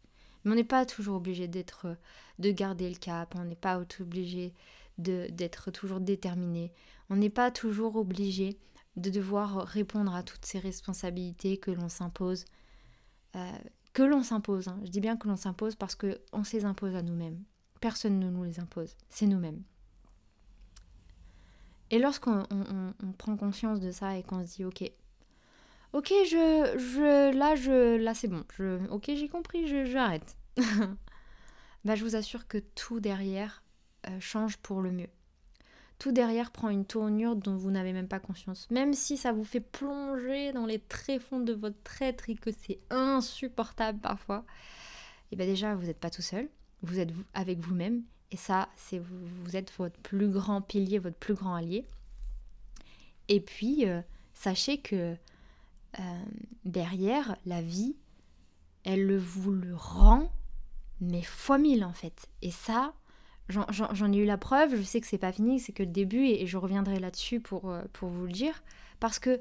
Mais 0.45 0.53
on 0.53 0.55
n'est 0.55 0.65
pas 0.65 0.87
toujours 0.87 1.17
obligé 1.17 1.49
d'être, 1.49 1.97
de 2.39 2.51
garder 2.51 2.89
le 2.89 2.97
cap, 2.97 3.35
on 3.37 3.45
n'est 3.45 3.55
pas 3.55 3.79
obligé 4.01 4.55
d'être 4.99 5.71
toujours 5.71 6.01
déterminé, 6.01 6.73
on 7.11 7.17
n'est 7.17 7.31
pas 7.31 7.51
toujours 7.51 7.97
obligé 7.97 8.59
de 8.97 9.11
devoir 9.11 9.67
répondre 9.67 10.15
à 10.15 10.23
toutes 10.23 10.45
ces 10.45 10.59
responsabilités 10.59 11.57
que 11.57 11.71
l'on 11.71 11.89
s'impose. 11.89 12.45
Euh, 13.37 13.51
que 13.95 14.03
l'on 14.03 14.23
s'impose, 14.23 14.69
hein. 14.69 14.81
je 14.85 14.91
dis 14.91 15.01
bien 15.01 15.17
que 15.17 15.29
l'on 15.29 15.37
s'impose 15.37 15.77
parce 15.77 15.95
qu'on 15.95 16.45
se 16.45 16.57
les 16.57 16.65
impose 16.65 16.95
à 16.95 17.03
nous-mêmes. 17.03 17.43
Personne 17.81 18.19
ne 18.19 18.31
nous 18.31 18.45
les 18.45 18.61
impose, 18.61 18.97
c'est 19.09 19.27
nous-mêmes. 19.27 19.63
Et 21.91 21.99
lorsqu'on 21.99 22.47
prend 23.19 23.37
conscience 23.37 23.81
de 23.81 23.91
ça 23.91 24.17
et 24.17 24.23
qu'on 24.23 24.47
se 24.47 24.55
dit, 24.55 24.65
ok, 24.65 24.91
Ok, 25.93 26.09
je, 26.25 26.75
je, 26.79 27.37
là, 27.37 27.55
je, 27.55 27.97
là, 27.97 28.15
c'est 28.15 28.29
bon. 28.29 28.45
Je, 28.57 28.87
ok, 28.89 29.11
j'ai 29.15 29.29
compris, 29.29 29.87
j'arrête. 29.87 30.37
bah, 31.85 31.95
je 31.95 32.03
vous 32.03 32.17
assure 32.17 32.49
que 32.49 32.59
tout 32.59 33.01
derrière 33.01 33.63
euh, 34.09 34.21
change 34.21 34.57
pour 34.57 34.81
le 34.81 34.91
mieux. 34.91 35.11
Tout 35.99 36.13
derrière 36.13 36.51
prend 36.51 36.71
une 36.71 36.87
tournure 36.87 37.37
dont 37.37 37.57
vous 37.57 37.71
n'avez 37.71 37.93
même 37.93 38.09
pas 38.09 38.19
conscience. 38.19 38.69
Même 38.71 38.95
si 38.95 39.17
ça 39.17 39.33
vous 39.33 39.45
fait 39.45 39.61
plonger 39.61 40.53
dans 40.53 40.67
les 40.67 40.81
tréfonds 40.81 41.41
de 41.41 41.53
votre 41.53 41.81
traître 41.85 42.29
et 42.29 42.35
que 42.35 42.51
c'est 42.51 42.81
insupportable 42.91 44.01
parfois, 44.01 44.45
et 45.31 45.37
bien 45.37 45.47
déjà, 45.47 45.75
vous 45.75 45.87
n'êtes 45.87 46.01
pas 46.01 46.11
tout 46.11 46.23
seul. 46.23 46.49
Vous 46.83 46.99
êtes 46.99 47.11
avec 47.35 47.61
vous-même. 47.61 48.03
Et 48.33 48.37
ça, 48.37 48.69
c'est 48.77 48.99
vous, 48.99 49.27
vous, 49.45 49.57
êtes 49.57 49.71
votre 49.77 49.99
plus 50.01 50.29
grand 50.29 50.63
pilier, 50.63 50.99
votre 50.99 51.17
plus 51.17 51.35
grand 51.35 51.55
allié. 51.55 51.87
Et 53.29 53.41
puis, 53.41 53.89
euh, 53.89 54.01
sachez 54.35 54.79
que 54.79 55.17
euh, 55.99 56.03
derrière, 56.65 57.37
la 57.47 57.63
vie, 57.63 57.97
elle 58.85 59.17
vous 59.17 59.53
le 59.53 59.75
rend, 59.75 60.31
mais 61.01 61.23
fois 61.23 61.59
mille 61.59 61.85
en 61.85 61.93
fait. 61.93 62.29
Et 62.41 62.51
ça, 62.51 62.95
j'en 63.49 64.13
ai 64.13 64.17
eu 64.17 64.25
la 64.25 64.39
preuve, 64.39 64.77
je 64.77 64.83
sais 64.83 65.01
que 65.01 65.07
c'est 65.07 65.19
pas 65.19 65.33
fini, 65.33 65.61
c'est 65.61 65.73
que 65.73 65.83
le 65.83 65.91
début, 65.91 66.25
et, 66.25 66.47
je 66.47 66.57
reviendrai 66.57 66.99
là-dessus 66.99 67.41
pour, 67.41 67.71
euh, 67.71 67.83
pour 67.93 68.09
vous 68.09 68.27
le 68.27 68.33
dire, 68.33 68.63
parce 69.01 69.19
que 69.19 69.41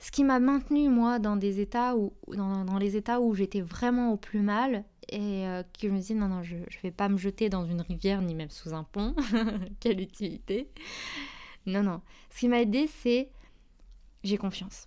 ce 0.00 0.10
qui 0.10 0.24
m'a 0.24 0.38
maintenu 0.38 0.88
moi 0.88 1.18
dans 1.18 1.36
des 1.36 1.60
états 1.60 1.96
où 1.96 2.12
dans, 2.28 2.78
les 2.78 2.96
états 2.96 3.20
où 3.20 3.34
j'étais 3.34 3.60
vraiment 3.60 4.12
au 4.12 4.16
plus 4.16 4.40
mal 4.40 4.84
et 5.08 5.44
euh, 5.46 5.62
que 5.62 5.88
je 5.88 5.92
me 5.92 5.98
disais 5.98 6.14
non 6.14 6.28
non 6.28 6.44
je, 6.44 6.56
je 6.68 6.78
vais 6.84 6.92
pas 6.92 7.08
me 7.08 7.16
jeter 7.16 7.48
dans 7.48 7.64
une 7.64 7.80
rivière 7.80 8.22
ni 8.22 8.36
même 8.36 8.50
sous 8.50 8.74
un 8.74 8.84
pont 8.84 9.16
quelle 9.80 10.00
utilité. 10.00 10.70
Non 11.66 11.82
non. 11.82 12.00
Ce 12.30 12.38
qui 12.38 12.48
m'a 12.48 12.60
aidé 12.60 12.86
c'est 12.86 13.28
j'ai 14.22 14.36
confiance 14.36 14.86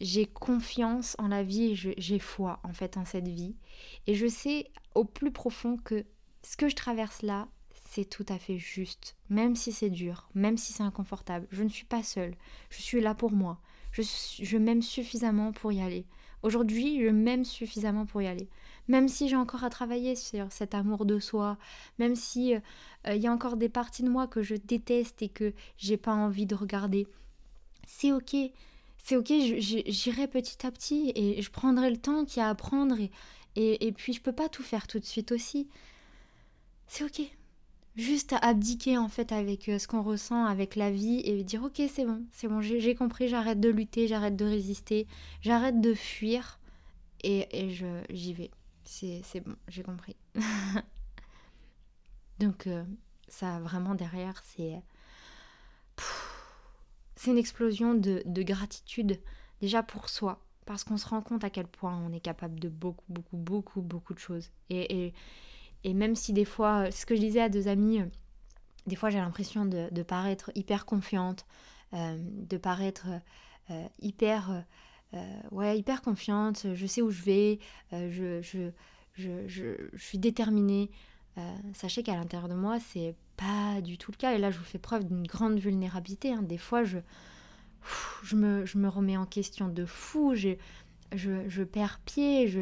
j'ai 0.00 0.26
confiance 0.26 1.14
en 1.18 1.28
la 1.28 1.42
vie 1.42 1.72
et 1.72 1.94
j'ai 1.98 2.18
foi 2.18 2.60
en 2.62 2.72
fait 2.72 2.96
en 2.96 3.04
cette 3.04 3.28
vie. 3.28 3.54
Et 4.06 4.14
je 4.14 4.26
sais 4.26 4.70
au 4.94 5.04
plus 5.04 5.30
profond 5.30 5.76
que 5.76 6.04
ce 6.42 6.56
que 6.56 6.68
je 6.68 6.76
traverse 6.76 7.22
là, 7.22 7.48
c'est 7.90 8.08
tout 8.08 8.24
à 8.28 8.38
fait 8.38 8.58
juste. 8.58 9.16
Même 9.28 9.56
si 9.56 9.72
c'est 9.72 9.90
dur, 9.90 10.28
même 10.34 10.56
si 10.56 10.72
c'est 10.72 10.82
inconfortable, 10.82 11.46
je 11.50 11.62
ne 11.62 11.68
suis 11.68 11.84
pas 11.84 12.02
seule. 12.02 12.34
Je 12.70 12.80
suis 12.80 13.00
là 13.00 13.14
pour 13.14 13.32
moi. 13.32 13.60
Je, 13.92 14.56
m'aime 14.56 14.82
suffisamment 14.82 15.52
pour 15.52 15.72
y 15.72 15.80
aller. 15.80 16.06
Aujourd'hui, 16.42 17.02
je 17.02 17.08
m'aime 17.08 17.44
suffisamment 17.44 18.06
pour 18.06 18.22
y 18.22 18.28
aller. 18.28 18.48
Même 18.88 19.08
si 19.08 19.28
j'ai 19.28 19.36
encore 19.36 19.64
à 19.64 19.70
travailler 19.70 20.14
sur 20.14 20.50
cet 20.52 20.74
amour 20.74 21.04
de 21.04 21.18
soi, 21.18 21.58
même 21.98 22.14
si 22.14 22.54
euh, 22.54 22.60
il 23.14 23.20
y 23.20 23.26
a 23.26 23.32
encore 23.32 23.56
des 23.56 23.68
parties 23.68 24.04
de 24.04 24.08
moi 24.08 24.26
que 24.26 24.42
je 24.42 24.54
déteste 24.54 25.20
et 25.22 25.28
que 25.28 25.52
j'ai 25.76 25.96
pas 25.96 26.14
envie 26.14 26.46
de 26.46 26.54
regarder, 26.54 27.06
c'est 27.86 28.12
ok 28.12 28.36
c'est 29.02 29.16
ok, 29.16 29.28
j'irai 29.28 30.28
petit 30.28 30.66
à 30.66 30.70
petit 30.70 31.12
et 31.14 31.42
je 31.42 31.50
prendrai 31.50 31.90
le 31.90 31.96
temps 31.96 32.24
qu'il 32.24 32.38
y 32.38 32.44
a 32.44 32.48
à 32.48 32.54
prendre 32.54 32.96
et, 33.56 33.92
puis 33.92 34.12
je 34.12 34.20
peux 34.20 34.32
pas 34.32 34.48
tout 34.48 34.62
faire 34.62 34.86
tout 34.86 34.98
de 34.98 35.04
suite 35.04 35.32
aussi. 35.32 35.68
C'est 36.86 37.04
ok. 37.04 37.22
Juste 37.96 38.34
abdiquer 38.40 38.98
en 38.98 39.08
fait 39.08 39.32
avec 39.32 39.68
euh, 39.68 39.78
ce 39.78 39.88
qu'on 39.88 40.02
ressent, 40.02 40.44
avec 40.44 40.76
la 40.76 40.90
vie 40.90 41.20
et 41.24 41.42
dire 41.42 41.64
ok 41.64 41.82
c'est 41.92 42.04
bon, 42.04 42.24
c'est 42.30 42.46
bon, 42.46 42.60
j'ai 42.60 42.94
compris, 42.94 43.28
j'arrête 43.28 43.58
de 43.58 43.68
lutter, 43.68 44.06
j'arrête 44.06 44.36
de 44.36 44.44
résister, 44.44 45.08
j'arrête 45.42 45.80
de 45.80 45.92
fuir 45.92 46.60
et, 47.24 47.48
et 47.50 47.76
j'y 48.10 48.32
vais. 48.32 48.50
C'est 48.84 49.40
bon, 49.44 49.56
j'ai 49.68 49.82
compris. 49.82 50.16
Donc 52.38 52.68
euh, 52.68 52.84
ça 53.28 53.58
vraiment 53.60 53.94
derrière 53.94 54.40
c'est 54.44 54.80
c'est 57.20 57.32
une 57.32 57.36
explosion 57.36 57.92
de, 57.92 58.42
gratitude 58.42 59.20
déjà 59.60 59.82
pour 59.82 60.08
soi, 60.08 60.40
parce 60.64 60.84
qu'on 60.84 60.96
se 60.96 61.06
rend 61.06 61.20
compte 61.20 61.44
à 61.44 61.50
quel 61.50 61.66
point 61.66 61.94
on 61.94 62.14
est 62.14 62.20
capable 62.20 62.58
de 62.58 62.70
beaucoup, 62.70 63.04
beaucoup, 63.10 63.36
beaucoup, 63.36 63.82
beaucoup 63.82 64.14
de 64.14 64.18
choses. 64.18 64.48
Et, 64.70 65.12
et, 65.84 65.92
même 65.92 66.16
si 66.16 66.32
des 66.32 66.46
fois, 66.46 66.90
ce 66.90 67.04
que 67.04 67.14
je 67.14 67.20
disais 67.20 67.42
à 67.42 67.50
deux 67.50 67.68
amis, 67.68 68.00
des 68.86 68.96
fois 68.96 69.10
j'ai 69.10 69.18
l'impression 69.18 69.66
de, 69.66 70.02
paraître 70.02 70.50
hyper 70.54 70.86
confiante, 70.86 71.44
euh, 71.92 72.16
de 72.18 72.56
paraître 72.56 73.06
euh, 73.68 73.86
hyper, 74.00 74.64
euh, 75.12 75.40
ouais, 75.50 75.78
hyper 75.78 76.00
confiante, 76.00 76.68
je 76.72 76.86
sais 76.86 77.02
où 77.02 77.10
je 77.10 77.22
vais, 77.22 77.58
je, 77.92 78.40
je, 78.40 78.70
je, 79.12 79.46
je, 79.46 79.74
suis 79.98 80.16
déterminée. 80.16 80.90
sachez 81.74 82.02
qu'à 82.02 82.14
l'intérieur 82.14 82.48
de 82.48 82.54
moi, 82.54 82.80
c'est 82.80 83.14
pas 83.40 83.80
du 83.80 83.96
tout 83.98 84.12
le 84.12 84.16
cas. 84.16 84.34
Et 84.34 84.38
là, 84.38 84.50
je 84.50 84.58
vous 84.58 84.64
fais 84.64 84.78
preuve 84.78 85.04
d'une 85.04 85.26
grande 85.26 85.58
vulnérabilité. 85.58 86.32
Hein. 86.32 86.42
Des 86.42 86.58
fois, 86.58 86.84
je, 86.84 86.98
je, 88.22 88.36
me, 88.36 88.66
je 88.66 88.78
me 88.78 88.88
remets 88.88 89.16
en 89.16 89.26
question 89.26 89.68
de 89.68 89.84
fou, 89.86 90.34
je, 90.34 90.50
je, 91.12 91.62
perds 91.62 92.00
pied, 92.04 92.48
je, 92.48 92.60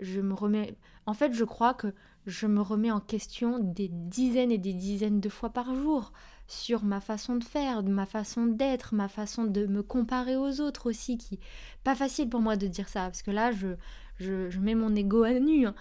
je 0.00 0.20
me 0.20 0.34
remets... 0.34 0.76
En 1.06 1.14
fait, 1.14 1.32
je 1.32 1.44
crois 1.44 1.74
que 1.74 1.94
je 2.26 2.46
me 2.46 2.60
remets 2.60 2.90
en 2.90 2.98
question 2.98 3.60
des 3.60 3.88
dizaines 3.88 4.50
et 4.50 4.58
des 4.58 4.74
dizaines 4.74 5.20
de 5.20 5.28
fois 5.28 5.50
par 5.50 5.72
jour 5.74 6.12
sur 6.48 6.82
ma 6.82 7.00
façon 7.00 7.36
de 7.36 7.44
faire, 7.44 7.84
ma 7.84 8.06
façon 8.06 8.46
d'être, 8.46 8.94
ma 8.94 9.08
façon 9.08 9.44
de 9.44 9.66
me 9.66 9.82
comparer 9.82 10.36
aux 10.36 10.60
autres 10.60 10.90
aussi, 10.90 11.18
qui 11.18 11.38
pas 11.84 11.94
facile 11.94 12.28
pour 12.28 12.40
moi 12.40 12.56
de 12.56 12.66
dire 12.66 12.88
ça, 12.88 13.02
parce 13.02 13.22
que 13.22 13.30
là, 13.30 13.52
je, 13.52 13.76
je, 14.18 14.58
mets 14.58 14.74
mon 14.74 14.94
ego 14.94 15.22
à 15.22 15.34
nu. 15.34 15.66
Hein. 15.66 15.74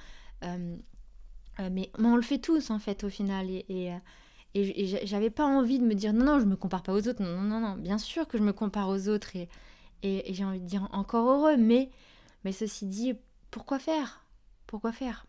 Euh, 0.44 0.76
euh, 1.60 1.70
mais, 1.72 1.90
on 1.98 2.16
le 2.16 2.22
fait 2.22 2.40
tous, 2.40 2.70
en 2.70 2.80
fait, 2.80 3.04
au 3.04 3.10
final. 3.10 3.50
Et, 3.50 3.66
et, 3.70 3.94
et 4.56 5.06
j'avais 5.06 5.30
pas 5.30 5.46
envie 5.46 5.80
de 5.80 5.84
me 5.84 5.94
dire 5.94 6.14
non, 6.14 6.26
non, 6.26 6.40
je 6.40 6.46
me 6.46 6.56
compare 6.56 6.82
pas 6.82 6.94
aux 6.94 7.08
autres. 7.08 7.22
Non, 7.22 7.42
non, 7.42 7.60
non, 7.60 7.76
bien 7.76 7.98
sûr 7.98 8.26
que 8.28 8.38
je 8.38 8.44
me 8.44 8.54
compare 8.54 8.88
aux 8.88 9.10
autres. 9.10 9.36
Et, 9.36 9.50
et, 10.02 10.34
j'ai 10.34 10.46
envie 10.46 10.62
de 10.62 10.66
dire 10.66 10.88
encore 10.94 11.30
heureux. 11.30 11.58
Mais, 11.58 11.90
mais 12.46 12.54
ceci 12.54 12.86
dit, 12.86 13.16
pourquoi 13.52 13.80
faire? 13.80 14.24
Pourquoi 14.66 14.94
faire? 14.94 15.26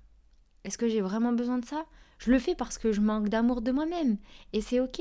Est-ce 0.64 0.78
que 0.78 0.88
j'ai 0.88 1.00
vraiment 1.00 1.32
besoin 1.32 1.58
de 1.58 1.64
ça? 1.64 1.86
Je 2.18 2.30
le 2.30 2.38
fais 2.38 2.54
parce 2.54 2.78
que 2.78 2.92
je 2.92 3.00
manque 3.00 3.28
d'amour 3.28 3.62
de 3.62 3.72
moi-même. 3.72 4.16
Et 4.52 4.60
c'est 4.60 4.78
ok. 4.78 5.00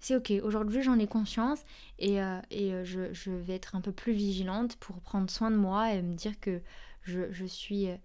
C'est 0.00 0.16
ok. 0.16 0.32
Aujourd'hui, 0.42 0.82
j'en 0.82 0.98
ai 0.98 1.06
conscience. 1.06 1.64
Et, 2.00 2.20
euh, 2.20 2.40
et 2.50 2.74
euh, 2.74 2.84
je, 2.84 3.12
je, 3.12 3.30
vais 3.30 3.54
être 3.54 3.76
un 3.76 3.80
peu 3.80 3.92
plus 3.92 4.12
vigilante 4.12 4.76
pour 4.76 5.00
prendre 5.00 5.30
soin 5.30 5.52
de 5.52 5.56
moi 5.56 5.92
et 5.92 6.02
me 6.02 6.14
dire 6.14 6.40
que 6.40 6.60
je, 7.02 7.30
je 7.30 7.44
suis. 7.44 7.88
Euh, 7.88 7.96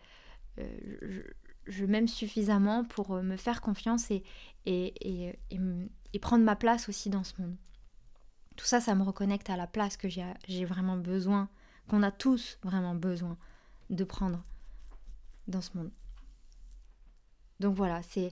je, 1.02 1.22
je 1.70 1.86
m'aime 1.86 2.08
suffisamment 2.08 2.84
pour 2.84 3.14
me 3.22 3.38
faire 3.38 3.62
confiance 3.62 4.12
et, 4.12 4.24
et, 4.66 5.40
prendre 6.22 6.44
ma 6.44 6.56
place 6.56 6.90
aussi 6.90 7.10
dans 7.10 7.24
ce 7.24 7.34
monde. 7.42 7.56
Tout 8.56 8.66
ça, 8.66 8.82
ça 8.82 8.94
me 8.96 9.04
reconnecte 9.04 9.50
à 9.50 9.58
la 9.58 9.68
place 9.68 9.96
que 9.96 10.10
j'ai 10.10 10.66
vraiment 10.66 10.98
besoin, 10.98 11.50
qu'on 11.88 12.04
a 12.04 12.12
tous 12.12 12.58
vraiment 12.64 12.96
besoin 12.96 13.38
de 13.90 14.04
prendre 14.04 14.44
dans 15.48 15.62
ce 15.62 15.76
monde. 15.78 15.92
Donc 17.60 17.76
voilà, 17.76 18.02
c'est 18.04 18.32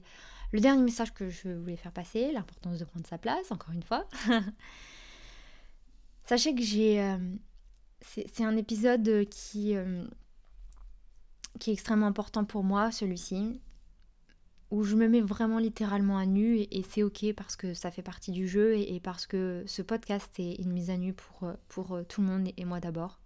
le 0.52 0.60
dernier 0.60 0.84
message 0.84 1.14
que 1.14 1.30
je 1.30 1.50
voulais 1.50 1.76
faire 1.76 1.92
passer, 1.92 2.32
l'importance 2.32 2.78
de 2.80 2.86
prendre 2.86 3.06
sa 3.08 3.18
place, 3.18 3.52
encore 3.52 3.74
une 3.74 3.84
fois. 3.84 4.08
Sachez 6.26 6.56
que 6.56 6.62
j'ai... 6.62 7.02
Euh, 7.02 7.18
c'est 8.02 8.44
un 8.44 8.56
épisode 8.56 9.28
qui, 9.30 9.76
euh, 9.76 10.06
qui 11.60 11.72
est 11.72 11.74
extrêmement 11.74 12.08
important 12.08 12.46
pour 12.46 12.64
moi, 12.64 12.92
celui-ci. 12.92 13.60
Où 14.70 14.84
je 14.84 14.96
me 14.96 15.08
mets 15.08 15.22
vraiment 15.22 15.60
littéralement 15.60 16.18
à 16.18 16.26
nu 16.26 16.58
et, 16.60 16.84
c'est 16.90 17.04
ok 17.04 17.34
parce 17.36 17.56
que 17.56 17.74
ça 17.74 17.92
fait 17.92 18.02
partie 18.02 18.32
du 18.32 18.48
jeu 18.48 18.78
et, 18.78 19.00
parce 19.00 19.26
que 19.26 19.64
ce 19.66 19.82
podcast 19.82 20.32
est 20.40 20.56
une 20.56 20.72
mise 20.72 20.90
à 20.90 20.98
nu 20.98 21.14
pour, 21.14 21.52
pour 21.70 22.00
tout 22.08 22.22
le 22.22 22.28
monde 22.28 22.50
et 22.56 22.66
moi 22.66 22.80
d'abord. 22.80 23.20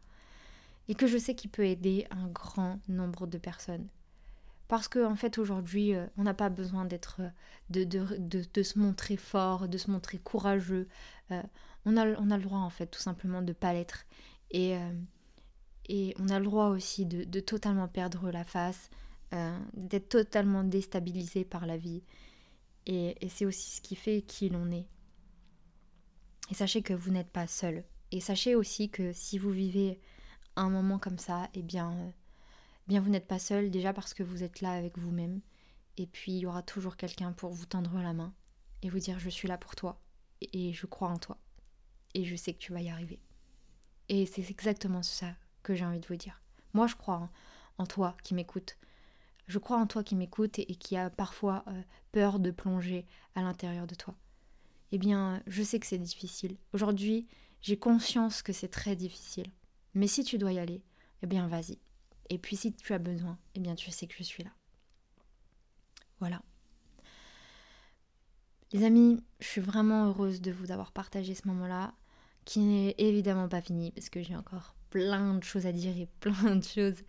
Et 0.87 0.95
que 0.95 1.07
je 1.07 1.17
sais 1.17 1.35
qu'il 1.35 1.49
peut 1.49 1.65
aider 1.65 2.05
un 2.11 2.27
grand 2.27 2.79
nombre 2.87 3.25
de 3.27 3.37
personnes. 3.37 3.87
Parce 4.67 4.87
qu'en 4.87 5.11
en 5.11 5.15
fait 5.15 5.37
aujourd'hui 5.37 5.95
euh, 5.95 6.05
on 6.17 6.23
n'a 6.23 6.33
pas 6.33 6.49
besoin 6.49 6.85
d'être 6.85 7.17
euh, 7.19 7.29
de, 7.69 8.43
de, 8.53 8.63
se 8.63 8.79
montrer 8.79 9.17
fort, 9.17 9.67
de 9.67 9.77
se 9.77 9.91
montrer 9.91 10.17
courageux. 10.17 10.87
Euh, 11.31 11.41
on, 11.85 11.97
a, 11.97 12.07
on 12.19 12.29
a 12.29 12.37
le 12.37 12.43
droit 12.43 12.59
en 12.59 12.69
fait 12.69 12.87
tout 12.87 13.01
simplement 13.01 13.41
de 13.41 13.53
pas 13.53 13.73
l'être. 13.73 14.05
Et, 14.51 14.77
et 15.87 16.13
on 16.19 16.29
a 16.29 16.39
le 16.39 16.45
droit 16.45 16.67
aussi 16.67 17.05
de, 17.05 17.39
totalement 17.39 17.87
perdre 17.87 18.31
la 18.31 18.43
face, 18.43 18.89
d'être 19.73 20.09
totalement 20.09 20.63
déstabilisé 20.63 21.45
par 21.45 21.65
la 21.65 21.77
vie. 21.77 22.03
Et, 22.85 23.15
c'est 23.29 23.45
aussi 23.45 23.71
ce 23.71 23.81
qui 23.81 23.95
fait 23.95 24.21
qui 24.21 24.49
l'on 24.49 24.71
est. 24.71 24.87
Et 26.49 26.53
sachez 26.53 26.81
que 26.81 26.93
vous 26.93 27.11
n'êtes 27.11 27.31
pas 27.31 27.47
seul. 27.47 27.83
Et 28.11 28.19
sachez 28.19 28.55
aussi 28.55 28.89
que 28.89 29.13
si 29.13 29.37
vous 29.37 29.51
vivez 29.51 30.01
un 30.55 30.69
moment 30.69 30.99
comme 30.99 31.17
ça, 31.17 31.49
eh 31.53 31.61
bien, 31.61 32.13
bien 32.87 32.99
vous 32.99 33.09
n'êtes 33.09 33.27
pas 33.27 33.39
seul 33.39 33.71
déjà 33.71 33.93
parce 33.93 34.13
que 34.13 34.23
vous 34.23 34.43
êtes 34.43 34.61
là 34.61 34.71
avec 34.71 34.97
vous-même. 34.97 35.41
Et 35.97 36.07
puis 36.07 36.33
il 36.33 36.39
y 36.39 36.45
aura 36.45 36.61
toujours 36.61 36.97
quelqu'un 36.97 37.31
pour 37.31 37.51
vous 37.51 37.65
tendre 37.65 37.97
la 38.01 38.13
main 38.13 38.33
et 38.81 38.89
vous 38.89 38.99
dire 38.99 39.19
je 39.19 39.29
suis 39.29 39.47
là 39.47 39.57
pour 39.57 39.75
toi 39.75 40.01
et 40.41 40.73
je 40.73 40.85
crois 40.85 41.09
en 41.09 41.17
toi. 41.17 41.37
Et 42.13 42.25
je 42.25 42.35
sais 42.35 42.53
que 42.53 42.59
tu 42.59 42.73
vas 42.73 42.81
y 42.81 42.89
arriver. 42.89 43.21
Et 44.09 44.25
c'est 44.25 44.49
exactement 44.49 45.03
ça 45.03 45.33
que 45.63 45.75
j'ai 45.75 45.85
envie 45.85 45.99
de 45.99 46.07
vous 46.07 46.15
dire. 46.15 46.41
Moi 46.73 46.87
je 46.87 46.95
crois 46.95 47.29
en, 47.77 47.85
toi 47.85 48.15
qui 48.23 48.33
m'écoute. 48.33 48.77
Je 49.47 49.59
crois 49.59 49.77
en 49.77 49.87
toi 49.87 50.03
qui 50.03 50.15
m'écoute 50.15 50.59
et, 50.59 50.65
qui 50.65 50.95
a 50.97 51.09
parfois 51.09 51.63
euh, 51.67 51.81
peur 52.11 52.39
de 52.39 52.51
plonger 52.51 53.05
à 53.35 53.41
l'intérieur 53.41 53.87
de 53.87 53.95
toi. 53.95 54.15
Eh 54.91 54.97
bien, 54.97 55.41
je 55.47 55.63
sais 55.63 55.79
que 55.79 55.87
c'est 55.87 55.97
difficile. 55.97 56.57
Aujourd'hui, 56.73 57.27
j'ai 57.61 57.77
conscience 57.77 58.41
que 58.41 58.53
c'est 58.53 58.67
très 58.67 58.95
difficile. 58.95 59.47
Mais 59.93 60.07
si 60.07 60.23
tu 60.23 60.37
dois 60.37 60.53
y 60.53 60.59
aller, 60.59 60.81
eh 61.21 61.27
bien 61.27 61.47
vas-y. 61.47 61.79
Et 62.29 62.37
puis 62.37 62.55
si 62.55 62.73
tu 62.73 62.93
as 62.93 62.99
besoin, 62.99 63.37
eh 63.55 63.59
bien 63.59 63.75
tu 63.75 63.91
sais 63.91 64.07
que 64.07 64.15
je 64.17 64.23
suis 64.23 64.43
là. 64.43 64.51
Voilà. 66.19 66.41
Les 68.73 68.85
amis, 68.85 69.21
je 69.41 69.47
suis 69.47 69.61
vraiment 69.61 70.05
heureuse 70.05 70.39
de 70.39 70.51
vous 70.51 70.71
avoir 70.71 70.93
partagé 70.93 71.35
ce 71.35 71.47
moment-là, 71.49 71.93
qui 72.45 72.59
n'est 72.59 72.95
évidemment 72.97 73.49
pas 73.49 73.61
fini, 73.61 73.91
parce 73.91 74.09
que 74.09 74.23
j'ai 74.23 74.35
encore 74.35 74.75
plein 74.89 75.35
de 75.35 75.43
choses 75.43 75.65
à 75.65 75.73
dire 75.73 75.97
et 75.97 76.07
plein 76.19 76.55
de 76.55 76.63
choses 76.63 77.03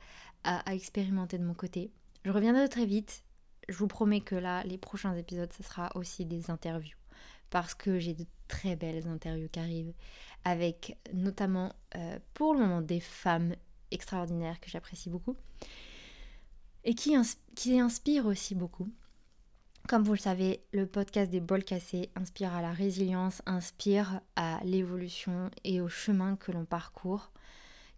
à, 0.45 0.75
expérimenter 0.75 1.39
de 1.39 1.45
mon 1.45 1.55
côté. 1.55 1.93
Je 2.25 2.31
reviendrai 2.31 2.69
très 2.69 2.87
vite. 2.87 3.25
Je 3.69 3.77
vous 3.77 3.89
promets 3.89 4.21
que 4.21 4.35
là, 4.35 4.63
les 4.65 4.79
prochains 4.79 5.15
épisodes, 5.15 5.53
ce 5.53 5.63
sera 5.63 5.91
aussi 5.95 6.25
des 6.25 6.51
interviews. 6.51 6.97
Parce 7.51 7.75
que 7.75 7.99
j'ai 7.99 8.15
de 8.15 8.27
très 8.49 8.77
belles 8.77 9.07
interviews 9.07 9.49
qui 9.49 9.59
arrivent, 9.59 9.93
avec 10.45 10.97
notamment 11.13 11.73
euh, 11.97 12.19
pour 12.35 12.55
le 12.55 12.61
moment 12.61 12.81
des 12.81 13.01
femmes 13.01 13.55
extraordinaire 13.93 14.59
que 14.61 14.71
j'apprécie 14.71 15.11
beaucoup 15.11 15.37
et 16.85 16.95
qui, 16.95 17.15
qui 17.55 17.79
inspire 17.79 18.27
aussi 18.27 18.55
beaucoup. 18.55 18.89
Comme 19.89 20.05
vous 20.05 20.13
le 20.13 20.19
savez, 20.19 20.63
le 20.73 20.87
podcast 20.87 21.31
des 21.31 21.41
bols 21.41 21.65
cassés 21.65 22.11
inspire 22.15 22.55
à 22.55 22.63
la 22.63 22.73
résilience, 22.73 23.43
inspire 23.47 24.21
à 24.37 24.61
l'évolution 24.65 25.51
et 25.65 25.81
au 25.81 25.89
chemin 25.89 26.37
que 26.37 26.53
l'on 26.53 26.65
parcourt, 26.65 27.33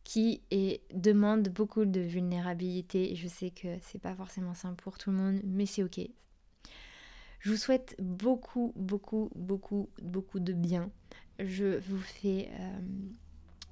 qui 0.05 0.43
demande 0.95 1.49
beaucoup 1.49 1.87
de 1.87 2.01
vulnérabilité. 2.01 3.17
Je 3.17 3.27
sais 3.27 3.51
que 3.51 3.69
c'est 3.81 3.99
pas 3.99 4.15
forcément 4.15 4.55
simple 4.55 4.83
pour 4.83 4.99
tout 4.99 5.11
le 5.11 5.17
monde, 5.17 5.41
mais 5.45 5.67
c'est 5.67 5.83
ok. 5.83 6.01
Je 7.41 7.51
vous 7.51 7.57
souhaite 7.57 7.97
beaucoup, 7.99 8.73
beaucoup, 8.77 9.31
beaucoup, 9.35 9.91
beaucoup 10.03 10.41
de 10.41 10.53
bien. 10.53 10.91
Je 11.39 11.79
vous 11.79 11.99
fais 11.99 12.49
euh, 12.59 12.81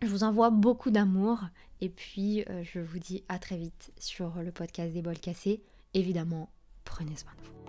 je 0.03 0.09
vous 0.09 0.25
envoie 0.25 0.51
beaucoup 0.51 0.91
d'amour 0.91 1.45
et 1.81 1.89
puis 1.89 2.43
euh, 2.51 2.65
je 2.65 2.81
vous 2.81 2.99
dis 2.99 3.23
à 3.29 3.39
très 3.39 3.57
vite 3.57 3.93
sur 3.99 4.43
le 4.43 4.51
podcast 4.51 4.93
des 4.93 5.01
bols 5.01 5.19
cassés. 5.19 5.63
Évidemment, 5.95 6.51
prenez 6.85 7.17
soin 7.17 7.33
de 7.39 7.47
vous. 7.47 7.62